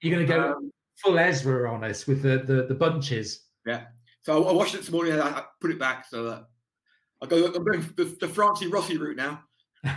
you're 0.00 0.14
gonna 0.14 0.26
go 0.26 0.52
um, 0.52 0.72
full 0.96 1.18
Ezra 1.18 1.72
on 1.72 1.84
us 1.84 2.06
with 2.06 2.22
the, 2.22 2.38
the 2.38 2.66
the 2.66 2.74
bunches. 2.74 3.46
Yeah. 3.66 3.84
So 4.22 4.44
I, 4.44 4.50
I 4.50 4.52
washed 4.52 4.74
it 4.74 4.78
this 4.78 4.90
morning 4.90 5.12
and 5.12 5.22
I, 5.22 5.28
I, 5.28 5.44
put 5.60 5.70
it 5.70 5.78
back 5.78 6.06
so 6.08 6.24
that 6.24 6.48
I 7.22 7.26
go. 7.26 7.46
I'm 7.46 7.64
going 7.64 7.80
the, 7.96 8.16
the 8.20 8.28
Francis 8.28 8.68
Rossi 8.68 8.96
route 8.96 9.16
now. 9.16 9.42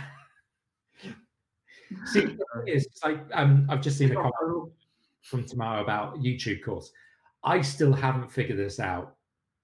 See, 2.04 2.36
it's 2.66 3.02
like 3.02 3.20
um, 3.32 3.66
I've 3.68 3.80
just 3.80 3.98
seen 3.98 4.12
a 4.12 4.14
comment 4.14 4.72
from 5.22 5.44
tomorrow 5.44 5.82
about 5.82 6.18
YouTube 6.18 6.62
course. 6.64 6.92
I 7.44 7.60
still 7.62 7.92
haven't 7.92 8.30
figured 8.30 8.58
this 8.58 8.80
out. 8.80 9.16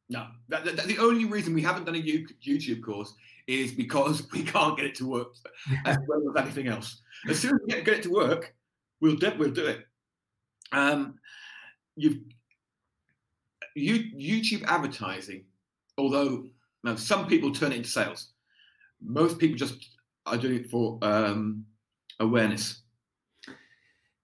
No, 0.08 0.26
that, 0.48 0.64
that, 0.64 0.86
the 0.86 0.98
only 0.98 1.24
reason 1.24 1.54
we 1.54 1.62
haven't 1.62 1.84
done 1.84 1.94
a 1.94 2.02
YouTube 2.02 2.82
course 2.82 3.14
is 3.46 3.72
because 3.72 4.30
we 4.32 4.42
can't 4.42 4.76
get 4.76 4.86
it 4.86 4.94
to 4.96 5.08
work 5.08 5.34
as 5.86 5.96
well 6.06 6.22
as 6.30 6.42
anything 6.42 6.68
else. 6.68 7.00
As 7.28 7.38
soon 7.38 7.54
as 7.54 7.60
we 7.62 7.72
get, 7.72 7.84
get 7.84 7.98
it 7.98 8.02
to 8.04 8.10
work, 8.10 8.54
we'll 9.00 9.16
do, 9.16 9.32
we'll 9.38 9.50
do 9.50 9.66
it. 9.66 9.86
Um, 10.72 11.18
you've 11.96 12.18
you, 13.74 14.10
YouTube 14.16 14.64
advertising, 14.64 15.44
although 15.98 16.46
now 16.84 16.94
some 16.94 17.26
people 17.26 17.52
turn 17.52 17.72
it 17.72 17.76
into 17.76 17.90
sales, 17.90 18.28
most 19.02 19.38
people 19.38 19.56
just 19.56 19.90
are 20.26 20.36
doing 20.36 20.60
it 20.60 20.70
for 20.70 20.98
um, 21.02 21.64
awareness. 22.20 22.82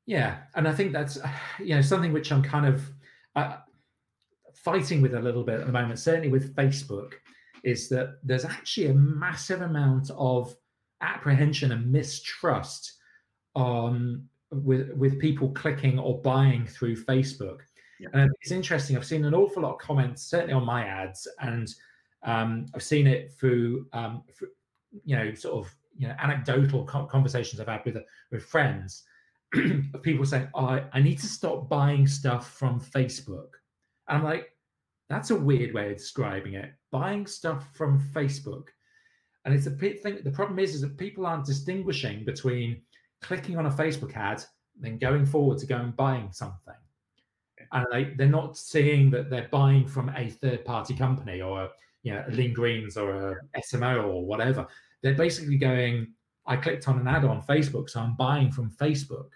Yeah, 0.06 0.38
and 0.54 0.66
I 0.68 0.72
think 0.72 0.92
that's 0.92 1.18
you 1.58 1.74
know 1.74 1.82
something 1.82 2.12
which 2.12 2.32
I'm 2.32 2.42
kind 2.42 2.66
of 2.66 2.82
uh, 3.36 3.56
fighting 4.54 5.00
with 5.00 5.14
a 5.14 5.20
little 5.20 5.44
bit 5.44 5.60
at 5.60 5.66
the 5.66 5.72
moment. 5.72 5.98
Certainly 5.98 6.28
with 6.28 6.54
Facebook, 6.54 7.12
is 7.62 7.88
that 7.88 8.18
there's 8.22 8.44
actually 8.44 8.88
a 8.88 8.94
massive 8.94 9.62
amount 9.62 10.10
of 10.16 10.54
apprehension 11.00 11.72
and 11.72 11.90
mistrust 11.90 12.94
on 13.54 14.26
with 14.50 14.90
with 14.92 15.18
people 15.18 15.50
clicking 15.50 15.98
or 15.98 16.20
buying 16.20 16.66
through 16.66 16.96
Facebook. 16.96 17.60
Yeah. 17.98 18.08
And 18.14 18.30
it's 18.40 18.50
interesting. 18.50 18.96
I've 18.96 19.04
seen 19.04 19.24
an 19.24 19.34
awful 19.34 19.62
lot 19.62 19.74
of 19.74 19.78
comments, 19.78 20.22
certainly 20.22 20.54
on 20.54 20.64
my 20.64 20.86
ads, 20.86 21.28
and 21.40 21.68
um, 22.22 22.66
I've 22.74 22.82
seen 22.82 23.06
it 23.06 23.32
through, 23.38 23.86
um, 23.92 24.22
through, 24.34 24.48
you 25.04 25.16
know, 25.16 25.34
sort 25.34 25.64
of 25.64 25.74
you 25.96 26.08
know 26.08 26.14
anecdotal 26.18 26.84
conversations 26.84 27.60
I've 27.60 27.68
had 27.68 27.84
with 27.84 27.98
with 28.30 28.42
friends 28.42 29.04
of 29.94 30.02
people 30.02 30.24
saying, 30.24 30.48
oh, 30.54 30.66
I, 30.66 30.84
I 30.92 31.00
need 31.00 31.18
to 31.20 31.26
stop 31.26 31.68
buying 31.68 32.06
stuff 32.06 32.52
from 32.52 32.80
Facebook. 32.80 33.48
And 34.08 34.18
I'm 34.18 34.24
like, 34.24 34.50
that's 35.08 35.30
a 35.30 35.36
weird 35.36 35.74
way 35.74 35.90
of 35.90 35.98
describing 35.98 36.54
it. 36.54 36.72
Buying 36.92 37.26
stuff 37.26 37.68
from 37.74 38.00
Facebook. 38.14 38.68
And 39.44 39.54
it's 39.54 39.66
a 39.66 39.70
thing. 39.70 40.18
The 40.22 40.30
problem 40.30 40.58
is, 40.58 40.74
is 40.74 40.82
that 40.82 40.96
people 40.96 41.26
aren't 41.26 41.46
distinguishing 41.46 42.24
between 42.24 42.82
clicking 43.22 43.58
on 43.58 43.66
a 43.66 43.70
Facebook 43.70 44.16
ad, 44.16 44.44
and 44.76 44.84
then 44.84 44.98
going 44.98 45.26
forward 45.26 45.58
to 45.58 45.66
go 45.66 45.76
and 45.76 45.96
buying 45.96 46.30
something. 46.32 46.74
And 47.72 47.86
they, 47.92 48.04
they're 48.16 48.26
not 48.26 48.56
seeing 48.56 49.10
that 49.10 49.30
they're 49.30 49.48
buying 49.50 49.86
from 49.86 50.10
a 50.10 50.28
third 50.28 50.64
party 50.64 50.94
company 50.94 51.40
or 51.40 51.64
a, 51.64 51.70
you 52.02 52.12
know, 52.12 52.24
a 52.26 52.30
Lean 52.30 52.52
Greens 52.52 52.96
or 52.96 53.42
a 53.54 53.60
SMO 53.60 54.04
or 54.04 54.24
whatever. 54.24 54.66
They're 55.02 55.14
basically 55.14 55.58
going, 55.58 56.14
I 56.46 56.56
clicked 56.56 56.88
on 56.88 56.98
an 56.98 57.06
ad 57.06 57.24
on 57.24 57.42
Facebook, 57.42 57.90
so 57.90 58.00
I'm 58.00 58.16
buying 58.16 58.50
from 58.50 58.70
Facebook. 58.70 59.28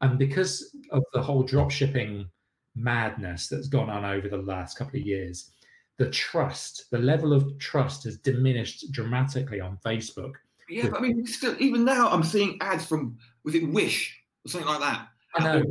And 0.00 0.18
because 0.18 0.76
of 0.90 1.02
the 1.12 1.22
whole 1.22 1.42
drop 1.42 1.70
shipping 1.70 2.28
madness 2.74 3.48
that's 3.48 3.68
gone 3.68 3.90
on 3.90 4.04
over 4.04 4.28
the 4.28 4.36
last 4.36 4.78
couple 4.78 4.98
of 4.98 5.06
years, 5.06 5.50
the 5.98 6.10
trust, 6.10 6.86
the 6.90 6.98
level 6.98 7.32
of 7.32 7.58
trust 7.58 8.04
has 8.04 8.18
diminished 8.18 8.92
dramatically 8.92 9.60
on 9.60 9.78
Facebook. 9.84 10.34
Yeah, 10.68 10.88
but 10.88 10.98
I 10.98 11.00
mean, 11.00 11.26
still, 11.26 11.56
even 11.58 11.84
now, 11.84 12.08
I'm 12.08 12.22
seeing 12.22 12.58
ads 12.60 12.86
from 12.86 13.16
was 13.44 13.54
it 13.54 13.68
Wish 13.68 14.16
or 14.44 14.50
something 14.50 14.68
like 14.68 14.80
that. 14.80 15.08
I 15.34 15.44
know. 15.44 15.64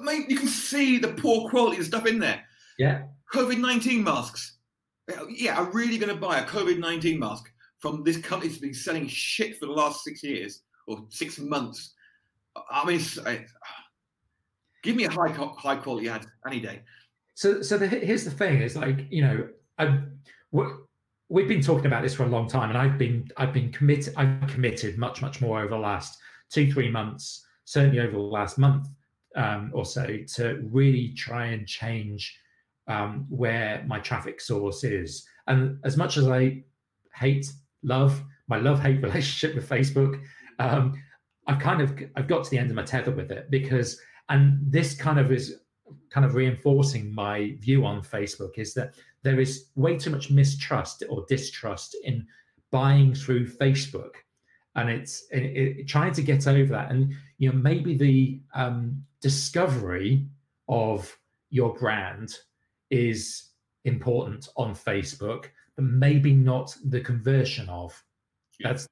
Mate, 0.00 0.30
you 0.30 0.36
can 0.36 0.48
see 0.48 0.98
the 0.98 1.08
poor 1.08 1.48
quality 1.50 1.78
of 1.78 1.86
stuff 1.86 2.06
in 2.06 2.18
there. 2.18 2.42
Yeah. 2.78 3.04
COVID 3.32 3.58
19 3.58 4.02
masks. 4.02 4.58
Yeah, 5.28 5.58
I'm 5.58 5.72
really 5.72 5.98
going 5.98 6.14
to 6.14 6.20
buy 6.20 6.38
a 6.38 6.46
COVID 6.46 6.78
19 6.78 7.18
mask 7.18 7.50
from 7.78 8.04
this 8.04 8.16
company 8.16 8.48
that's 8.48 8.60
been 8.60 8.74
selling 8.74 9.08
shit 9.08 9.58
for 9.58 9.66
the 9.66 9.72
last 9.72 10.04
six 10.04 10.22
years 10.22 10.62
or 10.86 11.04
six 11.10 11.38
months. 11.38 11.94
I 12.70 12.86
mean, 12.86 13.00
give 14.82 14.96
me 14.96 15.04
a 15.04 15.10
high 15.10 15.30
high 15.30 15.76
quality 15.76 16.08
ad 16.08 16.26
any 16.46 16.60
day. 16.60 16.82
So, 17.34 17.62
so 17.62 17.78
the, 17.78 17.88
here's 17.88 18.24
the 18.24 18.30
thing: 18.30 18.60
is 18.60 18.76
like 18.76 19.06
you 19.10 19.22
know, 19.22 19.48
I, 19.78 20.00
we've 21.28 21.48
been 21.48 21.62
talking 21.62 21.86
about 21.86 22.02
this 22.02 22.14
for 22.14 22.24
a 22.24 22.28
long 22.28 22.48
time, 22.48 22.68
and 22.68 22.78
I've 22.78 22.98
been 22.98 23.28
I've 23.36 23.52
been 23.52 23.72
committed. 23.72 24.14
I've 24.16 24.46
committed 24.48 24.98
much 24.98 25.22
much 25.22 25.40
more 25.40 25.60
over 25.60 25.70
the 25.70 25.78
last 25.78 26.18
two 26.50 26.72
three 26.72 26.90
months, 26.90 27.46
certainly 27.64 28.00
over 28.00 28.12
the 28.12 28.18
last 28.18 28.58
month 28.58 28.88
um, 29.36 29.70
or 29.72 29.84
so, 29.84 30.18
to 30.34 30.68
really 30.70 31.14
try 31.14 31.46
and 31.46 31.66
change 31.66 32.38
um, 32.86 33.26
where 33.28 33.84
my 33.86 33.98
traffic 33.98 34.40
source 34.40 34.84
is. 34.84 35.26
And 35.46 35.78
as 35.84 35.96
much 35.96 36.16
as 36.16 36.28
I 36.28 36.62
hate 37.14 37.50
love 37.82 38.22
my 38.48 38.58
love 38.58 38.80
hate 38.80 39.02
relationship 39.02 39.54
with 39.56 39.68
Facebook, 39.68 40.20
um, 40.58 40.94
I've 41.46 41.58
kind 41.58 41.80
of 41.80 41.98
I've 42.16 42.28
got 42.28 42.44
to 42.44 42.50
the 42.50 42.58
end 42.58 42.70
of 42.70 42.76
my 42.76 42.82
tether 42.84 43.10
with 43.10 43.30
it 43.30 43.50
because 43.50 44.00
and 44.28 44.58
this 44.62 44.94
kind 44.94 45.18
of 45.18 45.32
is 45.32 45.56
kind 46.10 46.24
of 46.24 46.34
reinforcing 46.34 47.12
my 47.12 47.56
view 47.58 47.84
on 47.84 48.02
Facebook 48.02 48.58
is 48.58 48.74
that 48.74 48.94
there 49.22 49.40
is 49.40 49.66
way 49.76 49.96
too 49.96 50.10
much 50.10 50.30
mistrust 50.30 51.02
or 51.08 51.24
distrust 51.28 51.96
in 52.04 52.26
buying 52.70 53.14
through 53.14 53.46
Facebook, 53.46 54.14
and 54.74 54.90
it's 54.90 55.26
it, 55.30 55.42
it, 55.42 55.88
trying 55.88 56.12
to 56.12 56.22
get 56.22 56.46
over 56.46 56.72
that. 56.72 56.90
And 56.90 57.14
you 57.38 57.50
know 57.50 57.56
maybe 57.56 57.96
the 57.96 58.40
um, 58.54 59.02
discovery 59.20 60.26
of 60.68 61.16
your 61.50 61.74
brand 61.74 62.38
is 62.90 63.50
important 63.84 64.48
on 64.56 64.74
Facebook, 64.74 65.46
but 65.76 65.84
maybe 65.84 66.32
not 66.32 66.76
the 66.86 67.00
conversion 67.00 67.68
of. 67.68 68.02
That's 68.60 68.86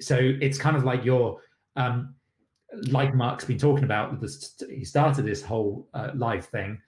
so 0.00 0.18
it's 0.18 0.58
kind 0.58 0.76
of 0.76 0.84
like 0.84 1.04
your 1.04 1.40
um, 1.76 2.14
like 2.88 3.14
Mark's 3.14 3.44
been 3.44 3.58
talking 3.58 3.84
about. 3.84 4.22
He 4.68 4.84
started 4.84 5.24
this 5.24 5.42
whole 5.42 5.88
uh, 5.94 6.10
live 6.14 6.46
thing 6.46 6.80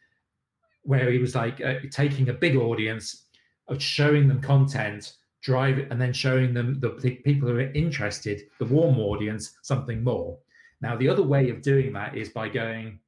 where 0.84 1.10
he 1.10 1.18
was 1.18 1.34
like 1.34 1.60
uh, 1.60 1.74
taking 1.90 2.28
a 2.28 2.32
big 2.32 2.56
audience, 2.56 3.26
of 3.68 3.80
showing 3.80 4.26
them 4.26 4.40
content, 4.40 5.14
drive 5.42 5.78
and 5.90 6.00
then 6.00 6.12
showing 6.12 6.54
them 6.54 6.80
the, 6.80 6.90
the 7.00 7.16
people 7.16 7.48
who 7.48 7.56
are 7.56 7.72
interested, 7.72 8.42
the 8.58 8.64
warm 8.64 8.98
audience, 8.98 9.56
something 9.62 10.02
more. 10.02 10.38
Now, 10.80 10.96
the 10.96 11.08
other 11.08 11.22
way 11.22 11.50
of 11.50 11.62
doing 11.62 11.92
that 11.92 12.16
is 12.16 12.28
by 12.28 12.48
going, 12.48 12.98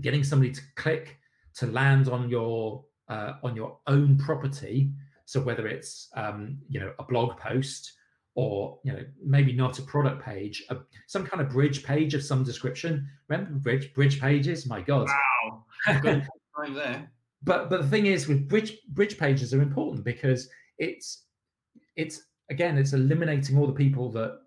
getting 0.00 0.22
somebody 0.22 0.52
to 0.52 0.60
click 0.76 1.18
to 1.54 1.66
land 1.66 2.08
on 2.08 2.28
your 2.28 2.84
uh, 3.08 3.34
on 3.42 3.54
your 3.54 3.78
own 3.86 4.16
property. 4.16 4.90
So 5.24 5.40
whether 5.40 5.66
it's 5.66 6.08
um, 6.16 6.58
you 6.68 6.80
know 6.80 6.92
a 6.98 7.04
blog 7.04 7.36
post 7.36 7.92
or 8.34 8.78
you 8.82 8.92
know 8.92 9.04
maybe 9.22 9.52
not 9.52 9.78
a 9.78 9.82
product 9.82 10.24
page, 10.24 10.64
a, 10.70 10.78
some 11.06 11.26
kind 11.26 11.40
of 11.40 11.50
bridge 11.50 11.82
page 11.82 12.14
of 12.14 12.22
some 12.22 12.42
description. 12.42 13.08
Remember 13.28 13.58
bridge 13.58 13.92
bridge 13.94 14.20
pages? 14.20 14.66
My 14.66 14.80
God! 14.80 15.08
Wow, 15.08 15.64
time 16.56 16.74
there. 16.74 17.10
But 17.44 17.70
but 17.70 17.82
the 17.82 17.88
thing 17.88 18.06
is, 18.06 18.28
with 18.28 18.48
bridge 18.48 18.78
bridge 18.90 19.18
pages 19.18 19.52
are 19.52 19.60
important 19.60 20.04
because 20.04 20.48
it's 20.78 21.24
it's 21.96 22.22
again 22.50 22.78
it's 22.78 22.92
eliminating 22.92 23.58
all 23.58 23.66
the 23.66 23.72
people 23.72 24.12
that 24.12 24.38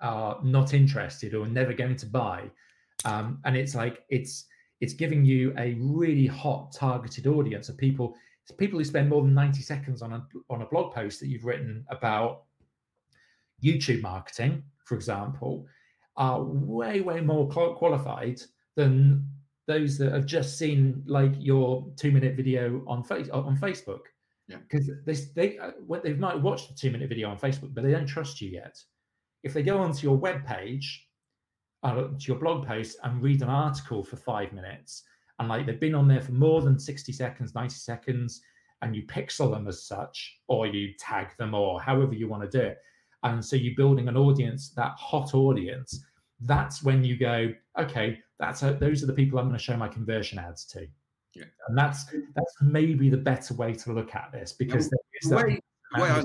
are 0.00 0.38
not 0.44 0.74
interested 0.74 1.34
or 1.34 1.48
never 1.48 1.72
going 1.72 1.96
to 1.96 2.06
buy, 2.06 2.48
um, 3.04 3.40
and 3.44 3.56
it's 3.56 3.74
like 3.74 4.04
it's 4.10 4.44
it's 4.80 4.92
giving 4.92 5.24
you 5.24 5.52
a 5.58 5.74
really 5.80 6.28
hot 6.28 6.70
targeted 6.72 7.26
audience 7.26 7.68
of 7.68 7.76
people 7.76 8.14
people 8.58 8.78
who 8.78 8.84
spend 8.84 9.08
more 9.08 9.22
than 9.22 9.34
90 9.34 9.62
seconds 9.62 10.02
on 10.02 10.12
a 10.12 10.26
on 10.50 10.62
a 10.62 10.66
blog 10.66 10.94
post 10.94 11.18
that 11.20 11.28
you've 11.28 11.44
written 11.44 11.84
about 11.88 12.44
YouTube 13.64 14.02
marketing, 14.02 14.62
for 14.84 14.94
example, 14.94 15.66
are 16.16 16.42
way, 16.42 17.00
way 17.00 17.20
more 17.20 17.48
qualified 17.48 18.40
than 18.76 19.26
those 19.66 19.96
that 19.98 20.12
have 20.12 20.26
just 20.26 20.58
seen 20.58 21.02
like 21.06 21.32
your 21.38 21.86
two 21.96 22.12
minute 22.12 22.36
video 22.36 22.82
on 22.86 23.02
face 23.02 23.28
on 23.30 23.56
Facebook. 23.56 24.02
Because 24.48 24.90
they 25.06 25.14
they 25.34 25.58
uh, 25.58 25.70
they 26.02 26.12
might 26.12 26.38
watch 26.38 26.68
the 26.68 26.74
two 26.74 26.90
minute 26.90 27.08
video 27.08 27.30
on 27.30 27.38
Facebook, 27.38 27.74
but 27.74 27.82
they 27.82 27.92
don't 27.92 28.06
trust 28.06 28.42
you 28.42 28.50
yet. 28.50 28.76
If 29.42 29.54
they 29.54 29.62
go 29.62 29.78
onto 29.78 30.06
your 30.06 30.16
web 30.16 30.44
page, 30.44 31.08
uh, 31.82 31.94
to 31.94 32.24
your 32.26 32.38
blog 32.38 32.66
post, 32.66 32.98
and 33.02 33.22
read 33.22 33.40
an 33.40 33.48
article 33.48 34.04
for 34.04 34.16
five 34.16 34.52
minutes, 34.52 35.04
and 35.38 35.48
like 35.48 35.64
they've 35.64 35.80
been 35.80 35.94
on 35.94 36.08
there 36.08 36.20
for 36.20 36.32
more 36.32 36.60
than 36.60 36.78
sixty 36.78 37.12
seconds, 37.12 37.54
ninety 37.54 37.76
seconds, 37.76 38.42
and 38.82 38.94
you 38.94 39.02
pixel 39.06 39.50
them 39.50 39.66
as 39.66 39.86
such, 39.86 40.40
or 40.46 40.66
you 40.66 40.92
tag 40.98 41.28
them, 41.38 41.54
or 41.54 41.80
however 41.80 42.12
you 42.12 42.28
want 42.28 42.42
to 42.42 42.58
do 42.58 42.64
it, 42.64 42.78
and 43.24 43.44
so 43.44 43.56
you're 43.56 43.74
building 43.76 44.08
an 44.08 44.16
audience 44.16 44.70
that 44.70 44.92
hot 44.92 45.34
audience 45.34 46.04
that's 46.42 46.82
when 46.82 47.02
you 47.02 47.16
go 47.16 47.52
okay 47.78 48.18
that's 48.38 48.62
a, 48.62 48.74
those 48.74 49.02
are 49.02 49.06
the 49.06 49.12
people 49.12 49.38
i'm 49.38 49.46
going 49.46 49.58
to 49.58 49.62
show 49.62 49.76
my 49.76 49.88
conversion 49.88 50.38
ads 50.38 50.64
to. 50.64 50.86
Yeah. 51.34 51.44
and 51.66 51.76
that's 51.76 52.04
that's 52.36 52.54
maybe 52.62 53.10
the 53.10 53.16
better 53.16 53.54
way 53.54 53.72
to 53.72 53.92
look 53.92 54.14
at 54.14 54.30
this 54.30 54.52
because 54.52 54.88
the 54.88 55.34
way, 55.34 55.60
way 55.96 56.08
I 56.08 56.22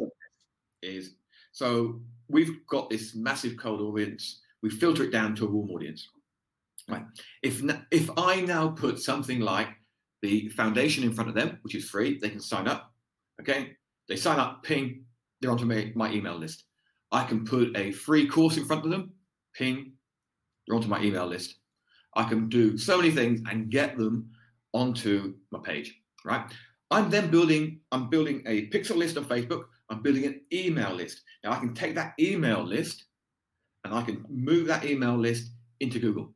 is 0.83 1.15
so 1.51 1.99
we've 2.27 2.63
got 2.67 2.91
this 2.91 3.15
massive 3.15 3.57
cold 3.57 3.81
audience 3.81 4.41
we 4.61 4.69
filter 4.69 5.03
it 5.03 5.11
down 5.11 5.35
to 5.37 5.47
a 5.47 5.49
warm 5.49 5.71
audience 5.71 6.07
right? 6.87 7.05
If 7.41 7.63
if 7.89 8.09
i 8.17 8.41
now 8.41 8.67
put 8.69 8.99
something 8.99 9.39
like 9.39 9.69
the 10.21 10.49
foundation 10.49 11.03
in 11.03 11.13
front 11.13 11.29
of 11.29 11.35
them 11.35 11.57
which 11.63 11.73
is 11.73 11.89
free 11.89 12.19
they 12.19 12.29
can 12.29 12.41
sign 12.41 12.67
up 12.67 12.93
okay? 13.41 13.75
They 14.07 14.15
sign 14.15 14.37
up 14.37 14.63
ping 14.63 15.05
they're 15.41 15.51
onto 15.51 15.65
my, 15.65 15.91
my 15.95 16.11
email 16.11 16.37
list 16.37 16.65
I 17.11 17.23
can 17.23 17.45
put 17.45 17.75
a 17.75 17.91
free 17.91 18.27
course 18.27 18.57
in 18.57 18.65
front 18.65 18.85
of 18.85 18.91
them, 18.91 19.11
ping, 19.53 19.93
they're 20.67 20.75
onto 20.75 20.87
my 20.87 21.01
email 21.01 21.25
list. 21.25 21.55
I 22.15 22.23
can 22.23 22.49
do 22.49 22.77
so 22.77 22.97
many 22.97 23.11
things 23.11 23.41
and 23.49 23.69
get 23.69 23.97
them 23.97 24.29
onto 24.73 25.35
my 25.51 25.59
page, 25.59 25.95
right? 26.23 26.45
I'm 26.91 27.09
then 27.09 27.29
building, 27.29 27.79
I'm 27.91 28.09
building 28.09 28.43
a 28.45 28.67
pixel 28.69 28.95
list 28.95 29.17
on 29.17 29.25
Facebook. 29.25 29.65
I'm 29.89 30.01
building 30.01 30.25
an 30.25 30.41
email 30.53 30.93
list. 30.93 31.21
Now 31.43 31.51
I 31.51 31.59
can 31.59 31.73
take 31.73 31.95
that 31.95 32.13
email 32.19 32.63
list 32.63 33.05
and 33.83 33.93
I 33.93 34.01
can 34.01 34.25
move 34.29 34.67
that 34.67 34.85
email 34.85 35.17
list 35.17 35.51
into 35.79 35.99
Google. 35.99 36.33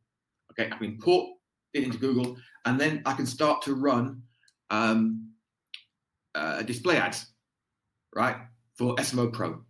Okay, 0.52 0.70
I 0.72 0.78
can 0.78 0.86
import 0.86 1.30
it 1.74 1.84
into 1.84 1.98
Google, 1.98 2.38
and 2.66 2.80
then 2.80 3.02
I 3.06 3.14
can 3.14 3.26
start 3.26 3.62
to 3.64 3.74
run 3.74 4.22
um, 4.70 5.30
uh, 6.36 6.62
display 6.62 6.98
ads, 6.98 7.28
right, 8.16 8.38
for 8.76 8.96
SMO 8.98 9.34
Pro. 9.34 9.64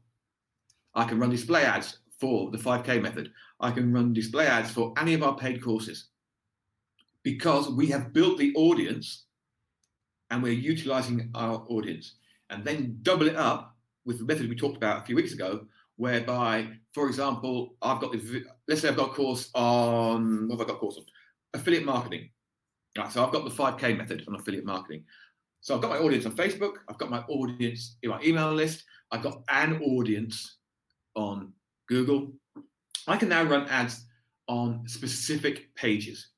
I 0.96 1.06
can 1.06 1.20
run 1.20 1.30
display 1.30 1.64
ads 1.64 2.00
for 2.20 2.52
the 2.52 2.58
5K 2.58 3.02
method. 3.02 3.32
I 3.60 3.72
can 3.72 3.91
run 3.91 4.14
display 4.14 4.48
ads 4.48 4.72
for 4.72 4.94
any 4.98 5.14
of 5.14 5.24
our 5.24 5.36
paid 5.36 5.62
courses. 5.62 6.10
Because 7.24 7.70
we 7.70 7.88
have 7.88 8.14
built 8.14 8.38
the 8.38 8.54
audience 8.56 9.26
and 10.30 10.44
we're 10.44 10.54
utilizing 10.54 11.30
our 11.36 11.66
audience. 11.70 12.16
And 12.50 12.64
then 12.64 12.98
double 13.02 13.28
it 13.28 13.36
up 13.36 13.76
with 14.06 14.20
the 14.20 14.26
method 14.26 14.50
we 14.50 14.56
talked 14.56 14.78
about 14.78 15.02
a 15.02 15.06
few 15.06 15.16
weeks 15.16 15.34
ago 15.34 15.66
whereby 15.96 16.68
for 16.91 17.08
example 17.08 17.76
i've 17.82 18.02
got 18.02 18.14
let's 18.68 18.82
say 18.82 18.89
i've 18.89 18.98
got 18.98 19.12
a 19.12 19.14
course 19.14 19.50
on 19.54 20.48
what 20.48 20.58
have 20.58 20.68
i 20.68 20.70
got 20.70 20.78
a 20.78 20.80
course 20.80 20.98
on? 20.98 21.04
Affiliate 21.54 21.86
marketing. 21.86 22.30
Right 22.98 23.12
so 23.12 23.24
i've 23.24 23.32
got 23.32 23.44
the 23.46 23.52
5k 23.52 23.98
method 23.98 24.24
on 24.28 24.36
affiliate 24.36 24.66
marketing. 24.66 25.04
So 25.62 25.76
i've 25.76 25.82
got 25.82 25.91
my 25.91 25.98
audience 25.98 26.26
on 26.26 26.34
facebook 26.34 26.78
i've 26.89 26.98
got 26.98 27.10
my 27.10 27.20
audience 27.30 27.98
in 28.02 28.10
my 28.10 28.22
email 28.22 28.52
list 28.54 28.84
i've 29.12 29.24
got 29.24 29.44
an 29.50 29.82
audience 29.82 30.58
on 31.16 31.53
google 31.88 32.32
i 33.07 33.18
can 33.18 33.30
now 33.30 33.43
run 33.43 33.68
ads 33.68 34.05
on 34.47 34.88
specific 34.88 35.74
pages 35.76 36.30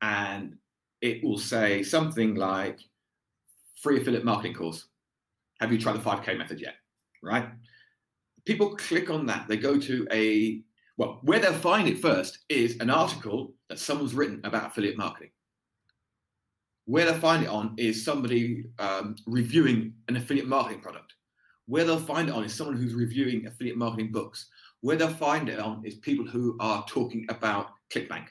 and 0.00 0.56
it 1.00 1.22
will 1.22 1.38
say 1.38 1.82
something 1.82 2.34
like 2.34 2.80
free 3.80 4.00
affiliate 4.00 4.24
marketing 4.24 4.54
course. 4.54 4.86
Have 5.60 5.72
you 5.72 5.78
tried 5.78 5.94
the 5.94 6.00
5K 6.00 6.36
method 6.36 6.60
yet? 6.60 6.74
Right? 7.22 7.48
People 8.44 8.76
click 8.76 9.10
on 9.10 9.26
that. 9.26 9.48
They 9.48 9.56
go 9.56 9.78
to 9.78 10.06
a, 10.12 10.62
well, 10.96 11.18
where 11.22 11.38
they'll 11.38 11.52
find 11.52 11.88
it 11.88 11.98
first 11.98 12.38
is 12.48 12.78
an 12.80 12.90
article 12.90 13.54
that 13.68 13.78
someone's 13.78 14.14
written 14.14 14.40
about 14.44 14.66
affiliate 14.66 14.96
marketing. 14.96 15.30
Where 16.86 17.04
they'll 17.04 17.20
find 17.20 17.42
it 17.42 17.48
on 17.48 17.74
is 17.76 18.04
somebody 18.04 18.64
um, 18.78 19.16
reviewing 19.26 19.92
an 20.08 20.16
affiliate 20.16 20.48
marketing 20.48 20.80
product. 20.80 21.14
Where 21.68 21.84
they'll 21.84 22.00
find 22.00 22.30
it 22.30 22.34
on 22.34 22.44
is 22.44 22.54
someone 22.54 22.76
who's 22.76 22.94
reviewing 22.94 23.46
affiliate 23.46 23.76
marketing 23.76 24.10
books. 24.10 24.48
Where 24.80 24.96
they'll 24.96 25.10
find 25.10 25.50
it 25.50 25.58
on 25.58 25.84
is 25.84 25.96
people 25.96 26.24
who 26.24 26.56
are 26.60 26.84
talking 26.88 27.26
about 27.28 27.72
ClickBank. 27.92 28.28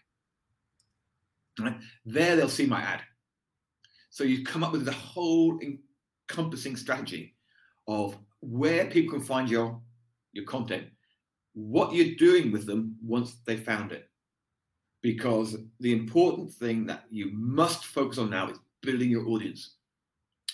Right? 1.60 1.78
There 2.04 2.36
they'll 2.36 2.50
see 2.50 2.66
my 2.66 2.82
ad. 2.82 3.02
So 4.10 4.24
you 4.24 4.44
come 4.44 4.64
up 4.64 4.72
with 4.72 4.86
the 4.86 4.92
whole 4.92 5.60
encompassing 5.60 6.76
strategy 6.76 7.36
of 7.88 8.18
where 8.42 8.88
people 8.88 9.14
can 9.14 9.24
find 9.24 9.48
your 9.48 9.80
your 10.34 10.46
content, 10.46 10.88
what 11.54 11.94
you're 11.94 12.16
doing 12.16 12.52
with 12.52 12.66
them 12.66 12.98
once 13.04 13.36
they 13.46 13.56
found 13.56 13.92
it. 13.92 14.10
Because 15.04 15.58
the 15.80 15.94
important 15.94 16.52
thing 16.52 16.88
that 16.88 17.04
you 17.12 17.30
must 17.34 17.86
focus 17.86 18.18
on 18.18 18.32
now 18.32 18.50
is 18.50 18.58
building 18.82 19.12
your 19.12 19.28
audience. 19.28 19.76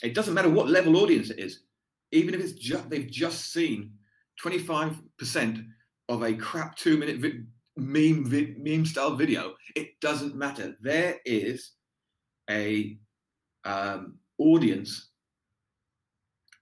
It 0.02 0.14
doesn't 0.14 0.34
matter 0.34 0.50
what 0.50 0.70
level 0.70 0.98
audience 0.98 1.30
it 1.30 1.40
is, 1.40 1.62
even 2.14 2.34
if 2.34 2.42
it's 2.42 2.54
just 2.54 2.90
they've 2.90 3.10
just 3.10 3.52
seen 3.52 3.92
25% 4.44 5.66
of 6.10 6.24
a 6.24 6.34
crap 6.34 6.76
two 6.76 6.98
minute 6.98 7.18
vi- 7.18 7.44
meme 7.76 8.26
vi- 8.26 8.56
meme 8.58 8.86
style 8.86 9.16
video. 9.16 9.54
It 9.76 10.00
doesn't 10.00 10.36
matter. 10.36 10.76
There 10.82 11.18
is 11.26 11.72
a 12.50 12.98
um, 13.66 14.16
audience 14.38 15.10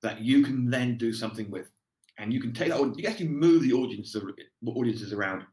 that 0.02 0.22
you 0.22 0.41
can 0.41 0.70
then 0.70 0.97
do 0.97 1.14
something 1.14 1.52
with, 1.52 1.70
and 2.18 2.34
you 2.34 2.39
can 2.39 2.54
take 2.54 2.70
that. 2.70 2.97
You 2.97 3.08
actually 3.08 3.28
move 3.28 3.64
the 3.64 3.74
audience 3.74 4.16
audiences 4.66 5.14
around. 5.14 5.43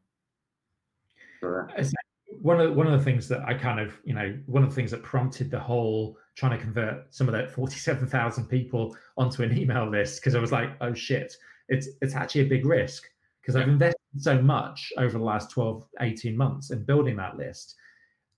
One 2.41 2.59
of 2.61 2.75
one 2.75 2.87
of 2.87 2.97
the 2.97 3.03
things 3.03 3.27
that 3.29 3.41
I 3.45 3.53
kind 3.53 3.79
of 3.79 3.97
you 4.03 4.13
know 4.13 4.37
one 4.45 4.63
of 4.63 4.69
the 4.69 4.75
things 4.75 4.91
that 4.91 5.03
prompted 5.03 5.51
the 5.51 5.59
whole 5.59 6.17
trying 6.35 6.57
to 6.57 6.63
convert 6.63 7.13
some 7.13 7.27
of 7.27 7.33
that 7.33 7.51
forty 7.51 7.77
seven 7.77 8.07
thousand 8.07 8.45
people 8.45 8.95
onto 9.17 9.43
an 9.43 9.57
email 9.57 9.89
list 9.89 10.21
because 10.21 10.35
I 10.35 10.39
was 10.39 10.51
like, 10.51 10.71
oh 10.81 10.93
shit, 10.93 11.35
it's 11.67 11.89
it's 12.01 12.15
actually 12.15 12.41
a 12.41 12.49
big 12.49 12.65
risk 12.65 13.03
because 13.41 13.55
I've 13.55 13.69
invested 13.69 13.99
so 14.17 14.41
much 14.41 14.91
over 14.97 15.17
the 15.17 15.23
last 15.23 15.51
12, 15.51 15.85
18 16.01 16.35
months 16.35 16.71
in 16.71 16.83
building 16.83 17.15
that 17.17 17.37
list. 17.37 17.75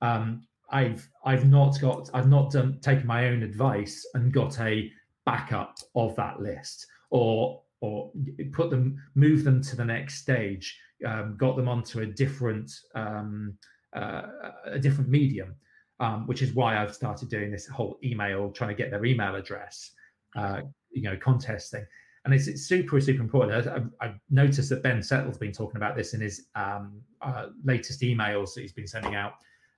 Um, 0.02 0.43
I've 0.72 1.08
I've 1.26 1.47
not 1.49 1.80
got 1.82 2.10
I've 2.14 2.30
not 2.30 2.52
done 2.52 2.80
taken 2.82 3.06
my 3.06 3.28
own 3.28 3.43
advice 3.43 4.06
and 4.14 4.34
got 4.34 4.60
a 4.60 4.89
backup 5.26 5.78
of 5.95 6.16
that 6.16 6.39
list 6.39 6.88
or 7.10 7.62
or 7.82 8.12
put 8.54 8.70
them 8.70 9.02
move 9.16 9.43
them 9.43 9.62
to 9.62 9.76
the 9.76 9.84
next 9.84 10.20
stage 10.22 10.80
um, 11.06 11.36
got 11.38 11.56
them 11.56 11.68
onto 11.68 11.99
a 11.99 12.06
different 12.06 12.72
um, 12.95 13.58
uh, 13.94 14.22
a 14.66 14.80
different 14.80 15.10
medium 15.10 15.56
um, 16.02 16.26
which 16.26 16.42
is 16.42 16.54
why 16.54 16.78
I've 16.78 16.94
started 16.94 17.30
doing 17.30 17.52
this 17.52 17.68
whole 17.68 17.98
email 18.04 18.52
trying 18.52 18.72
to 18.72 18.76
get 18.76 18.89
their 18.89 19.06
email 19.06 19.36
address 19.36 19.92
uh, 20.36 20.62
you 20.92 21.04
know 21.04 21.16
contest 21.16 21.72
thing. 21.72 21.86
And 22.26 22.34
it's, 22.34 22.48
it's 22.48 22.64
super 22.64 23.00
super 23.00 23.22
important. 23.22 23.68
I, 24.00 24.06
have 24.06 24.16
noticed 24.30 24.70
that 24.70 24.84
Ben 24.84 25.02
Settle's 25.02 25.38
been 25.38 25.52
talking 25.52 25.78
about 25.78 25.96
this 25.96 26.14
in 26.14 26.22
his 26.22 26.48
um, 26.56 27.02
uh, 27.22 27.48
latest 27.64 28.02
emails 28.02 28.54
that 28.54 28.62
he's 28.62 28.74
been 28.74 28.88
sending 28.88 29.16
out 29.16 29.34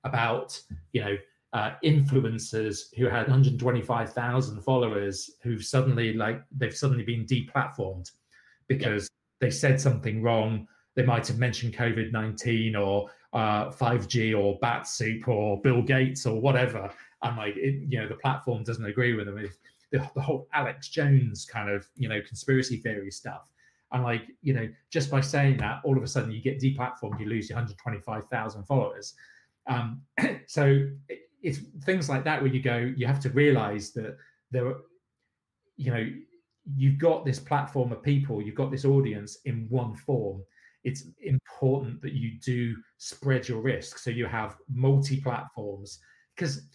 about 0.06 0.60
you 0.94 1.02
know 1.04 1.18
uh, 1.52 1.72
influencers 1.84 2.94
who 2.98 3.06
had 3.06 3.28
125,000 3.28 4.62
followers 4.62 5.30
who've 5.44 5.64
suddenly 5.64 6.14
like 6.14 6.42
they've 6.56 6.76
suddenly 6.76 7.04
been 7.04 7.26
deplatformed 7.26 8.10
because 8.68 9.10
they 9.40 9.52
said 9.52 9.80
something 9.80 10.22
wrong. 10.22 10.68
They 10.96 11.04
might 11.04 11.28
have 11.28 11.38
mentioned 11.38 11.74
COVID 11.74 12.12
19 12.12 12.76
or 12.76 13.10
uh, 13.34 13.72
5G 13.72 14.38
or 14.38 14.58
bat 14.60 14.88
soup 14.88 15.28
or 15.28 15.60
Bill 15.62 15.82
Gates 15.82 16.26
or 16.26 16.40
whatever. 16.40 16.92
And 17.24 17.38
like, 17.38 17.56
it, 17.58 17.84
you 17.88 18.00
know, 18.00 18.08
the 18.08 18.16
platform 18.16 18.64
doesn't 18.64 18.86
agree 18.86 19.14
with 19.14 19.26
them. 19.26 19.38
If 19.38 19.58
the, 19.92 20.10
the 20.16 20.22
whole 20.22 20.48
Alex 20.54 20.90
Jones 20.90 21.46
kind 21.46 21.70
of, 21.70 21.88
you 21.96 22.10
know, 22.10 22.20
conspiracy 22.22 22.78
theory 22.78 23.12
stuff. 23.12 23.44
And 23.92 24.04
like, 24.04 24.24
you 24.42 24.54
know, 24.54 24.68
just 24.90 25.12
by 25.12 25.22
saying 25.22 25.58
that, 25.58 25.82
all 25.84 25.96
of 25.96 26.04
a 26.04 26.08
sudden 26.08 26.32
you 26.32 26.42
get 26.42 26.60
deplatformed, 26.60 27.20
you 27.20 27.28
lose 27.28 27.50
your 27.50 27.58
125,000 27.58 28.64
followers. 28.64 29.14
Um, 29.68 30.02
so 30.48 30.88
it's 31.44 31.60
things 31.84 32.10
like 32.10 32.24
that 32.24 32.42
where 32.42 32.52
you 32.52 32.62
go, 32.62 32.92
you 32.96 33.06
have 33.06 33.20
to 33.22 33.30
realize 33.30 33.92
that 33.92 34.18
there, 34.52 34.74
you 35.78 35.92
know, 35.92 36.10
you've 36.76 36.98
got 36.98 37.26
this 37.26 37.40
platform 37.40 37.92
of 37.92 38.02
people, 38.02 38.42
you've 38.42 38.56
got 38.56 38.72
this 38.72 38.86
audience 38.86 39.40
in 39.46 39.68
one 39.70 39.96
form. 39.96 40.42
It's 40.84 41.06
important 41.22 42.02
that 42.02 42.14
you 42.14 42.40
do 42.44 42.76
spread 42.98 43.48
your 43.48 43.62
risk 43.62 43.98
so 43.98 44.10
you 44.10 44.26
have 44.26 44.58
multi 44.70 45.22
platforms 45.22 46.00
because 46.36 46.68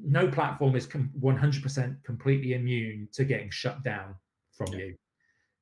no 0.00 0.28
platform 0.28 0.76
is 0.76 0.86
100% 0.86 2.04
completely 2.04 2.54
immune 2.54 3.08
to 3.12 3.24
getting 3.24 3.50
shut 3.50 3.82
down 3.82 4.14
from 4.52 4.72
yeah. 4.72 4.78
you. 4.78 4.94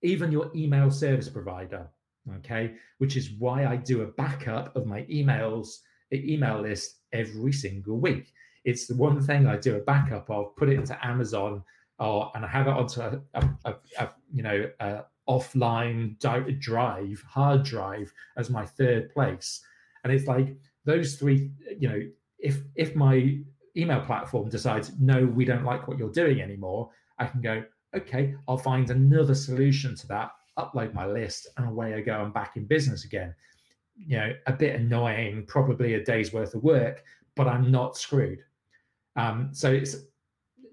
Even 0.02 0.30
your 0.30 0.50
email 0.54 0.90
service 0.90 1.28
provider, 1.28 1.88
okay, 2.36 2.74
which 2.98 3.16
is 3.16 3.30
why 3.38 3.64
I 3.66 3.76
do 3.76 4.02
a 4.02 4.08
backup 4.08 4.76
of 4.76 4.86
my 4.86 5.02
emails 5.04 5.78
the 6.10 6.32
email 6.32 6.60
list 6.60 7.00
every 7.12 7.52
single 7.52 7.98
week. 7.98 8.32
It's 8.64 8.86
the 8.86 8.96
one 8.96 9.20
thing 9.20 9.46
I 9.46 9.56
do 9.56 9.76
a 9.76 9.80
backup 9.80 10.30
of, 10.30 10.56
put 10.56 10.68
it 10.68 10.74
into 10.74 11.06
Amazon, 11.06 11.62
or 11.98 12.30
and 12.34 12.44
I 12.44 12.48
have 12.48 12.66
it 12.66 12.74
onto 12.74 13.00
a, 13.00 13.20
a, 13.34 13.48
a, 13.64 13.74
a 13.98 14.10
you 14.32 14.42
know 14.42 14.70
a 14.80 15.04
offline 15.28 16.18
drive, 16.18 17.22
hard 17.22 17.62
drive 17.62 18.12
as 18.36 18.50
my 18.50 18.64
third 18.64 19.12
place. 19.12 19.60
And 20.04 20.12
it's 20.12 20.26
like 20.26 20.56
those 20.84 21.16
three, 21.16 21.50
you 21.78 21.88
know, 21.88 22.00
if 22.38 22.60
if 22.74 22.94
my 22.94 23.38
email 23.76 24.00
platform 24.00 24.48
decides 24.48 24.92
no, 24.98 25.26
we 25.26 25.44
don't 25.44 25.64
like 25.64 25.88
what 25.88 25.98
you're 25.98 26.10
doing 26.10 26.40
anymore, 26.40 26.90
I 27.18 27.26
can 27.26 27.40
go, 27.40 27.64
okay, 27.94 28.34
I'll 28.48 28.58
find 28.58 28.90
another 28.90 29.34
solution 29.34 29.96
to 29.96 30.06
that, 30.08 30.30
upload 30.58 30.94
my 30.94 31.06
list, 31.06 31.48
and 31.56 31.68
away 31.68 31.94
I 31.94 32.00
go. 32.00 32.14
I'm 32.14 32.32
back 32.32 32.56
in 32.56 32.66
business 32.66 33.04
again 33.04 33.34
you 33.96 34.18
know 34.18 34.32
a 34.46 34.52
bit 34.52 34.78
annoying 34.78 35.44
probably 35.46 35.94
a 35.94 36.04
day's 36.04 36.32
worth 36.32 36.54
of 36.54 36.62
work 36.62 37.02
but 37.34 37.48
i'm 37.48 37.70
not 37.70 37.96
screwed 37.96 38.40
um, 39.16 39.48
so 39.52 39.72
it's 39.72 39.96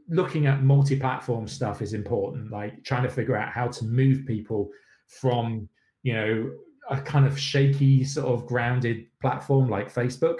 looking 0.09 0.47
at 0.47 0.63
multi-platform 0.63 1.47
stuff 1.47 1.81
is 1.81 1.93
important 1.93 2.51
like 2.51 2.83
trying 2.83 3.03
to 3.03 3.09
figure 3.09 3.37
out 3.37 3.49
how 3.49 3.67
to 3.67 3.85
move 3.85 4.25
people 4.25 4.69
from 5.07 5.67
you 6.03 6.13
know 6.13 6.51
a 6.89 6.99
kind 7.01 7.25
of 7.25 7.39
shaky 7.39 8.03
sort 8.03 8.27
of 8.27 8.45
grounded 8.45 9.05
platform 9.21 9.69
like 9.69 9.93
facebook 9.93 10.39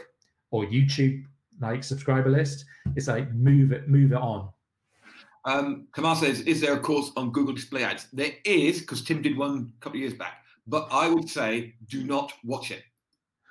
or 0.52 0.66
youtube 0.66 1.24
like 1.62 1.84
subscriber 1.84 2.30
list 2.30 2.66
it's 2.96 3.08
like 3.08 3.32
move 3.34 3.72
it 3.72 3.88
move 3.88 4.12
it 4.12 4.18
on 4.18 4.50
um, 5.46 5.90
Kamal 5.94 6.16
says, 6.16 6.40
"Is 6.40 6.62
there 6.62 6.72
a 6.72 6.80
course 6.80 7.12
on 7.18 7.34
Google 7.34 7.54
Display 7.54 7.84
Ads?" 7.84 8.08
There 8.14 8.32
is, 8.46 8.80
because 8.80 9.04
Tim 9.04 9.22
did 9.22 9.38
one 9.38 9.74
a 9.78 9.84
couple 9.84 9.98
of 9.98 10.00
years 10.00 10.14
back 10.14 10.44
but 10.68 10.88
I 10.92 11.10
would 11.10 11.30
say 11.30 11.76
do 11.88 12.04
not 12.04 12.34
watch 12.44 12.72
it. 12.72 12.84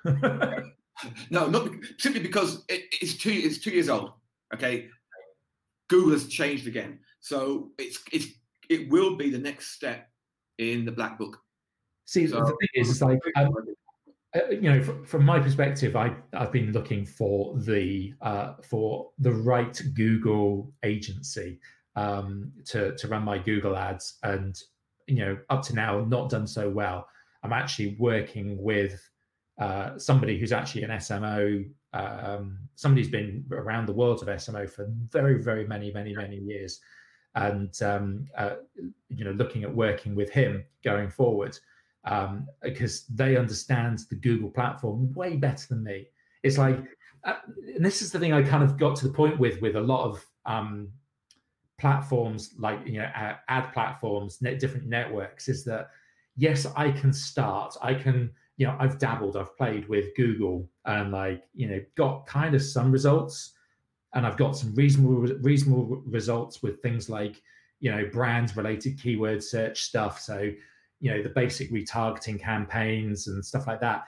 no, 1.29 1.47
not 1.47 1.69
simply 1.97 2.21
because 2.21 2.63
it, 2.69 2.83
it's 3.01 3.15
two 3.15 3.31
it's 3.31 3.59
two 3.59 3.71
years 3.71 3.89
old. 3.89 4.11
Okay, 4.53 4.87
Google 5.93 6.13
has 6.13 6.27
changed 6.27 6.65
again, 6.65 6.97
so 7.19 7.69
it's 7.77 7.99
it's 8.11 8.25
it 8.67 8.89
will 8.89 9.15
be 9.15 9.29
the 9.29 9.37
next 9.37 9.73
step 9.73 10.09
in 10.57 10.85
the 10.85 10.91
black 10.91 11.19
book. 11.19 11.37
See, 12.05 12.25
so, 12.25 12.39
the 12.39 12.45
thing 12.45 12.69
is, 12.73 12.89
it's 12.89 13.01
like 13.01 13.19
um, 13.35 13.53
you 14.49 14.71
know, 14.71 14.81
from, 14.81 15.05
from, 15.05 15.23
my 15.23 15.39
perspective, 15.39 15.95
I 15.95 16.15
I've 16.33 16.51
been 16.51 16.71
looking 16.71 17.05
for 17.05 17.55
the 17.59 18.11
uh, 18.21 18.55
for 18.63 19.11
the 19.19 19.33
right 19.33 19.79
Google 19.93 20.73
agency 20.81 21.59
um, 21.95 22.51
to 22.65 22.95
to 22.95 23.07
run 23.07 23.23
my 23.23 23.37
Google 23.37 23.77
ads, 23.77 24.17
and 24.23 24.59
you 25.07 25.19
know, 25.19 25.37
up 25.51 25.61
to 25.65 25.75
now, 25.75 26.03
not 26.05 26.31
done 26.31 26.47
so 26.47 26.71
well. 26.71 27.07
I'm 27.43 27.53
actually 27.53 27.97
working 27.99 28.59
with 28.59 28.99
uh, 29.59 29.99
somebody 29.99 30.39
who's 30.39 30.53
actually 30.53 30.81
an 30.81 30.89
SMO, 30.89 31.69
um, 31.93 32.57
somebody 32.75 33.01
who's 33.01 33.11
been 33.11 33.45
around 33.51 33.85
the 33.85 33.93
world 33.93 34.21
of 34.21 34.27
SMO 34.27 34.69
for 34.69 34.87
very, 35.09 35.41
very 35.41 35.67
many, 35.67 35.91
many, 35.91 36.15
many 36.15 36.37
years, 36.37 36.79
and 37.35 37.81
um, 37.81 38.25
uh, 38.37 38.55
you 39.09 39.23
know, 39.25 39.31
looking 39.31 39.63
at 39.63 39.73
working 39.73 40.15
with 40.15 40.29
him 40.29 40.63
going 40.83 41.09
forward 41.09 41.57
um, 42.05 42.47
because 42.61 43.05
they 43.07 43.37
understand 43.37 43.99
the 44.09 44.15
Google 44.15 44.49
platform 44.49 45.11
way 45.13 45.35
better 45.35 45.67
than 45.67 45.83
me. 45.83 46.07
It's 46.43 46.57
like, 46.57 46.79
uh, 47.23 47.35
and 47.75 47.85
this 47.85 48.01
is 48.01 48.11
the 48.11 48.19
thing 48.19 48.33
I 48.33 48.43
kind 48.43 48.63
of 48.63 48.77
got 48.77 48.95
to 48.97 49.07
the 49.07 49.13
point 49.13 49.39
with 49.39 49.61
with 49.61 49.75
a 49.75 49.81
lot 49.81 50.05
of 50.05 50.25
um, 50.45 50.89
platforms 51.79 52.53
like 52.57 52.79
you 52.85 52.99
know 52.99 53.09
ad 53.47 53.73
platforms, 53.73 54.41
net, 54.41 54.59
different 54.59 54.87
networks, 54.87 55.47
is 55.47 55.63
that 55.65 55.89
yes, 56.35 56.65
I 56.75 56.91
can 56.91 57.13
start, 57.13 57.75
I 57.81 57.93
can 57.93 58.31
you 58.57 58.67
know 58.67 58.75
I've 58.79 58.99
dabbled, 58.99 59.37
I've 59.37 59.55
played 59.57 59.87
with 59.89 60.15
Google 60.15 60.69
and 60.85 61.11
like 61.11 61.43
you 61.53 61.67
know 61.67 61.79
got 61.95 62.25
kind 62.25 62.55
of 62.55 62.61
some 62.61 62.91
results, 62.91 63.53
and 64.13 64.25
I've 64.25 64.37
got 64.37 64.55
some 64.55 64.73
reasonable 64.75 65.21
reasonable 65.41 66.03
results 66.05 66.61
with 66.61 66.81
things 66.81 67.09
like 67.09 67.41
you 67.79 67.91
know 67.91 68.07
brand 68.11 68.55
related 68.55 69.01
keyword 69.01 69.43
search 69.43 69.81
stuff. 69.83 70.19
So 70.19 70.51
you 70.99 71.11
know 71.11 71.23
the 71.23 71.29
basic 71.29 71.71
retargeting 71.71 72.39
campaigns 72.39 73.27
and 73.27 73.43
stuff 73.43 73.67
like 73.67 73.81
that. 73.81 74.05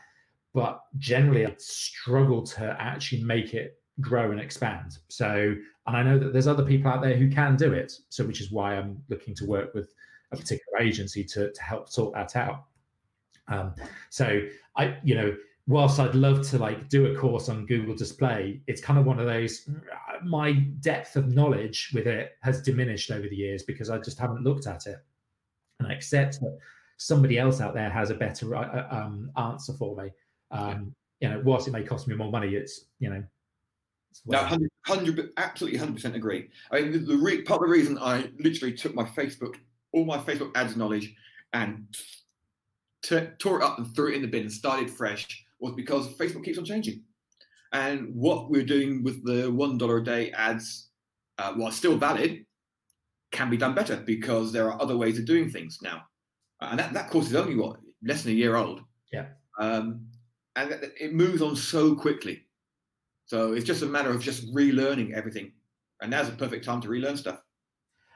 But 0.53 0.81
generally 0.97 1.45
i 1.45 1.53
struggle 1.57 2.41
to 2.41 2.77
actually 2.79 3.23
make 3.23 3.53
it 3.53 3.79
grow 3.99 4.31
and 4.31 4.39
expand. 4.39 4.99
So 5.09 5.55
and 5.87 5.97
i 5.97 6.03
know 6.03 6.19
that 6.19 6.33
there's 6.33 6.47
other 6.47 6.63
people 6.63 6.91
out 6.91 7.01
there 7.01 7.17
who 7.17 7.29
can 7.29 7.55
do 7.55 7.73
it. 7.73 7.91
So 8.09 8.23
which 8.25 8.41
is 8.41 8.51
why 8.51 8.77
i'm 8.77 9.01
looking 9.09 9.33
to 9.35 9.45
work 9.45 9.73
with 9.73 9.93
a 10.31 10.37
particular 10.37 10.79
agency 10.79 11.23
to, 11.23 11.51
to 11.51 11.61
help 11.61 11.89
sort 11.89 12.13
that 12.13 12.35
out 12.35 12.65
um, 13.47 13.73
so 14.09 14.41
i 14.77 14.97
you 15.03 15.15
know 15.15 15.35
whilst 15.67 15.99
i'd 15.99 16.15
love 16.15 16.47
to 16.47 16.57
like 16.57 16.89
do 16.89 17.07
a 17.07 17.19
course 17.19 17.49
on 17.49 17.65
google 17.65 17.95
display 17.95 18.61
it's 18.67 18.81
kind 18.81 18.99
of 18.99 19.05
one 19.05 19.19
of 19.19 19.25
those 19.25 19.69
my 20.23 20.53
depth 20.79 21.15
of 21.15 21.33
knowledge 21.33 21.91
with 21.93 22.07
it 22.07 22.37
has 22.41 22.61
diminished 22.61 23.11
over 23.11 23.27
the 23.27 23.35
years 23.35 23.63
because 23.63 23.89
i 23.89 23.97
just 23.97 24.19
haven't 24.19 24.43
looked 24.43 24.67
at 24.67 24.85
it 24.85 24.97
and 25.79 25.87
i 25.87 25.93
accept 25.93 26.39
that 26.39 26.57
somebody 26.97 27.37
else 27.37 27.61
out 27.61 27.73
there 27.73 27.89
has 27.89 28.09
a 28.09 28.15
better 28.15 28.55
uh, 28.55 28.61
uh, 28.61 28.95
um, 28.95 29.31
answer 29.37 29.73
for 29.73 29.95
me. 29.95 30.09
Um, 30.51 30.93
you 31.19 31.29
know, 31.29 31.41
whilst 31.43 31.67
it 31.67 31.71
may 31.71 31.83
cost 31.83 32.07
me 32.07 32.15
more 32.15 32.31
money, 32.31 32.55
it's 32.55 32.85
you 32.99 33.09
know. 33.09 33.23
no, 34.25 34.39
100, 34.39 34.69
100, 34.87 35.29
absolutely, 35.37 35.79
hundred 35.79 35.95
percent 35.95 36.15
agree. 36.15 36.49
I 36.71 36.81
mean, 36.81 36.91
the, 36.91 36.99
the 36.99 37.17
re- 37.17 37.41
part 37.41 37.61
of 37.61 37.67
the 37.67 37.71
reason 37.71 37.97
I 37.99 38.29
literally 38.39 38.73
took 38.73 38.93
my 38.93 39.03
Facebook, 39.03 39.55
all 39.91 40.05
my 40.05 40.17
Facebook 40.17 40.51
ads 40.55 40.75
knowledge, 40.75 41.13
and 41.53 41.87
t- 43.07 43.27
tore 43.39 43.61
it 43.61 43.63
up 43.63 43.77
and 43.77 43.95
threw 43.95 44.11
it 44.11 44.15
in 44.15 44.21
the 44.21 44.27
bin 44.27 44.43
and 44.43 44.51
started 44.51 44.89
fresh 44.89 45.45
was 45.59 45.73
because 45.73 46.07
Facebook 46.15 46.43
keeps 46.43 46.57
on 46.57 46.65
changing, 46.65 47.03
and 47.71 48.13
what 48.13 48.49
we're 48.49 48.65
doing 48.65 49.03
with 49.03 49.23
the 49.25 49.51
one 49.51 49.77
dollar 49.77 49.97
a 49.97 50.03
day 50.03 50.31
ads, 50.31 50.89
uh, 51.37 51.53
while 51.53 51.71
still 51.71 51.97
valid, 51.97 52.45
can 53.31 53.49
be 53.49 53.57
done 53.57 53.75
better 53.75 53.97
because 53.97 54.51
there 54.51 54.71
are 54.71 54.81
other 54.81 54.97
ways 54.97 55.17
of 55.19 55.25
doing 55.25 55.49
things 55.49 55.79
now 55.81 56.03
and 56.61 56.79
that, 56.79 56.93
that 56.93 57.09
course 57.09 57.27
is 57.27 57.35
only 57.35 57.55
what 57.55 57.77
less 58.03 58.23
than 58.23 58.33
a 58.33 58.35
year 58.35 58.55
old. 58.55 58.81
Yeah. 59.11 59.27
Um, 59.59 60.07
and 60.55 60.71
it 60.99 61.13
moves 61.13 61.41
on 61.41 61.55
so 61.55 61.95
quickly. 61.95 62.43
So 63.25 63.53
it's 63.53 63.65
just 63.65 63.81
a 63.81 63.87
matter 63.87 64.11
of 64.11 64.21
just 64.21 64.53
relearning 64.53 65.13
everything. 65.13 65.51
And 66.01 66.11
now's 66.11 66.29
the 66.29 66.35
perfect 66.35 66.65
time 66.65 66.81
to 66.81 66.87
relearn 66.87 67.17
stuff. 67.17 67.41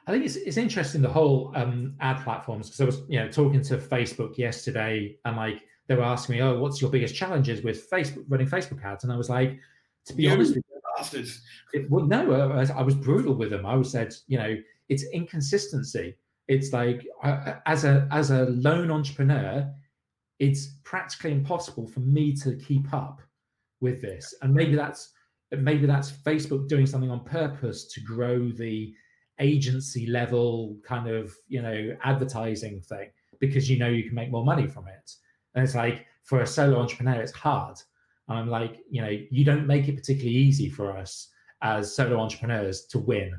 I 0.06 0.12
think 0.12 0.24
it's 0.24 0.36
it's 0.36 0.56
interesting 0.56 1.02
the 1.02 1.08
whole 1.08 1.52
um, 1.54 1.94
ad 2.00 2.22
platforms 2.24 2.68
because 2.68 2.80
I 2.80 2.84
was 2.84 3.02
you 3.08 3.20
know 3.20 3.28
talking 3.28 3.62
to 3.62 3.78
Facebook 3.78 4.38
yesterday 4.38 5.16
and 5.24 5.36
like 5.36 5.62
they 5.86 5.94
were 5.94 6.02
asking 6.02 6.36
me, 6.36 6.42
oh, 6.42 6.58
what's 6.58 6.80
your 6.80 6.90
biggest 6.90 7.14
challenges 7.14 7.62
with 7.62 7.90
Facebook 7.90 8.24
running 8.28 8.46
Facebook 8.46 8.84
ads? 8.84 9.04
And 9.04 9.12
I 9.12 9.16
was 9.16 9.28
like, 9.28 9.58
to 10.06 10.14
be 10.14 10.24
you 10.24 10.30
honest, 10.30 10.54
with 10.54 10.64
you, 10.72 10.80
bastards. 10.96 11.42
It, 11.72 11.90
well, 11.90 12.06
no, 12.06 12.52
I, 12.52 12.64
I 12.78 12.82
was 12.82 12.94
brutal 12.94 13.34
with 13.34 13.50
them. 13.50 13.66
I 13.66 13.74
was 13.74 13.90
said, 13.90 14.14
you 14.28 14.38
know, 14.38 14.56
it's 14.88 15.04
inconsistency 15.12 16.16
it's 16.50 16.72
like 16.72 17.06
uh, 17.22 17.54
as 17.66 17.84
a 17.84 18.08
as 18.10 18.32
a 18.32 18.46
lone 18.46 18.90
entrepreneur 18.90 19.72
it's 20.40 20.78
practically 20.82 21.30
impossible 21.30 21.86
for 21.86 22.00
me 22.00 22.34
to 22.34 22.56
keep 22.56 22.92
up 22.92 23.22
with 23.80 24.02
this 24.02 24.34
and 24.42 24.52
maybe 24.52 24.74
that's 24.74 25.12
maybe 25.52 25.86
that's 25.86 26.10
facebook 26.10 26.68
doing 26.68 26.86
something 26.86 27.10
on 27.10 27.24
purpose 27.24 27.84
to 27.84 28.00
grow 28.00 28.50
the 28.50 28.92
agency 29.40 30.06
level 30.06 30.76
kind 30.84 31.08
of 31.08 31.34
you 31.48 31.62
know 31.62 31.96
advertising 32.04 32.80
thing 32.80 33.10
because 33.38 33.68
you 33.68 33.78
know 33.78 33.88
you 33.88 34.04
can 34.04 34.14
make 34.14 34.30
more 34.30 34.44
money 34.44 34.66
from 34.66 34.86
it 34.86 35.12
and 35.54 35.64
it's 35.64 35.74
like 35.74 36.06
for 36.24 36.40
a 36.40 36.46
solo 36.46 36.78
entrepreneur 36.78 37.20
it's 37.20 37.32
hard 37.32 37.76
and 38.28 38.38
i'm 38.38 38.48
like 38.48 38.78
you 38.90 39.02
know 39.02 39.16
you 39.30 39.44
don't 39.44 39.66
make 39.66 39.88
it 39.88 39.96
particularly 39.96 40.36
easy 40.36 40.68
for 40.68 40.96
us 40.96 41.28
as 41.62 41.94
solo 41.94 42.18
entrepreneurs 42.18 42.86
to 42.86 42.98
win 42.98 43.32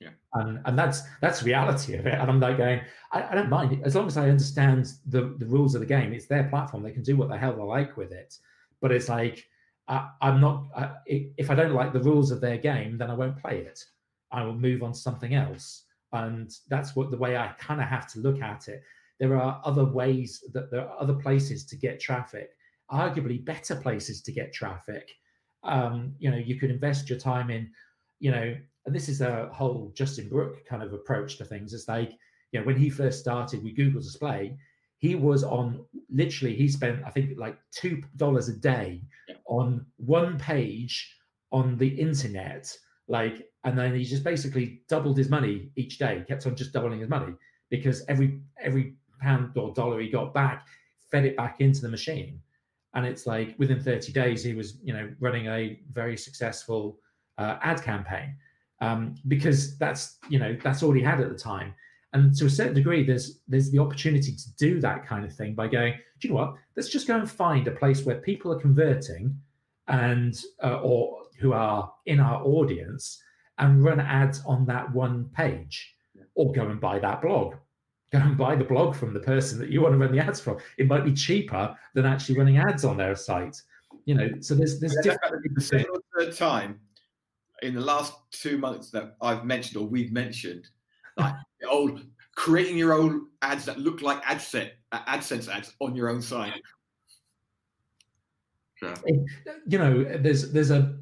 yeah. 0.00 0.10
And 0.34 0.60
and 0.66 0.78
that's 0.78 1.02
that's 1.20 1.42
reality 1.42 1.94
of 1.94 2.06
it. 2.06 2.14
And 2.14 2.30
I'm 2.30 2.40
like 2.40 2.58
going, 2.58 2.80
I, 3.12 3.22
I, 3.30 3.34
don't 3.34 3.48
mind 3.48 3.80
as 3.84 3.94
long 3.94 4.06
as 4.06 4.16
I 4.16 4.28
understand 4.28 4.92
the 5.06 5.34
the 5.38 5.46
rules 5.46 5.74
of 5.74 5.80
the 5.80 5.86
game. 5.86 6.12
It's 6.12 6.26
their 6.26 6.44
platform; 6.44 6.82
they 6.82 6.90
can 6.90 7.02
do 7.02 7.16
what 7.16 7.28
the 7.28 7.38
hell 7.38 7.56
they 7.56 7.62
like 7.62 7.96
with 7.96 8.12
it. 8.12 8.36
But 8.80 8.92
it's 8.92 9.08
like 9.08 9.46
I, 9.88 10.10
am 10.20 10.40
not. 10.40 10.64
I, 10.76 10.90
if 11.06 11.50
I 11.50 11.54
don't 11.54 11.72
like 11.72 11.92
the 11.92 12.00
rules 12.00 12.30
of 12.30 12.40
their 12.40 12.58
game, 12.58 12.98
then 12.98 13.10
I 13.10 13.14
won't 13.14 13.40
play 13.40 13.60
it. 13.60 13.82
I 14.32 14.44
will 14.44 14.54
move 14.54 14.82
on 14.82 14.92
to 14.92 14.98
something 14.98 15.34
else. 15.34 15.84
And 16.12 16.50
that's 16.68 16.96
what 16.96 17.10
the 17.10 17.16
way 17.16 17.36
I 17.36 17.48
kind 17.58 17.80
of 17.80 17.88
have 17.88 18.10
to 18.12 18.20
look 18.20 18.40
at 18.40 18.68
it. 18.68 18.82
There 19.18 19.36
are 19.36 19.60
other 19.64 19.84
ways 19.84 20.44
that 20.52 20.70
there 20.70 20.88
are 20.88 21.00
other 21.00 21.14
places 21.14 21.64
to 21.66 21.76
get 21.76 22.00
traffic, 22.00 22.50
arguably 22.90 23.44
better 23.44 23.76
places 23.76 24.22
to 24.22 24.32
get 24.32 24.52
traffic. 24.52 25.10
Um, 25.64 26.14
you 26.18 26.30
know, 26.30 26.36
you 26.36 26.56
could 26.56 26.70
invest 26.70 27.08
your 27.08 27.18
time 27.18 27.50
in, 27.50 27.70
you 28.20 28.30
know, 28.30 28.54
and 28.84 28.94
this 28.94 29.08
is 29.08 29.20
a 29.20 29.50
whole 29.52 29.92
Justin 29.96 30.28
Brooke 30.28 30.64
kind 30.66 30.82
of 30.82 30.92
approach 30.92 31.38
to 31.38 31.44
things. 31.44 31.72
It's 31.72 31.88
like, 31.88 32.12
you 32.52 32.60
know, 32.60 32.66
when 32.66 32.76
he 32.76 32.88
first 32.88 33.18
started 33.20 33.64
with 33.64 33.76
Google 33.76 34.00
Display, 34.00 34.56
he 34.98 35.14
was 35.14 35.44
on 35.44 35.84
literally, 36.10 36.54
he 36.54 36.68
spent, 36.68 37.02
I 37.04 37.10
think, 37.10 37.38
like 37.38 37.58
$2 37.82 38.48
a 38.48 38.52
day 38.60 39.02
on 39.46 39.84
one 39.96 40.38
page 40.38 41.16
on 41.52 41.76
the 41.76 41.88
internet. 41.88 42.72
Like, 43.08 43.48
and 43.64 43.78
then 43.78 43.94
he 43.94 44.04
just 44.04 44.24
basically 44.24 44.82
doubled 44.88 45.18
his 45.18 45.28
money 45.28 45.70
each 45.76 45.98
day, 45.98 46.24
kept 46.26 46.46
on 46.46 46.56
just 46.56 46.72
doubling 46.72 47.00
his 47.00 47.08
money 47.08 47.34
because 47.70 48.04
every 48.08 48.40
every 48.60 48.94
pound 49.20 49.56
or 49.56 49.72
dollar 49.72 50.00
he 50.00 50.08
got 50.08 50.34
back 50.34 50.66
fed 51.10 51.24
it 51.24 51.36
back 51.36 51.60
into 51.60 51.80
the 51.82 51.88
machine. 51.88 52.40
And 52.94 53.06
it's 53.06 53.26
like 53.26 53.54
within 53.58 53.80
30 53.80 54.12
days, 54.12 54.42
he 54.42 54.54
was, 54.54 54.78
you 54.82 54.92
know, 54.92 55.10
running 55.20 55.46
a 55.46 55.80
very 55.92 56.16
successful 56.16 56.98
uh, 57.38 57.58
ad 57.62 57.82
campaign 57.82 58.36
um, 58.80 59.14
because 59.28 59.76
that's 59.78 60.18
you 60.28 60.38
know 60.38 60.56
that's 60.62 60.82
all 60.82 60.92
he 60.92 61.02
had 61.02 61.20
at 61.20 61.28
the 61.28 61.38
time. 61.38 61.74
And 62.12 62.34
to 62.36 62.46
a 62.46 62.50
certain 62.50 62.74
degree, 62.74 63.04
there's 63.04 63.40
there's 63.46 63.70
the 63.70 63.78
opportunity 63.78 64.34
to 64.34 64.56
do 64.56 64.80
that 64.80 65.06
kind 65.06 65.24
of 65.24 65.34
thing 65.34 65.54
by 65.54 65.68
going, 65.68 65.94
do 66.20 66.28
you 66.28 66.34
know 66.34 66.40
what? 66.40 66.54
Let's 66.76 66.88
just 66.88 67.06
go 67.06 67.16
and 67.16 67.30
find 67.30 67.68
a 67.68 67.72
place 67.72 68.04
where 68.04 68.16
people 68.16 68.52
are 68.52 68.60
converting, 68.60 69.38
and 69.88 70.40
uh, 70.62 70.80
or 70.80 71.24
who 71.38 71.52
are 71.52 71.92
in 72.06 72.20
our 72.20 72.42
audience, 72.44 73.22
and 73.58 73.84
run 73.84 74.00
ads 74.00 74.42
on 74.46 74.66
that 74.66 74.92
one 74.92 75.26
page, 75.34 75.94
or 76.34 76.52
go 76.52 76.68
and 76.68 76.80
buy 76.80 76.98
that 76.98 77.22
blog. 77.22 77.54
Go 78.12 78.18
and 78.18 78.36
buy 78.38 78.54
the 78.54 78.64
blog 78.64 78.94
from 78.94 79.12
the 79.12 79.20
person 79.20 79.58
that 79.58 79.70
you 79.70 79.80
want 79.80 79.94
to 79.94 79.98
run 79.98 80.12
the 80.12 80.20
ads 80.20 80.40
from. 80.40 80.58
It 80.78 80.86
might 80.86 81.04
be 81.04 81.12
cheaper 81.12 81.76
than 81.94 82.06
actually 82.06 82.38
running 82.38 82.58
ads 82.58 82.84
on 82.84 82.96
their 82.96 83.16
site. 83.16 83.60
You 84.04 84.14
know, 84.14 84.30
so 84.40 84.54
there's 84.54 84.78
there's 84.78 84.96
different. 85.02 85.42
The 86.16 86.32
time 86.32 86.80
in 87.62 87.74
the 87.74 87.80
last 87.80 88.14
two 88.30 88.58
months 88.58 88.90
that 88.90 89.16
I've 89.20 89.44
mentioned 89.44 89.76
or 89.82 89.86
we've 89.86 90.12
mentioned, 90.12 90.68
like 91.16 91.34
old 91.68 92.02
creating 92.36 92.76
your 92.76 92.92
own 92.92 93.26
ads 93.42 93.64
that 93.64 93.78
look 93.80 94.02
like 94.02 94.22
AdSet, 94.22 94.70
uh, 94.92 95.00
AdSense 95.06 95.48
ads 95.48 95.74
on 95.80 95.96
your 95.96 96.08
own 96.08 96.22
site. 96.22 96.52
You 99.66 99.78
know, 99.78 100.04
there's 100.04 100.52
there's 100.52 100.70
a. 100.70 100.96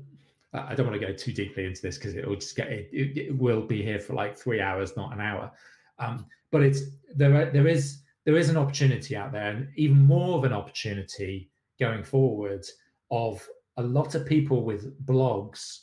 I 0.54 0.74
don't 0.74 0.86
want 0.86 1.00
to 1.00 1.04
go 1.04 1.12
too 1.12 1.32
deeply 1.32 1.64
into 1.64 1.82
this 1.82 1.98
because 1.98 2.14
it 2.14 2.26
will 2.26 2.36
just 2.36 2.56
get 2.56 2.68
it, 2.70 2.88
it, 2.92 3.36
will 3.36 3.62
be 3.62 3.82
here 3.82 3.98
for 3.98 4.14
like 4.14 4.38
three 4.38 4.60
hours, 4.60 4.96
not 4.96 5.12
an 5.12 5.20
hour. 5.20 5.50
Um, 5.98 6.26
but 6.52 6.62
it's 6.62 6.82
there. 7.14 7.50
There 7.50 7.66
is 7.66 8.02
there 8.24 8.36
is 8.36 8.48
an 8.48 8.56
opportunity 8.56 9.16
out 9.16 9.32
there, 9.32 9.50
and 9.50 9.68
even 9.76 9.98
more 9.98 10.38
of 10.38 10.44
an 10.44 10.52
opportunity 10.52 11.50
going 11.80 12.04
forward 12.04 12.64
of 13.10 13.46
a 13.76 13.82
lot 13.82 14.14
of 14.14 14.26
people 14.26 14.62
with 14.62 15.04
blogs 15.04 15.80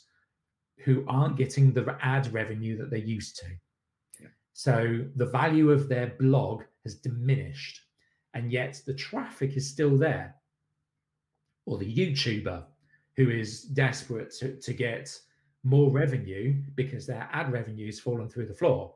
who 0.78 1.04
aren't 1.06 1.36
getting 1.36 1.72
the 1.72 1.96
ad 2.00 2.32
revenue 2.32 2.78
that 2.78 2.90
they're 2.90 2.98
used 2.98 3.36
to. 3.36 3.46
Yeah. 4.20 4.28
So 4.54 5.04
the 5.16 5.26
value 5.26 5.70
of 5.70 5.88
their 5.88 6.14
blog 6.18 6.62
has 6.84 6.94
diminished, 6.94 7.78
and 8.32 8.50
yet 8.50 8.80
the 8.86 8.94
traffic 8.94 9.56
is 9.56 9.68
still 9.68 9.98
there. 9.98 10.36
or 11.66 11.78
the 11.78 11.94
YouTuber 11.94 12.64
who 13.16 13.30
is 13.30 13.62
desperate 13.62 14.30
to, 14.38 14.56
to 14.56 14.72
get 14.72 15.18
more 15.64 15.90
revenue 15.90 16.54
because 16.74 17.06
their 17.06 17.28
ad 17.32 17.52
revenue 17.52 17.88
is 17.88 18.00
fallen 18.00 18.28
through 18.28 18.46
the 18.46 18.54
floor. 18.54 18.94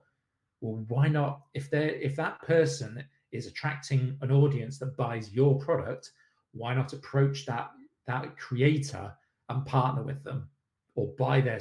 Well, 0.61 0.85
why 0.89 1.09
not? 1.09 1.43
If 1.55 1.71
they 1.71 1.99
if 2.03 2.17
that 2.17 2.41
person 2.43 3.05
is 3.33 3.47
attracting 3.47 4.17
an 4.23 4.33
audience 4.33 4.79
that 4.79 4.97
buys 4.97 5.33
your 5.33 5.59
product, 5.59 6.12
why 6.53 6.75
not 6.75 6.93
approach 6.93 7.47
that 7.47 7.71
that 8.07 8.37
creator 8.37 9.12
and 9.49 9.67
partner 9.67 10.03
with 10.03 10.25
them, 10.25 10.49
or 10.95 11.09
buy 11.19 11.41
their 11.41 11.61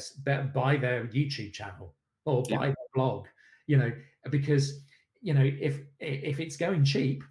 buy 0.53 0.77
their 0.77 1.05
YouTube 1.07 1.53
channel 1.53 1.93
or 2.25 2.41
buy 2.43 2.67
yeah. 2.67 2.67
their 2.67 2.75
blog? 2.95 3.27
You 3.67 3.77
know, 3.77 3.91
because 4.31 4.81
you 5.21 5.33
know 5.33 5.43
if 5.43 5.81
if 5.99 6.39
it's 6.39 6.55
going 6.55 6.85
cheap, 6.85 7.23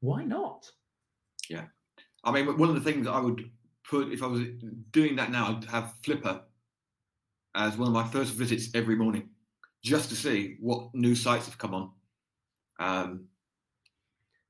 why 0.00 0.24
not? 0.24 0.70
Yeah, 1.48 1.64
I 2.22 2.30
mean, 2.30 2.58
one 2.58 2.68
of 2.68 2.74
the 2.74 2.92
things 2.92 3.06
I 3.06 3.20
would 3.20 3.50
put 3.88 4.12
if 4.12 4.22
I 4.22 4.26
was 4.26 4.42
doing 4.90 5.16
that 5.16 5.30
now, 5.30 5.48
I'd 5.56 5.64
have 5.64 5.94
Flippa 6.02 6.42
as 7.54 7.76
one 7.76 7.88
of 7.88 7.94
my 7.94 8.06
first 8.06 8.34
visits 8.34 8.68
every 8.74 8.94
morning, 8.94 9.30
just 9.82 10.10
to 10.10 10.16
see 10.16 10.56
what 10.60 10.94
new 10.94 11.14
sites 11.14 11.46
have 11.46 11.58
come 11.58 11.74
on. 11.74 11.90
Um, 12.78 13.24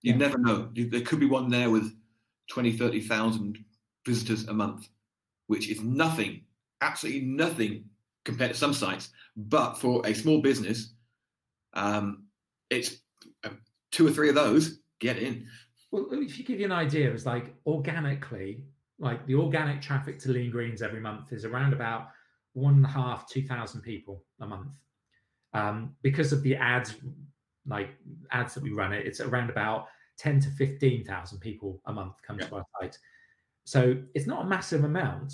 you 0.03 0.13
yeah. 0.13 0.19
never 0.19 0.39
know. 0.39 0.71
There 0.75 1.01
could 1.01 1.21
be 1.21 1.27
one 1.27 1.49
there 1.49 1.71
with 1.71 1.95
20, 2.51 2.73
30,000 2.73 3.59
visitors 4.05 4.47
a 4.49 4.53
month, 4.53 4.89
which 5.47 5.69
is 5.69 5.81
nothing, 5.83 6.43
absolutely 6.81 7.23
nothing 7.23 7.85
compared 8.25 8.53
to 8.53 8.57
some 8.57 8.75
sites. 8.75 9.11
But 9.37 9.75
for 9.75 10.07
a 10.07 10.15
small 10.15 10.43
business, 10.43 10.93
um, 11.75 12.25
it's 12.71 12.97
uh, 13.45 13.51
two 13.93 14.07
or 14.07 14.11
three 14.11 14.29
of 14.29 14.35
those 14.35 14.81
get 15.01 15.19
in. 15.19 15.47
Well, 15.91 16.09
if 16.13 16.39
you 16.39 16.45
give 16.45 16.61
you 16.61 16.67
an 16.67 16.73
idea, 16.73 17.11
it's 17.11 17.25
like 17.25 17.55
organically, 17.67 18.65
like 18.99 19.27
the 19.27 19.35
organic 19.35 19.81
traffic 19.81 20.19
to 20.21 20.31
Lean 20.31 20.51
Greens 20.51 20.83
every 20.83 21.01
month 21.01 21.33
is 21.33 21.45
around 21.45 21.73
about 21.73 22.09
one 22.55 22.75
and 22.75 22.85
a 22.85 22.89
half, 22.89 23.29
two 23.29 23.43
thousand 23.43 23.83
people 23.83 24.25
a 24.41 24.47
month. 24.47 24.73
Um, 25.55 25.95
because 26.03 26.33
of 26.33 26.43
the 26.43 26.57
ads, 26.57 26.97
like 27.67 27.91
ads 28.33 28.55
that 28.55 28.63
we 28.63 28.71
run, 28.71 28.93
it 28.93 29.07
it's 29.07 29.21
around 29.21 29.51
about 29.51 29.87
ten 30.17 30.41
to 30.41 30.51
fifteen 30.51 31.05
thousand 31.05 31.39
people 31.39 31.81
a 31.87 31.93
month 31.93 32.15
come 32.27 32.39
yeah. 32.39 32.47
to 32.47 32.57
our 32.57 32.65
site. 32.81 32.99
So 33.65 33.97
it's 34.15 34.27
not 34.27 34.47
a 34.47 34.49
massive 34.49 34.85
amount, 34.85 35.33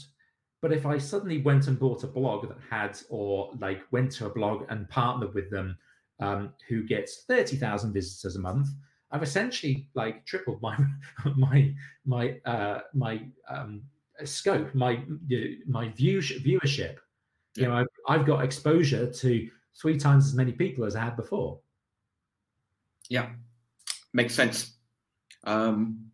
but 0.60 0.72
if 0.72 0.86
I 0.86 0.98
suddenly 0.98 1.40
went 1.40 1.66
and 1.68 1.78
bought 1.78 2.04
a 2.04 2.08
blog 2.08 2.48
that 2.48 2.58
had, 2.68 2.98
or 3.08 3.52
like 3.60 3.82
went 3.92 4.12
to 4.12 4.26
a 4.26 4.34
blog 4.34 4.64
and 4.68 4.88
partnered 4.88 5.34
with 5.34 5.50
them, 5.50 5.78
um, 6.20 6.52
who 6.68 6.82
gets 6.82 7.24
thirty 7.24 7.56
thousand 7.56 7.92
visitors 7.92 8.36
a 8.36 8.40
month, 8.40 8.68
I've 9.14 9.22
essentially 9.22 9.88
like 9.94 10.26
tripled 10.26 10.60
my 10.60 10.76
my 11.36 11.72
my 12.04 12.36
uh, 12.44 12.80
my 12.92 13.22
um, 13.48 13.82
scope, 14.24 14.74
my 14.74 15.02
my 15.66 15.88
view 15.90 16.18
viewership. 16.18 16.96
You 17.54 17.68
know, 17.68 17.74
I've, 17.74 17.86
I've 18.08 18.26
got 18.26 18.42
exposure 18.42 19.10
to 19.10 19.48
three 19.80 19.96
times 19.96 20.26
as 20.26 20.34
many 20.34 20.50
people 20.50 20.84
as 20.84 20.96
I 20.96 21.04
had 21.04 21.16
before. 21.16 21.60
Yeah, 23.08 23.28
makes 24.12 24.34
sense. 24.34 24.74
Um, 25.44 26.10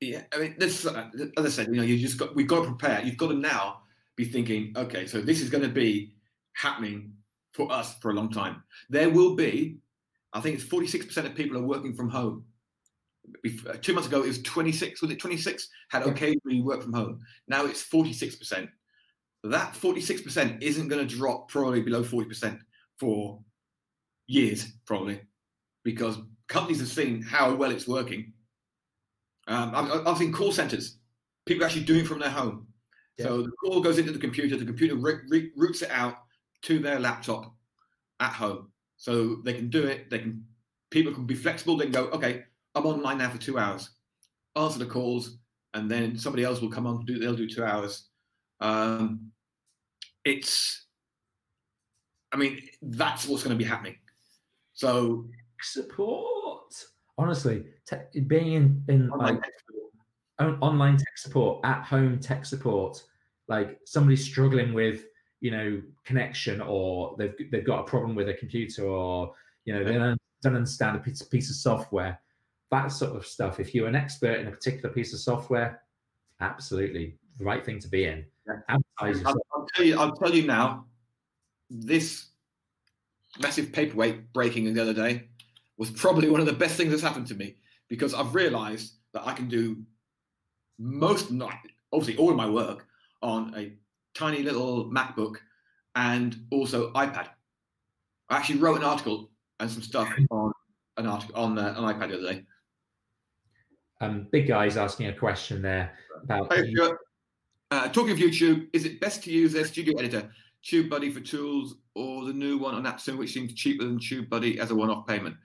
yeah, 0.00 0.22
I 0.32 0.38
mean, 0.38 0.54
this, 0.58 0.86
uh, 0.86 1.10
as 1.36 1.44
I 1.44 1.48
said, 1.50 1.66
you 1.66 1.74
know, 1.74 1.82
you 1.82 1.98
just 1.98 2.16
got 2.16 2.34
we've 2.34 2.48
got 2.48 2.64
to 2.64 2.74
prepare. 2.74 3.02
You've 3.02 3.18
got 3.18 3.28
to 3.28 3.34
now 3.34 3.82
be 4.16 4.24
thinking, 4.24 4.72
okay, 4.74 5.06
so 5.06 5.20
this 5.20 5.42
is 5.42 5.50
going 5.50 5.64
to 5.64 5.68
be 5.68 6.14
happening 6.54 7.12
for 7.52 7.70
us 7.70 7.98
for 7.98 8.10
a 8.10 8.14
long 8.14 8.30
time. 8.30 8.62
There 8.88 9.10
will 9.10 9.36
be 9.36 9.80
I 10.32 10.40
think 10.40 10.56
it's 10.56 10.64
46% 10.64 11.26
of 11.26 11.34
people 11.34 11.58
are 11.58 11.62
working 11.62 11.94
from 11.94 12.08
home. 12.08 12.44
Uh, 13.44 13.74
two 13.80 13.92
months 13.92 14.08
ago, 14.08 14.22
it 14.22 14.28
was 14.28 14.42
26. 14.42 15.02
Was 15.02 15.10
it 15.10 15.18
26? 15.18 15.68
Had 15.90 16.02
occasionally 16.02 16.62
work 16.62 16.82
from 16.82 16.92
home. 16.92 17.20
Now 17.48 17.66
it's 17.66 17.82
46%. 17.82 18.68
That 19.44 19.74
46% 19.74 20.62
isn't 20.62 20.88
going 20.88 21.06
to 21.06 21.16
drop 21.16 21.48
probably 21.48 21.80
below 21.80 22.02
40% 22.02 22.58
for 22.98 23.40
years, 24.26 24.72
probably, 24.86 25.20
because 25.82 26.18
companies 26.48 26.80
have 26.80 26.88
seen 26.88 27.22
how 27.22 27.54
well 27.54 27.70
it's 27.70 27.88
working. 27.88 28.32
Um, 29.48 29.72
I've, 29.74 30.06
I've, 30.06 30.18
seen 30.18 30.32
call 30.32 30.52
centers, 30.52 30.98
people 31.46 31.64
actually 31.64 31.84
doing 31.84 32.04
from 32.04 32.18
their 32.18 32.30
home. 32.30 32.66
Yeah. 33.16 33.26
So 33.26 33.42
the 33.42 33.50
call 33.52 33.80
goes 33.80 33.98
into 33.98 34.12
the 34.12 34.18
computer, 34.18 34.56
the 34.56 34.64
computer 34.64 34.94
re- 34.96 35.50
routes 35.56 35.82
it 35.82 35.90
out 35.90 36.16
to 36.62 36.78
their 36.78 37.00
laptop 37.00 37.52
at 38.20 38.32
home 38.32 38.70
so 39.00 39.36
they 39.36 39.54
can 39.54 39.70
do 39.70 39.86
it. 39.86 40.10
They 40.10 40.18
can 40.18 40.44
people 40.90 41.14
can 41.14 41.24
be 41.24 41.34
flexible. 41.34 41.74
They 41.74 41.86
can 41.86 41.92
go, 41.92 42.04
okay, 42.10 42.44
I'm 42.74 42.84
online 42.84 43.16
now 43.16 43.30
for 43.30 43.38
two 43.38 43.58
hours. 43.58 43.88
Answer 44.56 44.78
the 44.78 44.84
calls, 44.84 45.38
and 45.72 45.90
then 45.90 46.18
somebody 46.18 46.44
else 46.44 46.60
will 46.60 46.68
come 46.68 46.86
on. 46.86 47.06
Do 47.06 47.18
they'll 47.18 47.34
do 47.34 47.48
two 47.48 47.64
hours. 47.64 48.08
Um, 48.60 49.32
it's, 50.22 50.84
I 52.30 52.36
mean, 52.36 52.60
that's 52.82 53.26
what's 53.26 53.42
going 53.42 53.56
to 53.56 53.64
be 53.64 53.68
happening. 53.68 53.96
So 54.74 55.24
support. 55.62 56.74
Honestly, 57.16 57.64
te- 57.88 58.20
being 58.20 58.52
in 58.52 58.84
in 58.88 59.10
online, 59.10 59.36
like, 59.36 59.42
tech 60.38 60.58
online 60.60 60.98
tech 60.98 61.16
support, 61.16 61.64
at 61.64 61.84
home 61.84 62.18
tech 62.18 62.44
support, 62.44 63.02
like 63.48 63.78
somebody 63.86 64.16
struggling 64.16 64.74
with 64.74 65.04
you 65.40 65.50
know 65.50 65.80
connection 66.04 66.60
or 66.60 67.14
they've 67.18 67.34
they've 67.50 67.66
got 67.66 67.80
a 67.80 67.84
problem 67.84 68.14
with 68.14 68.28
a 68.28 68.34
computer 68.34 68.84
or 68.84 69.32
you 69.64 69.74
know 69.74 69.84
they 69.84 69.94
don't, 69.94 70.18
don't 70.42 70.56
understand 70.56 70.96
a 70.96 71.00
piece, 71.00 71.22
piece 71.22 71.50
of 71.50 71.56
software. 71.56 72.20
That 72.70 72.88
sort 72.92 73.16
of 73.16 73.26
stuff. 73.26 73.58
If 73.58 73.74
you're 73.74 73.88
an 73.88 73.96
expert 73.96 74.38
in 74.38 74.46
a 74.46 74.50
particular 74.50 74.90
piece 74.90 75.12
of 75.12 75.20
software 75.20 75.82
absolutely 76.40 77.16
the 77.38 77.44
right 77.44 77.64
thing 77.64 77.78
to 77.80 77.88
be 77.88 78.04
in. 78.04 78.24
I'll, 78.68 78.80
I'll, 78.98 79.66
tell 79.74 79.84
you 79.84 79.98
i'll 79.98 80.12
tell 80.12 80.34
you 80.34 80.44
now 80.44 80.86
this 81.68 82.30
massive 83.40 83.70
paperweight 83.72 84.32
breaking 84.32 84.72
the 84.74 84.82
other 84.82 84.94
day 84.94 85.28
was 85.76 85.90
probably 85.90 86.28
one 86.28 86.40
of 86.40 86.46
the 86.46 86.52
best 86.52 86.76
things 86.76 86.90
that's 86.90 87.02
happened 87.02 87.28
to 87.28 87.34
me 87.34 87.54
because 87.88 88.12
i've 88.12 88.34
realized 88.34 88.94
that 89.12 89.24
i 89.24 89.32
can 89.32 89.46
do 89.46 89.76
most 90.78 91.30
not 91.30 91.54
obviously 91.92 92.16
all 92.16 92.30
of 92.30 92.36
my 92.36 92.48
work 92.48 92.86
on 93.22 93.54
a 93.56 93.72
tiny 94.14 94.42
little 94.42 94.90
MacBook 94.90 95.36
and 95.94 96.36
also 96.50 96.92
iPad. 96.92 97.28
I 98.28 98.36
actually 98.36 98.60
wrote 98.60 98.78
an 98.78 98.84
article 98.84 99.30
and 99.58 99.70
some 99.70 99.82
stuff 99.82 100.12
on 100.30 100.52
an 100.96 101.06
article 101.06 101.36
on 101.36 101.58
uh, 101.58 101.74
an 101.76 101.84
iPad 101.84 102.10
the 102.10 102.18
other 102.18 102.32
day. 102.32 102.44
Um, 104.00 104.28
big 104.32 104.48
guy's 104.48 104.76
asking 104.76 105.08
a 105.08 105.12
question 105.12 105.60
there 105.62 105.92
about. 106.22 106.52
Uh, 107.72 107.88
talking 107.88 108.10
of 108.10 108.18
YouTube, 108.18 108.66
is 108.72 108.84
it 108.84 109.00
best 109.00 109.22
to 109.22 109.30
use 109.30 109.52
their 109.52 109.64
studio 109.64 109.96
editor, 109.96 110.28
TubeBuddy 110.64 111.12
for 111.12 111.20
tools, 111.20 111.76
or 111.94 112.24
the 112.24 112.32
new 112.32 112.58
one 112.58 112.74
on 112.74 112.82
AppSumo, 112.82 113.18
which 113.18 113.32
seems 113.32 113.54
cheaper 113.54 113.84
than 113.84 114.00
TubeBuddy 114.00 114.58
as 114.58 114.72
a 114.72 114.74
one-off 114.74 115.06
payment? 115.06 115.36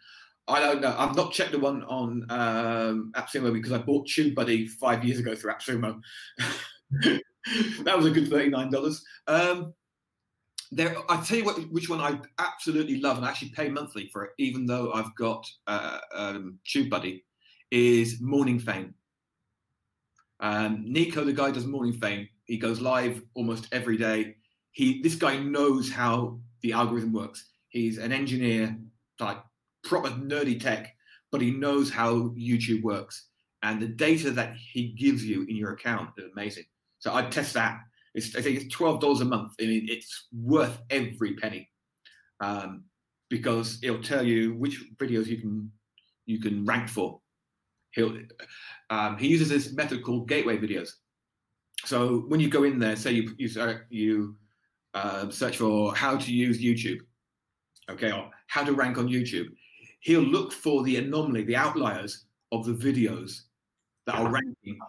I 0.47 0.59
don't 0.59 0.81
know. 0.81 0.95
I've 0.97 1.15
not 1.15 1.33
checked 1.33 1.51
the 1.51 1.59
one 1.59 1.83
on 1.83 2.25
um, 2.29 3.11
AppSumo 3.15 3.53
because 3.53 3.71
I 3.71 3.77
bought 3.77 4.07
TubeBuddy 4.07 4.69
five 4.69 5.03
years 5.03 5.19
ago 5.19 5.35
through 5.35 5.53
AppSumo. 5.53 6.01
that 7.83 7.97
was 7.97 8.05
a 8.05 8.11
good 8.11 8.29
$39. 8.29 9.01
Um, 9.27 9.73
there, 10.71 10.95
I 11.09 11.21
tell 11.21 11.37
you 11.37 11.45
what, 11.45 11.57
which 11.71 11.89
one 11.89 12.01
I 12.01 12.19
absolutely 12.39 12.99
love 12.99 13.17
and 13.17 13.25
I 13.25 13.29
actually 13.29 13.49
pay 13.49 13.69
monthly 13.69 14.09
for 14.11 14.25
it, 14.25 14.31
even 14.39 14.65
though 14.65 14.91
I've 14.93 15.13
got 15.15 15.45
uh, 15.67 15.99
um, 16.13 16.59
TubeBuddy, 16.67 17.21
is 17.71 18.19
Morning 18.21 18.59
Fame. 18.59 18.93
Um, 20.39 20.83
Nico, 20.85 21.23
the 21.23 21.33
guy 21.33 21.51
does 21.51 21.65
Morning 21.65 21.93
Fame. 21.93 22.27
He 22.45 22.57
goes 22.57 22.81
live 22.81 23.21
almost 23.35 23.67
every 23.71 23.97
day. 23.97 24.35
He, 24.71 25.01
this 25.01 25.15
guy 25.15 25.37
knows 25.37 25.91
how 25.91 26.39
the 26.61 26.73
algorithm 26.73 27.13
works. 27.13 27.51
He's 27.69 27.97
an 27.97 28.11
engineer, 28.11 28.77
like 29.19 29.37
proper 29.83 30.09
nerdy 30.09 30.59
tech, 30.59 30.95
but 31.31 31.41
he 31.41 31.51
knows 31.51 31.89
how 31.89 32.13
YouTube 32.37 32.81
works. 32.81 33.27
And 33.63 33.81
the 33.81 33.87
data 33.87 34.31
that 34.31 34.55
he 34.55 34.89
gives 34.89 35.25
you 35.25 35.43
in 35.43 35.55
your 35.55 35.73
account 35.73 36.11
is 36.17 36.31
amazing. 36.31 36.65
So 37.05 37.13
I'd 37.13 37.31
test 37.31 37.53
that. 37.53 37.81
It's, 38.15 38.35
I 38.35 38.41
think 38.41 38.57
it's 38.57 38.75
twelve 38.75 38.99
dollars 38.99 39.21
a 39.21 39.25
month. 39.25 39.53
I 39.61 39.65
mean, 39.65 39.85
it's 39.87 40.25
worth 40.33 40.81
every 40.89 41.35
penny 41.35 41.69
um, 42.39 42.85
because 43.29 43.77
it'll 43.83 44.01
tell 44.01 44.25
you 44.25 44.55
which 44.55 44.83
videos 44.97 45.27
you 45.27 45.37
can 45.37 45.71
you 46.25 46.39
can 46.39 46.65
rank 46.65 46.89
for. 46.89 47.21
He'll 47.91 48.17
um, 48.89 49.17
he 49.19 49.27
uses 49.27 49.49
this 49.49 49.73
method 49.73 50.03
called 50.03 50.27
gateway 50.27 50.57
videos. 50.57 50.93
So 51.85 52.23
when 52.27 52.39
you 52.39 52.49
go 52.49 52.63
in 52.63 52.79
there, 52.79 52.95
say 52.95 53.11
you 53.11 53.35
you 53.37 53.49
you 53.89 54.35
uh, 54.95 55.29
search 55.29 55.57
for 55.57 55.93
how 55.93 56.17
to 56.17 56.33
use 56.33 56.59
YouTube, 56.59 57.01
okay, 57.87 58.11
or 58.11 58.31
how 58.47 58.63
to 58.63 58.73
rank 58.73 58.97
on 58.97 59.07
YouTube, 59.07 59.49
he'll 59.99 60.21
look 60.21 60.51
for 60.51 60.81
the 60.81 60.97
anomaly, 60.97 61.43
the 61.43 61.55
outliers 61.55 62.25
of 62.51 62.65
the 62.65 62.73
videos 62.73 63.41
that 64.07 64.15
are 64.15 64.31
ranking 64.31 64.79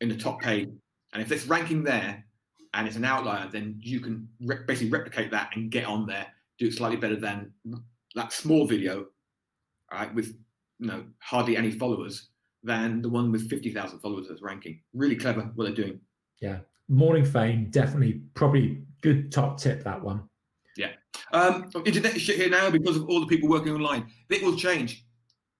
in 0.00 0.08
the 0.08 0.16
top 0.16 0.40
page 0.40 0.70
and 1.12 1.22
if 1.22 1.32
it's 1.32 1.46
ranking 1.46 1.82
there 1.82 2.24
and 2.74 2.86
it's 2.86 2.96
an 2.96 3.04
outlier, 3.04 3.48
then 3.50 3.76
you 3.80 4.00
can 4.00 4.28
re- 4.40 4.64
basically 4.66 4.90
replicate 4.90 5.30
that 5.30 5.50
and 5.56 5.70
get 5.70 5.86
on 5.86 6.06
there, 6.06 6.26
do 6.58 6.66
it 6.66 6.74
slightly 6.74 6.96
better 6.96 7.16
than 7.16 7.52
that 8.14 8.32
small 8.32 8.66
video, 8.66 9.06
right, 9.92 10.14
with 10.14 10.36
you 10.78 10.86
know 10.86 11.04
hardly 11.20 11.56
any 11.56 11.70
followers 11.70 12.28
than 12.62 13.00
the 13.00 13.08
one 13.08 13.30
with 13.30 13.48
50,000 13.48 14.00
followers 14.00 14.26
that's 14.28 14.42
ranking. 14.42 14.80
Really 14.92 15.16
clever 15.16 15.50
what 15.54 15.64
they're 15.64 15.74
doing. 15.74 16.00
Yeah. 16.40 16.58
Morning 16.88 17.24
fame, 17.24 17.68
definitely, 17.70 18.22
probably 18.34 18.82
good 19.00 19.30
top 19.30 19.58
tip, 19.58 19.84
that 19.84 20.02
one. 20.02 20.28
Yeah. 20.76 20.92
Um, 21.32 21.70
internet 21.84 22.16
is 22.16 22.22
shit 22.22 22.36
here 22.36 22.50
now 22.50 22.70
because 22.70 22.96
of 22.96 23.08
all 23.08 23.20
the 23.20 23.26
people 23.26 23.48
working 23.48 23.72
online. 23.72 24.10
It 24.28 24.42
will 24.42 24.56
change. 24.56 25.04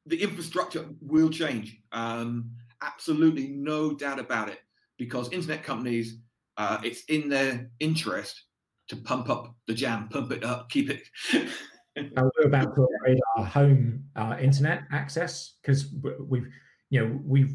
The 0.06 0.20
infrastructure 0.20 0.86
will 1.00 1.28
change. 1.28 1.78
Um, 1.92 2.50
absolutely 2.82 3.48
no 3.48 3.94
doubt 3.94 4.18
about 4.18 4.48
it 4.48 4.60
because 4.98 5.32
internet 5.32 5.62
companies, 5.62 6.18
uh, 6.56 6.78
it's 6.82 7.04
in 7.04 7.28
their 7.28 7.70
interest 7.80 8.44
to 8.88 8.96
pump 8.96 9.30
up 9.30 9.54
the 9.66 9.74
jam, 9.74 10.08
pump 10.08 10.32
it 10.32 10.44
up, 10.44 10.68
keep 10.68 10.90
it. 10.90 11.02
uh, 11.34 12.28
we're 12.36 12.46
about 12.46 12.74
to 12.74 12.82
upgrade 12.82 13.20
our 13.36 13.44
home 13.44 14.04
uh, 14.16 14.36
internet 14.40 14.82
access 14.92 15.54
because 15.62 15.94
we've, 16.20 16.48
you 16.90 17.00
know, 17.00 17.20
we've 17.24 17.54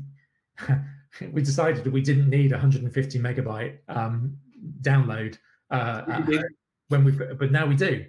we 1.31 1.41
decided 1.41 1.83
that 1.83 1.91
we 1.91 2.01
didn't 2.01 2.29
need 2.29 2.51
150 2.51 3.19
megabyte 3.19 3.77
um, 3.89 4.37
download 4.81 5.37
uh, 5.71 6.21
when 6.87 7.03
we, 7.03 7.11
but 7.11 7.51
now 7.51 7.65
we 7.65 7.75
do. 7.75 8.05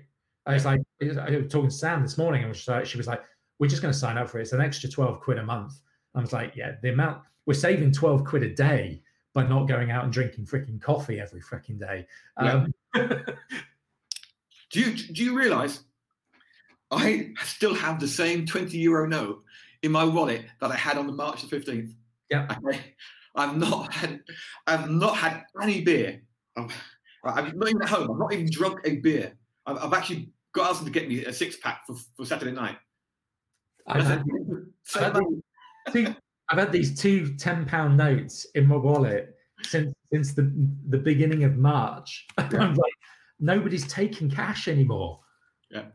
I 0.47 0.55
was 0.55 0.65
like, 0.65 0.81
I 1.03 1.39
was 1.39 1.51
talking 1.51 1.71
to 1.71 1.75
Sam 1.75 2.03
this 2.03 2.19
morning, 2.19 2.45
and 2.45 2.55
she 2.55 2.61
was 2.61 2.69
like, 2.69 2.87
she 2.87 2.99
was 2.99 3.07
like, 3.07 3.23
we're 3.59 3.69
just 3.69 3.81
going 3.81 3.93
to 3.93 3.99
sign 3.99 4.19
up 4.19 4.29
for 4.29 4.39
it. 4.39 4.43
It's 4.43 4.53
an 4.53 4.61
extra 4.61 4.91
12 4.91 5.21
quid 5.21 5.39
a 5.39 5.43
month. 5.43 5.73
I 6.15 6.21
was 6.21 6.33
like, 6.33 6.55
yeah, 6.55 6.73
the 6.83 6.93
amount 6.93 7.23
we're 7.47 7.55
saving 7.55 7.93
12 7.93 8.25
quid 8.25 8.43
a 8.43 8.55
day 8.55 9.03
by 9.35 9.47
not 9.47 9.69
going 9.69 9.91
out 9.91 10.05
and 10.05 10.13
drinking 10.13 10.47
freaking 10.47 10.81
coffee 10.81 11.21
every 11.21 11.41
freaking 11.41 11.79
day. 11.79 12.07
Um, 12.37 12.73
do 12.95 14.81
you 14.81 14.93
do 14.93 15.25
you 15.25 15.37
realize 15.37 15.81
I 16.91 17.33
still 17.45 17.75
have 17.75 18.01
the 18.01 18.09
same 18.09 18.47
20 18.47 18.79
euro 18.79 19.07
note 19.07 19.43
in 19.83 19.93
my 19.93 20.05
wallet 20.05 20.47
that 20.61 20.71
I 20.71 20.77
had 20.77 20.97
on 20.97 21.07
the 21.07 21.13
March 21.13 21.43
the 21.43 21.55
15th? 21.55 21.93
Yeah. 22.31 22.57
Okay. 22.67 22.95
I've 23.37 23.57
not 23.57 23.93
had 23.93 24.21
I've 24.69 24.89
not 24.89 25.17
had 25.17 25.43
any 25.61 25.81
beer. 25.81 26.23
I'm, 26.57 26.69
I'm 27.25 27.59
not 27.59 27.69
even 27.69 27.83
at 27.83 27.89
home. 27.89 28.13
I've 28.13 28.19
not 28.19 28.33
even 28.33 28.49
drunk 28.49 28.79
a 28.85 28.99
beer. 28.99 29.33
I've, 29.67 29.79
I've 29.79 29.93
actually 29.93 30.31
got 30.53 30.71
asked 30.71 30.85
to 30.85 30.91
get 30.91 31.09
me 31.09 31.25
a 31.25 31.33
six 31.33 31.57
pack 31.57 31.85
for, 31.85 31.97
for 32.17 32.25
Saturday 32.25 32.53
night. 32.53 32.77
I've, 33.89 34.05
had 34.05 34.23
two, 35.93 36.15
I've 36.49 36.59
had 36.59 36.73
these 36.73 36.99
two 36.99 37.35
10 37.37 37.67
pound 37.67 37.97
notes 37.97 38.47
in 38.55 38.67
my 38.67 38.77
wallet 38.77 39.37
since 39.63 39.95
since 40.13 40.33
the 40.33 40.53
the 40.89 40.99
beginning 40.99 41.45
of 41.45 41.57
March. 41.57 42.27
Yeah. 42.53 42.61
I'm 42.61 42.75
like, 42.75 42.93
nobody's 43.41 43.87
taking 43.89 44.31
cash 44.31 44.69
anymore. 44.69 45.21
Yeah. 45.71 45.87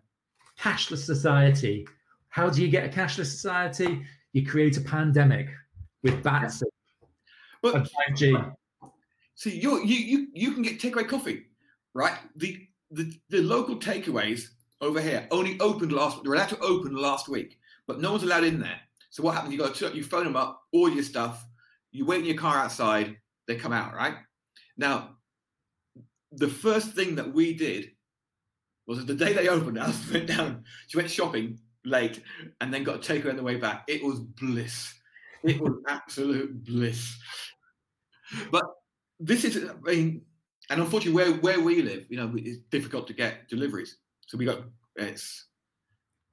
Cashless 0.59 1.05
society. 1.05 1.87
How 2.29 2.49
do 2.49 2.61
you 2.61 2.67
get 2.67 2.85
a 2.85 2.89
cashless 2.89 3.27
society? 3.27 4.03
You 4.33 4.45
create 4.45 4.77
a 4.77 4.81
pandemic 4.81 5.49
with 6.03 6.21
bats 6.23 6.63
But 7.61 7.75
and 7.75 7.89
5G. 8.09 8.53
See, 9.35 9.57
you 9.57 9.83
you 9.85 9.95
you 9.95 10.27
you 10.33 10.51
can 10.51 10.63
get 10.63 10.79
takeaway 10.79 11.07
coffee, 11.07 11.45
right? 11.93 12.17
The 12.35 12.67
the 12.91 13.17
the 13.29 13.41
local 13.41 13.77
takeaways 13.77 14.49
over 14.81 15.01
here 15.01 15.27
only 15.31 15.59
opened 15.59 15.91
last. 15.91 16.23
They're 16.23 16.33
allowed 16.33 16.49
to 16.49 16.59
open 16.59 16.95
last 16.95 17.29
week, 17.29 17.57
but 17.87 18.01
no 18.01 18.11
one's 18.11 18.23
allowed 18.23 18.43
in 18.43 18.59
there. 18.59 18.81
So 19.09 19.23
what 19.23 19.33
happens? 19.33 19.53
You 19.53 19.59
got 19.59 19.75
to 19.75 19.95
you 19.95 20.03
phone 20.03 20.25
them 20.25 20.35
up, 20.35 20.61
all 20.71 20.89
your 20.89 21.03
stuff, 21.03 21.45
you 21.91 22.05
wait 22.05 22.19
in 22.19 22.25
your 22.25 22.37
car 22.37 22.57
outside, 22.57 23.17
they 23.47 23.55
come 23.55 23.73
out, 23.73 23.93
right? 23.93 24.15
Now, 24.77 25.17
the 26.31 26.47
first 26.47 26.93
thing 26.93 27.15
that 27.15 27.33
we 27.33 27.53
did 27.53 27.91
was 28.87 29.05
the 29.05 29.15
day 29.15 29.33
they 29.33 29.47
opened, 29.49 29.79
Alice 29.79 30.11
went 30.11 30.27
down, 30.27 30.63
she 30.87 30.97
went 30.97 31.09
shopping 31.09 31.59
late 31.85 32.21
and 32.61 32.73
then 32.73 32.83
got 32.83 32.95
a 32.95 32.99
takeaway 32.99 33.31
on 33.31 33.37
the 33.37 33.43
way 33.43 33.55
back. 33.55 33.83
It 33.87 34.03
was 34.03 34.19
bliss. 34.19 34.93
It 35.43 35.59
was 35.59 35.73
absolute 35.87 36.63
bliss. 36.63 37.17
But 38.51 38.65
this 39.19 39.43
is, 39.43 39.69
I 39.69 39.73
mean, 39.91 40.21
and 40.69 40.81
unfortunately, 40.81 41.13
where 41.13 41.33
where 41.39 41.59
we 41.59 41.81
live, 41.81 42.05
you 42.09 42.17
know, 42.17 42.31
it's 42.35 42.59
difficult 42.69 43.07
to 43.07 43.13
get 43.13 43.47
deliveries. 43.49 43.97
So 44.27 44.37
we 44.37 44.45
got 44.45 44.59
it's, 44.95 45.47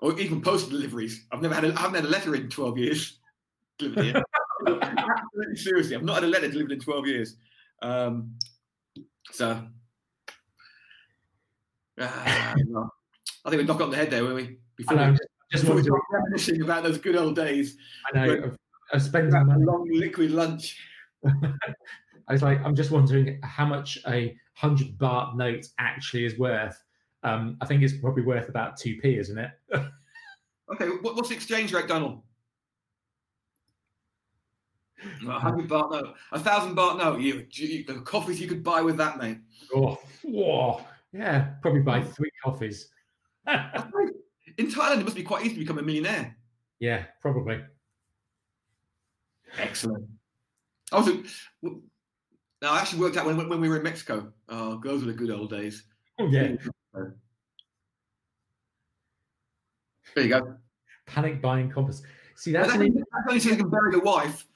or 0.01 0.19
even 0.19 0.41
postal 0.41 0.71
deliveries. 0.71 1.27
I've 1.33 1.43
never 1.43 1.55
had 1.55 1.65
a, 1.65 1.75
I 1.75 1.81
haven't 1.81 1.97
had 1.97 2.05
a 2.05 2.09
letter 2.09 2.35
in 2.35 2.49
twelve 2.49 2.79
years. 2.79 3.19
Delivered 3.79 4.23
Absolutely 4.67 5.57
seriously, 5.57 5.97
I've 5.97 6.03
not 6.03 6.15
had 6.15 6.25
a 6.25 6.29
letter 6.29 6.49
delivered 6.49 6.73
in 6.73 6.81
twelve 6.81 7.07
years. 7.07 7.37
Um, 7.83 8.37
so, 9.33 9.63
uh, 12.01 12.09
I 12.09 12.55
think 13.51 13.61
we 13.61 13.65
knock 13.65 13.81
on 13.83 13.91
the 13.91 13.97
head 13.97 14.11
there, 14.11 14.25
will 14.25 14.35
we? 14.35 14.59
Before 14.77 14.99
I 14.99 15.07
know, 15.07 15.13
we, 15.13 15.19
just 15.53 15.67
before 15.67 16.01
reminiscing 16.11 16.63
about 16.63 16.85
those 16.85 16.99
good 16.99 17.17
old 17.17 17.37
days. 17.37 17.77
I 18.13 18.27
know. 18.27 18.53
I 18.93 18.99
spent 18.99 19.35
a 19.35 19.45
long 19.59 19.89
liquid 19.93 20.31
lunch. 20.31 20.81
I 22.29 22.33
was 22.33 22.43
like, 22.43 22.61
I'm 22.65 22.75
just 22.75 22.91
wondering 22.91 23.39
how 23.43 23.67
much 23.67 23.99
a 24.09 24.37
hundred 24.55 24.97
baht 24.99 25.37
note 25.37 25.67
actually 25.79 26.25
is 26.25 26.39
worth. 26.39 26.83
Um, 27.27 27.57
I 27.61 27.67
think 27.67 27.83
it's 27.83 27.93
probably 27.93 28.23
worth 28.23 28.49
about 28.49 28.77
two 28.77 28.99
p, 29.03 29.19
isn't 29.19 29.37
it? 29.37 29.51
okay, 30.73 30.87
what, 31.01 31.17
what's 31.17 31.29
the 31.29 31.35
exchange 31.35 31.73
rate, 31.73 31.89
Donald? 31.89 32.23
A 35.29 35.39
hundred 35.39 35.69
baht 35.69 35.91
note, 35.91 36.15
a 36.33 36.39
thousand 36.39 36.77
baht 36.77 36.99
note. 36.99 37.21
You, 37.21 37.47
you, 37.51 37.85
the 37.85 38.01
coffees 38.01 38.41
you 38.41 38.49
could 38.49 38.63
buy 38.65 38.81
with 38.81 38.97
that, 38.97 39.19
mate. 39.19 39.39
Oh, 39.75 39.99
whoa, 40.23 40.81
yeah, 41.13 41.55
probably 41.63 41.83
buy 41.83 42.01
three 42.01 42.31
coffees. 42.43 42.89
In 43.47 44.69
Thailand, 44.69 45.01
it 45.01 45.05
must 45.05 45.17
be 45.17 45.23
quite 45.23 45.45
easy 45.45 45.55
to 45.55 45.61
become 45.61 45.79
a 45.79 45.83
millionaire. 45.83 46.37
Yeah, 46.79 47.05
probably. 47.21 47.61
Excellent. 49.59 50.07
I 50.93 51.01
was. 51.01 51.09
Now, 52.63 52.73
I 52.73 52.79
actually 52.79 53.01
worked 53.01 53.17
out 53.17 53.27
when, 53.27 53.49
when 53.49 53.61
we 53.61 53.69
were 53.69 53.77
in 53.77 53.83
Mexico. 53.83 54.33
Oh, 54.49 54.81
those 54.83 55.05
were 55.05 55.13
the 55.13 55.19
good 55.19 55.31
old 55.31 55.51
days. 55.51 55.85
Oh, 56.19 56.29
yeah. 56.29 56.55
There 60.15 60.25
you 60.25 60.31
go. 60.31 60.57
Panic 61.07 61.43
buying 61.43 61.71
compass. 61.71 62.03
See, 62.37 62.53
that's, 62.53 62.73
an, 62.75 63.05
only 63.29 63.41
so 63.41 63.51
you 63.51 63.57
can 63.57 63.71
bury 63.71 63.93
the 63.93 64.01
wife. 64.01 64.47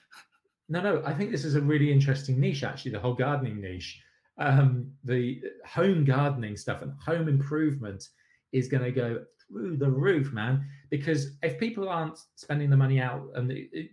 No, 0.69 0.81
no. 0.81 1.03
I 1.05 1.13
think 1.13 1.31
this 1.31 1.45
is 1.45 1.55
a 1.55 1.61
really 1.61 1.93
interesting 1.93 2.39
niche, 2.39 2.63
actually. 2.63 2.93
The 2.93 3.01
whole 3.01 3.15
gardening 3.15 3.61
niche, 3.61 4.01
um, 4.39 4.91
the 5.05 5.43
home 5.67 6.05
gardening 6.05 6.57
stuff 6.57 6.83
and 6.83 6.93
home 7.01 7.29
improvement 7.29 8.09
is 8.53 8.69
going 8.69 8.85
to 8.85 8.93
go 8.93 9.25
through 9.47 9.77
the 9.77 9.91
roof, 9.91 10.33
man. 10.33 10.67
Because 10.91 11.37
if 11.43 11.59
people 11.59 11.89
aren't 11.89 12.19
spending 12.37 12.71
the 12.71 12.77
money 12.77 13.01
out 13.01 13.29
and 13.35 13.53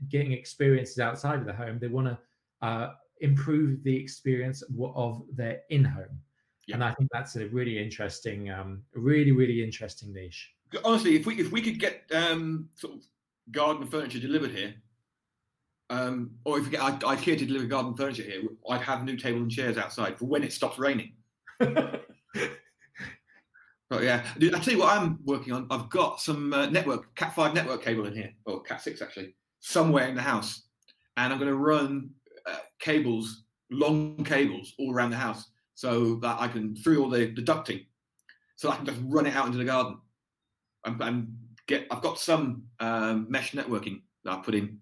getting 0.10 0.32
experiences 0.32 1.00
outside 1.00 1.39
of 1.39 1.45
the 1.45 1.54
home, 1.54 1.80
they 1.80 1.88
want 1.88 2.08
to 2.08 2.18
uh, 2.66 2.93
improve 3.22 3.84
the 3.84 3.95
experience 3.95 4.64
of 4.95 5.24
their 5.34 5.62
in-home. 5.70 6.22
Yeah. 6.68 6.76
And 6.76 6.84
I 6.84 6.93
think 6.93 7.09
that's 7.13 7.36
a 7.38 7.47
really 7.47 7.82
interesting, 7.82 8.51
um, 8.51 8.84
really, 8.93 9.32
really 9.32 9.63
interesting 9.63 10.13
niche. 10.13 10.51
Honestly, 10.84 11.15
if 11.15 11.26
we 11.26 11.39
if 11.39 11.51
we 11.51 11.61
could 11.61 11.80
get 11.80 12.03
um, 12.13 12.68
sort 12.76 12.95
of 12.95 13.03
garden 13.51 13.88
furniture 13.88 14.20
delivered 14.20 14.51
here, 14.51 14.74
um, 15.89 16.32
or 16.43 16.57
if 16.59 16.65
we 16.65 16.72
get 16.72 16.82
IKEA 16.82 17.38
to 17.39 17.45
deliver 17.45 17.65
garden 17.65 17.95
furniture 17.95 18.24
here, 18.24 18.41
I'd 18.70 18.82
have 18.82 19.05
new 19.05 19.15
table 19.15 19.39
and 19.39 19.49
chairs 19.49 19.78
outside 19.78 20.18
for 20.18 20.26
when 20.26 20.43
it 20.43 20.51
stops 20.51 20.78
raining. 20.78 21.13
but 21.59 22.03
yeah, 24.01 24.26
I 24.36 24.59
tell 24.59 24.74
you 24.74 24.80
what, 24.80 24.97
I'm 24.97 25.20
working 25.24 25.53
on. 25.53 25.68
I've 25.72 25.89
got 25.89 26.20
some 26.20 26.53
uh, 26.53 26.65
network 26.65 27.15
Cat 27.15 27.34
five 27.34 27.53
network 27.53 27.82
cable 27.82 28.05
in 28.07 28.13
here, 28.13 28.34
or 28.45 28.61
Cat 28.61 28.82
six 28.82 29.01
actually, 29.01 29.36
somewhere 29.61 30.09
in 30.09 30.15
the 30.15 30.22
house, 30.22 30.63
and 31.15 31.32
I'm 31.32 31.39
going 31.39 31.49
to 31.51 31.57
run 31.57 32.09
uh, 32.45 32.57
cables, 32.80 33.43
long 33.72 34.22
cables, 34.26 34.74
all 34.78 34.93
around 34.93 35.11
the 35.11 35.18
house, 35.18 35.47
so 35.78 36.15
that 36.15 36.41
I 36.41 36.47
can 36.47 36.75
through 36.75 37.03
all 37.03 37.09
the, 37.09 37.32
the 37.36 37.43
ducting, 37.43 37.86
so 38.55 38.71
I 38.71 38.78
can 38.78 38.86
just 38.88 38.97
run 39.03 39.28
it 39.28 39.36
out 39.36 39.45
into 39.45 39.59
the 39.59 39.63
garden. 39.63 39.99
I'm, 40.84 40.99
I'm 40.99 41.38
get. 41.67 41.86
I've 41.91 42.01
got 42.01 42.17
some 42.17 42.63
um, 42.80 43.28
mesh 43.30 43.51
networking 43.51 44.01
that 44.23 44.34
I 44.34 44.41
put 44.41 44.55
in. 44.55 44.80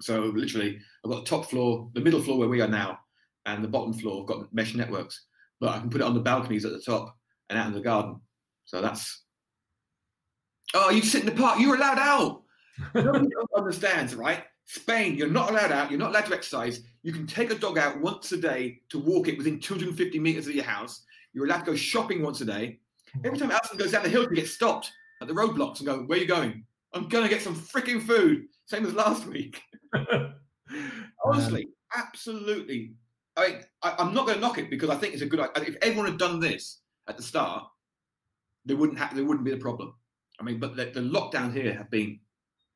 So 0.00 0.22
literally, 0.22 0.80
I've 1.04 1.12
got 1.12 1.24
the 1.24 1.30
top 1.30 1.48
floor, 1.48 1.88
the 1.94 2.00
middle 2.00 2.20
floor 2.20 2.36
where 2.36 2.48
we 2.48 2.60
are 2.60 2.66
now, 2.66 2.98
and 3.46 3.62
the 3.62 3.68
bottom 3.68 3.92
floor. 3.92 4.22
I've 4.22 4.26
got 4.26 4.52
mesh 4.52 4.74
networks, 4.74 5.26
but 5.60 5.68
I 5.68 5.78
can 5.78 5.88
put 5.88 6.00
it 6.00 6.04
on 6.04 6.14
the 6.14 6.20
balconies 6.20 6.64
at 6.64 6.72
the 6.72 6.80
top 6.80 7.16
and 7.48 7.56
out 7.56 7.68
in 7.68 7.72
the 7.72 7.80
garden. 7.80 8.20
So 8.64 8.82
that's. 8.82 9.22
Oh, 10.74 10.90
you 10.90 11.02
sit 11.02 11.20
in 11.20 11.26
the 11.26 11.40
park. 11.40 11.60
You're 11.60 11.76
allowed 11.76 12.00
out. 12.00 12.42
Nobody 12.94 13.28
understands, 13.56 14.16
right? 14.16 14.42
Spain, 14.66 15.16
you're 15.16 15.28
not 15.28 15.50
allowed 15.50 15.70
out. 15.70 15.90
You're 15.92 16.00
not 16.00 16.10
allowed 16.10 16.26
to 16.26 16.34
exercise. 16.34 16.80
You 17.08 17.14
can 17.14 17.26
take 17.26 17.50
a 17.50 17.54
dog 17.54 17.78
out 17.78 17.98
once 18.02 18.32
a 18.32 18.36
day 18.36 18.82
to 18.90 18.98
walk 18.98 19.28
it 19.28 19.38
within 19.38 19.58
250 19.58 20.18
meters 20.18 20.46
of 20.46 20.54
your 20.54 20.62
house. 20.62 21.06
You're 21.32 21.46
allowed 21.46 21.60
to 21.60 21.70
go 21.70 21.74
shopping 21.74 22.22
once 22.22 22.42
a 22.42 22.44
day. 22.44 22.80
Every 23.24 23.38
time 23.38 23.50
Alison 23.50 23.78
goes 23.78 23.92
down 23.92 24.02
the 24.02 24.10
hill, 24.10 24.24
you 24.24 24.36
get 24.36 24.46
stopped 24.46 24.92
at 25.22 25.26
the 25.26 25.32
roadblocks 25.32 25.78
and 25.78 25.86
go, 25.86 26.02
"Where 26.02 26.18
are 26.18 26.20
you 26.20 26.28
going?" 26.28 26.66
I'm 26.92 27.08
gonna 27.08 27.30
get 27.30 27.40
some 27.40 27.54
freaking 27.54 28.02
food. 28.02 28.48
Same 28.66 28.84
as 28.84 28.92
last 28.92 29.24
week. 29.24 29.58
Honestly, 31.24 31.64
um, 31.64 31.72
absolutely. 31.96 32.92
I 33.38 33.48
mean, 33.48 33.60
I, 33.82 33.94
am 34.00 34.12
not 34.12 34.26
going 34.26 34.34
to 34.34 34.42
knock 34.42 34.58
it 34.58 34.68
because 34.68 34.90
I 34.90 34.96
think 34.96 35.14
it's 35.14 35.22
a 35.22 35.26
good. 35.26 35.40
Idea. 35.40 35.64
If 35.66 35.76
everyone 35.80 36.10
had 36.10 36.18
done 36.18 36.40
this 36.40 36.80
at 37.08 37.16
the 37.16 37.22
start, 37.22 37.64
there 38.66 38.76
wouldn't 38.76 38.98
have 38.98 39.16
there 39.16 39.24
wouldn't 39.24 39.46
be 39.46 39.52
a 39.52 39.56
problem. 39.56 39.94
I 40.38 40.42
mean, 40.42 40.58
but 40.58 40.76
the, 40.76 40.84
the 40.84 41.00
lockdown 41.00 41.54
here 41.54 41.72
have 41.72 41.90
been 41.90 42.20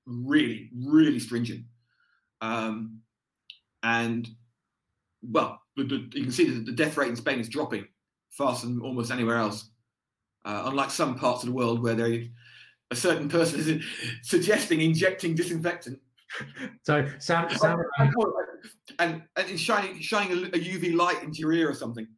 really, 0.06 0.70
really 0.74 1.18
stringent. 1.18 1.66
um, 2.40 3.02
and 3.82 4.28
well, 5.22 5.60
you 5.76 6.08
can 6.08 6.32
see 6.32 6.50
that 6.50 6.66
the 6.66 6.72
death 6.72 6.96
rate 6.96 7.08
in 7.08 7.16
Spain 7.16 7.38
is 7.38 7.48
dropping 7.48 7.86
faster 8.30 8.66
than 8.66 8.80
almost 8.80 9.10
anywhere 9.10 9.36
else. 9.36 9.70
Uh, 10.44 10.64
unlike 10.66 10.90
some 10.90 11.14
parts 11.14 11.42
of 11.42 11.48
the 11.48 11.54
world 11.54 11.82
where 11.82 11.94
they, 11.94 12.30
a 12.90 12.96
certain 12.96 13.28
person 13.28 13.60
is 13.60 13.84
suggesting 14.22 14.80
injecting 14.80 15.34
disinfectant. 15.34 15.98
So, 16.84 17.06
Sam, 17.18 17.50
Sam 17.58 17.78
and, 18.98 19.22
and 19.36 19.60
shining 19.60 20.00
shining 20.00 20.32
a, 20.32 20.46
a, 20.46 20.60
UV 20.60 20.96
light 20.96 21.22
into 21.22 21.40
your 21.40 21.52
ear 21.52 21.68
or 21.68 21.74
something. 21.74 22.08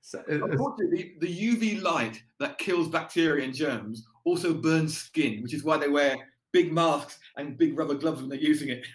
So, 0.00 0.20
uh, 0.30 0.44
Unfortunately, 0.44 1.16
the, 1.18 1.26
the 1.26 1.56
UV 1.56 1.82
light 1.82 2.22
that 2.38 2.58
kills 2.58 2.86
bacteria 2.86 3.44
and 3.44 3.52
germs 3.52 4.06
also 4.24 4.54
burns 4.54 4.96
skin, 4.96 5.42
which 5.42 5.54
is 5.54 5.64
why 5.64 5.76
they 5.76 5.88
wear 5.88 6.16
big 6.52 6.72
masks 6.72 7.18
and 7.36 7.58
big 7.58 7.76
rubber 7.76 7.94
gloves 7.94 8.20
when 8.20 8.28
they're 8.28 8.38
using 8.38 8.68
it. 8.68 8.86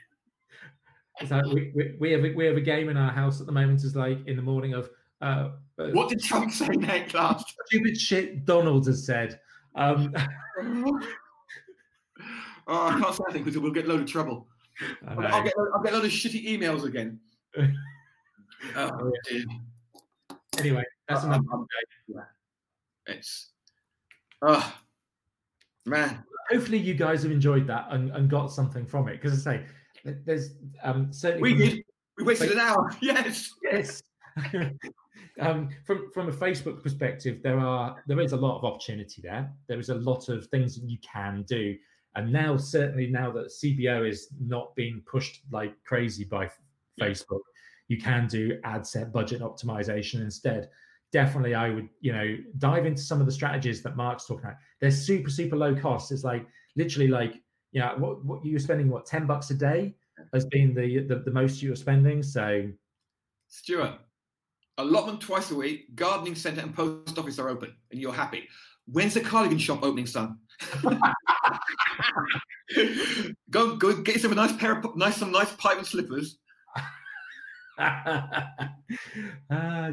So 1.28 1.41
we, 1.53 1.72
we, 1.74 1.95
we, 1.99 2.11
have 2.11 2.26
a, 2.26 2.34
we 2.34 2.45
have 2.45 2.57
a 2.57 2.61
game 2.61 2.89
in 2.89 2.97
our 2.97 3.11
house 3.11 3.39
at 3.39 3.45
the 3.45 3.51
moment. 3.51 3.84
Is 3.84 3.95
like 3.95 4.26
in 4.28 4.36
the 4.36 4.41
morning 4.41 4.74
of 4.74 4.89
uh, 5.22 5.51
uh 5.80 5.89
what 5.91 6.09
did 6.09 6.22
Trump 6.22 6.51
say 6.51 6.68
next 6.68 7.13
last? 7.13 7.53
Stupid 7.68 7.97
shit 7.97 8.45
Donald 8.45 8.86
has 8.88 9.05
said. 9.05 9.39
Um, 9.76 10.13
oh, 12.68 12.88
I 12.88 12.99
can't 12.99 13.16
say 13.16 13.24
anything 13.30 13.43
because 13.43 13.57
we'll 13.57 13.72
get 13.72 13.86
a 13.86 13.88
load 13.88 14.01
of 14.01 14.07
trouble. 14.07 14.47
I'll 15.07 15.43
get, 15.43 15.53
I'll 15.74 15.82
get 15.82 15.93
a 15.93 15.95
load 15.95 16.05
of 16.05 16.11
shitty 16.11 16.45
emails 16.47 16.84
again. 16.84 17.20
oh, 17.57 17.72
oh 18.76 19.11
anyway, 20.57 20.84
that's 21.07 21.24
uh, 21.24 21.28
another 21.28 21.43
um, 21.53 21.68
yeah. 22.07 22.22
It's 23.07 23.51
oh 24.41 24.76
man. 25.86 26.24
Hopefully, 26.51 26.78
you 26.78 26.93
guys 26.93 27.24
have 27.24 27.32
enjoyed 27.32 27.66
that 27.68 27.88
and, 27.89 28.11
and 28.11 28.30
got 28.30 28.51
something 28.51 28.86
from 28.86 29.07
it. 29.07 29.20
Because 29.20 29.47
I 29.47 29.57
say, 29.57 29.66
there's 30.06 30.51
um, 30.84 31.12
certainly 31.12 31.53
we 31.53 31.58
did. 31.58 31.84
We 32.18 32.24
wasted 32.24 32.51
an 32.51 32.60
hour. 32.60 32.91
Yes. 33.01 33.49
Yes. 33.64 34.01
um, 35.39 35.70
from 35.86 36.12
from 36.14 36.30
a 36.30 36.32
Facebook 36.32 36.84
perspective, 36.84 37.41
there 37.43 37.60
are 37.60 38.03
there 38.08 38.20
is 38.20 38.32
a 38.32 38.38
lot 38.38 38.58
of 38.58 38.64
opportunity 38.64 39.22
there. 39.22 39.51
There 39.68 39.80
is 39.80 39.89
a 39.89 39.95
lot 39.95 40.30
of 40.30 40.47
things 40.47 40.76
that 40.76 40.89
you 40.89 40.97
can 40.99 41.43
do, 41.47 41.76
and 42.16 42.32
now 42.32 42.58
certainly 42.58 43.08
now 43.08 43.32
that 43.32 43.47
CBO 43.47 44.08
is 44.08 44.30
not 44.39 44.76
being 44.76 45.01
pushed 45.06 45.41
like 45.51 45.74
crazy 45.86 46.24
by 46.24 46.49
Facebook, 46.99 47.41
you 47.88 47.97
can 47.97 48.28
do 48.28 48.60
ad 48.64 48.86
set 48.86 49.12
budget 49.12 49.41
optimization 49.41 50.22
instead. 50.22 50.70
Definitely, 51.12 51.56
I 51.56 51.70
would 51.70 51.89
you 52.01 52.14
know 52.14 52.38
dive 52.58 52.86
into 52.86 53.01
some 53.01 53.20
of 53.20 53.26
the 53.26 53.32
strategies 53.32 53.82
that 53.84 53.95
Mark's 53.95 54.26
talking 54.26 54.45
about. 54.45 54.58
They're 54.80 54.91
super 54.91 55.30
super 55.30 55.56
low 55.56 55.76
cost. 55.76 56.12
It's 56.12 56.24
like 56.24 56.45
literally 56.76 57.08
like 57.08 57.41
yeah, 57.76 57.93
what, 57.93 58.23
what 58.23 58.43
you're 58.45 58.57
spending 58.57 58.89
what 58.89 59.05
10 59.05 59.28
bucks 59.28 59.51
a 59.51 59.53
day 59.53 59.93
has 60.34 60.45
been 60.45 60.73
the, 60.73 60.99
the, 60.99 61.15
the 61.17 61.32
most 61.32 61.61
you're 61.61 61.76
spending. 61.76 62.23
So 62.23 62.69
Stuart, 63.49 63.99
allotment 64.78 65.19
twice 65.19 65.51
a 65.51 65.55
week, 65.55 65.93
gardening 65.93 66.36
centre 66.36 66.61
and 66.61 66.73
post 66.73 67.19
office 67.19 67.38
are 67.38 67.49
open 67.49 67.76
and 67.91 67.99
you're 67.99 68.13
happy. 68.13 68.47
When's 68.88 69.13
the 69.13 69.19
cardigan 69.19 69.57
shop 69.57 69.84
opening, 69.84 70.05
son? 70.05 70.38
go 73.49 73.76
go 73.76 73.93
get 74.01 74.15
yourself 74.15 74.32
a 74.32 74.36
nice 74.36 74.55
pair 74.55 74.78
of 74.78 74.95
nice 74.95 75.17
some 75.17 75.34
nice 75.34 75.51
pipe 75.53 75.78
and 75.78 75.86
slippers. 75.86 76.38
ah, 77.78 78.32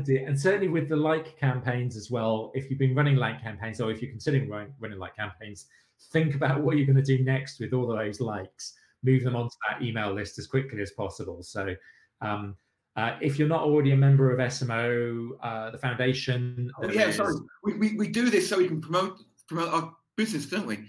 dear. 0.05 0.29
And 0.29 0.39
certainly 0.39 0.69
with 0.69 0.89
the 0.89 0.95
like 0.95 1.37
campaigns 1.37 1.97
as 1.97 2.13
well, 2.13 2.53
if 2.55 2.71
you've 2.71 2.79
been 2.79 2.95
running 2.95 3.17
like 3.17 3.43
campaigns 3.43 3.81
or 3.81 3.91
if 3.91 4.01
you're 4.01 4.13
considering 4.13 4.49
running, 4.49 4.73
running 4.79 5.01
like 5.01 5.17
campaigns, 5.17 5.67
think 6.11 6.35
about 6.35 6.61
what 6.61 6.77
you're 6.77 6.87
going 6.87 7.03
to 7.03 7.17
do 7.17 7.23
next 7.25 7.61
with 7.61 7.73
all 7.73 7.91
of 7.91 7.99
those 7.99 8.21
likes. 8.21 8.75
Move 9.03 9.25
them 9.25 9.37
onto 9.37 9.55
that 9.69 9.83
email 9.83 10.13
list 10.13 10.39
as 10.39 10.47
quickly 10.47 10.81
as 10.81 10.93
possible. 10.93 11.43
So 11.43 11.75
um, 12.21 12.57
uh, 12.97 13.17
if 13.21 13.39
you're 13.39 13.49
not 13.49 13.63
already 13.63 13.93
a 13.93 13.97
member 13.97 14.31
of 14.31 14.39
smo 14.51 15.31
uh, 15.43 15.71
the 15.71 15.79
foundation 15.79 16.71
oh, 16.83 16.91
yeah 16.91 17.09
is... 17.09 17.17
sorry. 17.17 17.35
We, 17.65 17.75
we, 17.75 17.97
we 17.97 18.09
do 18.09 18.31
this 18.31 18.49
so 18.49 18.59
we 18.59 18.69
can 18.69 18.81
promote 18.81 19.19
promote 19.49 19.73
our 19.73 19.95
business 20.17 20.47
don't 20.47 20.67
we? 20.67 20.85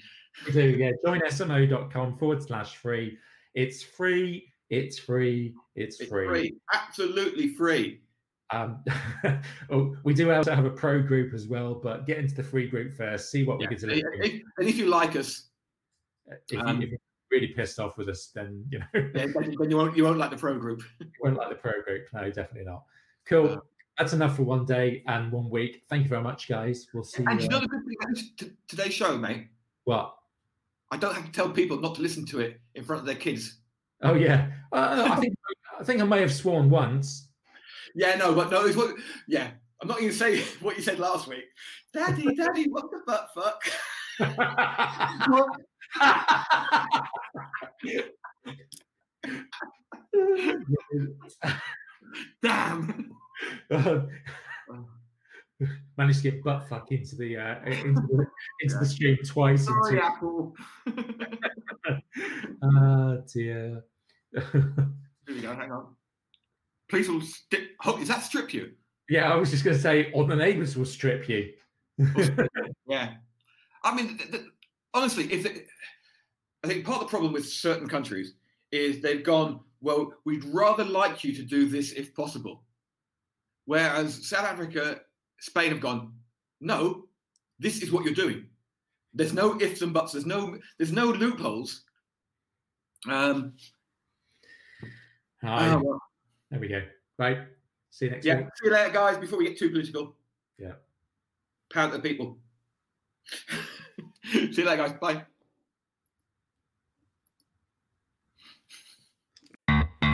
We 0.45 0.51
do 0.51 0.69
yeah. 0.71 0.91
Join 1.05 1.21
smo.com 1.21 2.17
forward 2.17 2.43
slash 2.43 2.75
free. 2.75 3.17
It's 3.55 3.81
free 3.81 4.51
it's 4.69 4.99
free 4.99 5.53
it's, 5.75 5.99
it's 5.99 6.09
free. 6.09 6.27
free. 6.27 6.55
Absolutely 6.73 7.49
free 7.49 8.01
um, 8.53 8.83
oh, 9.71 9.95
we 10.03 10.13
do 10.13 10.31
also 10.31 10.53
have 10.53 10.65
a 10.65 10.69
pro 10.69 11.01
group 11.01 11.33
as 11.33 11.47
well, 11.47 11.73
but 11.73 12.05
get 12.05 12.19
into 12.19 12.35
the 12.35 12.43
free 12.43 12.67
group 12.67 12.93
first. 12.93 13.31
See 13.31 13.43
what 13.43 13.59
yeah. 13.59 13.67
we 13.69 13.75
can 13.75 13.89
do. 13.89 14.01
If, 14.21 14.41
and 14.57 14.67
if 14.67 14.77
you 14.77 14.85
like 14.87 15.15
us, 15.15 15.49
if, 16.49 16.59
um, 16.59 16.81
you, 16.81 16.93
are 16.93 16.97
really 17.31 17.47
pissed 17.47 17.79
off 17.79 17.97
with 17.97 18.09
us, 18.09 18.31
then 18.33 18.63
you 18.69 18.79
know, 18.79 18.85
yeah, 19.15 19.27
then, 19.33 19.51
you 19.69 19.77
won't 19.77 19.97
you 19.97 20.03
won't 20.03 20.17
like 20.17 20.29
the 20.29 20.37
pro 20.37 20.57
group. 20.57 20.83
you 20.99 21.07
won't 21.21 21.37
like 21.37 21.49
the 21.49 21.55
pro 21.55 21.81
group. 21.81 22.05
No, 22.13 22.25
definitely 22.29 22.65
not. 22.65 22.83
Cool. 23.25 23.49
Uh, 23.49 23.57
That's 23.97 24.13
enough 24.13 24.35
for 24.35 24.43
one 24.43 24.65
day 24.65 25.03
and 25.07 25.31
one 25.31 25.49
week. 25.49 25.83
Thank 25.89 26.03
you 26.03 26.09
very 26.09 26.23
much, 26.23 26.47
guys. 26.47 26.87
We'll 26.93 27.03
see. 27.03 27.23
And 27.27 27.39
you, 27.39 27.45
you 27.45 27.49
know 27.49 27.59
the 27.59 27.67
good 27.67 27.83
thing 27.85 27.95
about 28.01 28.57
today's 28.67 28.93
show, 28.93 29.17
mate. 29.17 29.47
What? 29.85 30.15
I 30.91 30.97
don't 30.97 31.15
have 31.15 31.25
to 31.25 31.31
tell 31.31 31.49
people 31.49 31.79
not 31.79 31.95
to 31.95 32.01
listen 32.01 32.25
to 32.27 32.39
it 32.39 32.59
in 32.75 32.83
front 32.83 32.99
of 32.99 33.07
their 33.07 33.15
kids. 33.15 33.57
Oh 34.03 34.13
yeah, 34.13 34.51
uh, 34.71 35.07
I 35.09 35.15
think 35.15 35.35
I 35.79 35.83
think 35.83 36.01
I 36.01 36.05
may 36.05 36.21
have 36.21 36.31
sworn 36.31 36.69
once. 36.69 37.29
Yeah, 37.95 38.15
no, 38.15 38.33
but 38.33 38.49
no, 38.51 38.65
it's 38.65 38.75
what. 38.75 38.95
Yeah, 39.27 39.51
I'm 39.81 39.87
not 39.87 39.99
going 39.99 40.09
to 40.09 40.15
say 40.15 40.41
what 40.61 40.75
you 40.77 40.83
said 40.83 40.99
last 40.99 41.27
week. 41.27 41.45
Daddy, 41.93 42.33
Daddy, 42.35 42.67
what 42.69 42.89
the 42.89 43.01
butt 43.05 43.29
fuck? 43.35 43.63
Damn. 52.41 53.11
managed 55.97 56.23
to 56.23 56.31
get 56.31 56.43
butt 56.43 56.67
fuck 56.67 56.91
into 56.91 57.15
the 57.15 57.37
uh, 57.37 57.63
into 57.65 58.01
the, 58.01 58.25
into 58.61 58.77
the 58.79 58.85
stream 58.85 59.17
twice. 59.25 59.65
Sorry, 59.65 59.97
into... 59.97 60.05
Apple. 60.05 60.55
Ah, 62.63 63.17
dear. 63.33 63.83
Here 64.33 64.85
we 65.27 65.41
go. 65.41 65.53
Hang 65.55 65.71
on 65.71 65.95
police 66.93 67.09
will 67.09 67.21
strip. 67.21 67.71
Oh, 67.85 67.97
is 67.97 68.07
that 68.07 68.23
strip 68.23 68.53
you? 68.53 68.71
Yeah, 69.09 69.33
I 69.33 69.35
was 69.35 69.49
just 69.49 69.63
going 69.63 69.75
to 69.75 69.81
say, 69.81 70.11
or 70.13 70.25
the 70.25 70.35
neighbours 70.35 70.77
will 70.77 70.85
strip 70.85 71.27
you. 71.27 71.51
yeah, 72.87 73.15
I 73.83 73.95
mean, 73.95 74.17
the, 74.17 74.37
the, 74.37 74.45
honestly, 74.93 75.31
if 75.31 75.43
they, 75.43 75.63
I 76.63 76.67
think 76.67 76.85
part 76.85 77.01
of 77.01 77.07
the 77.07 77.09
problem 77.09 77.33
with 77.33 77.47
certain 77.47 77.87
countries 77.89 78.35
is 78.71 79.01
they've 79.01 79.23
gone, 79.23 79.59
well, 79.81 80.13
we'd 80.23 80.45
rather 80.45 80.85
like 80.85 81.23
you 81.23 81.33
to 81.35 81.41
do 81.41 81.67
this 81.67 81.93
if 81.93 82.13
possible, 82.13 82.63
whereas 83.65 84.27
South 84.27 84.45
Africa, 84.45 85.01
Spain 85.39 85.71
have 85.71 85.81
gone, 85.81 86.13
no, 86.61 87.05
this 87.59 87.81
is 87.81 87.91
what 87.91 88.05
you're 88.05 88.13
doing. 88.13 88.45
There's 89.15 89.33
no 89.33 89.59
ifs 89.59 89.81
and 89.81 89.93
buts. 89.93 90.13
There's 90.13 90.25
no 90.25 90.57
there's 90.77 90.91
no 90.91 91.05
loopholes. 91.05 91.83
Um, 93.07 93.53
well, 95.43 95.99
there 96.53 96.61
we 96.61 96.67
go. 96.67 96.81
Right. 97.17 97.39
See 97.89 98.05
you 98.05 98.11
next 98.11 98.25
yeah. 98.25 98.37
week. 98.37 98.45
See 98.55 98.67
you 98.67 98.73
later, 98.73 98.93
guys. 98.93 99.17
Before 99.17 99.39
we 99.39 99.47
get 99.47 99.57
too 99.57 99.71
political. 99.71 100.13
Yeah. 100.59 100.73
Pound 101.71 101.93
the 101.93 101.99
people. 101.99 102.37
See 104.31 104.51
you 104.51 104.63
later, 104.63 104.87
guys. 104.87 104.93
Bye. 104.93 105.23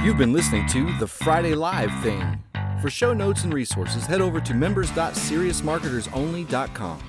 You've 0.02 0.18
been 0.18 0.32
listening 0.32 0.66
to 0.68 0.98
the 0.98 1.08
Friday 1.08 1.56
Live 1.56 1.92
thing. 2.02 2.42
For 2.82 2.90
show 2.90 3.14
notes 3.14 3.44
and 3.44 3.54
resources, 3.54 4.06
head 4.06 4.22
over 4.22 4.40
to 4.40 4.54
members.seriousmarketersonly.com. 4.54 7.04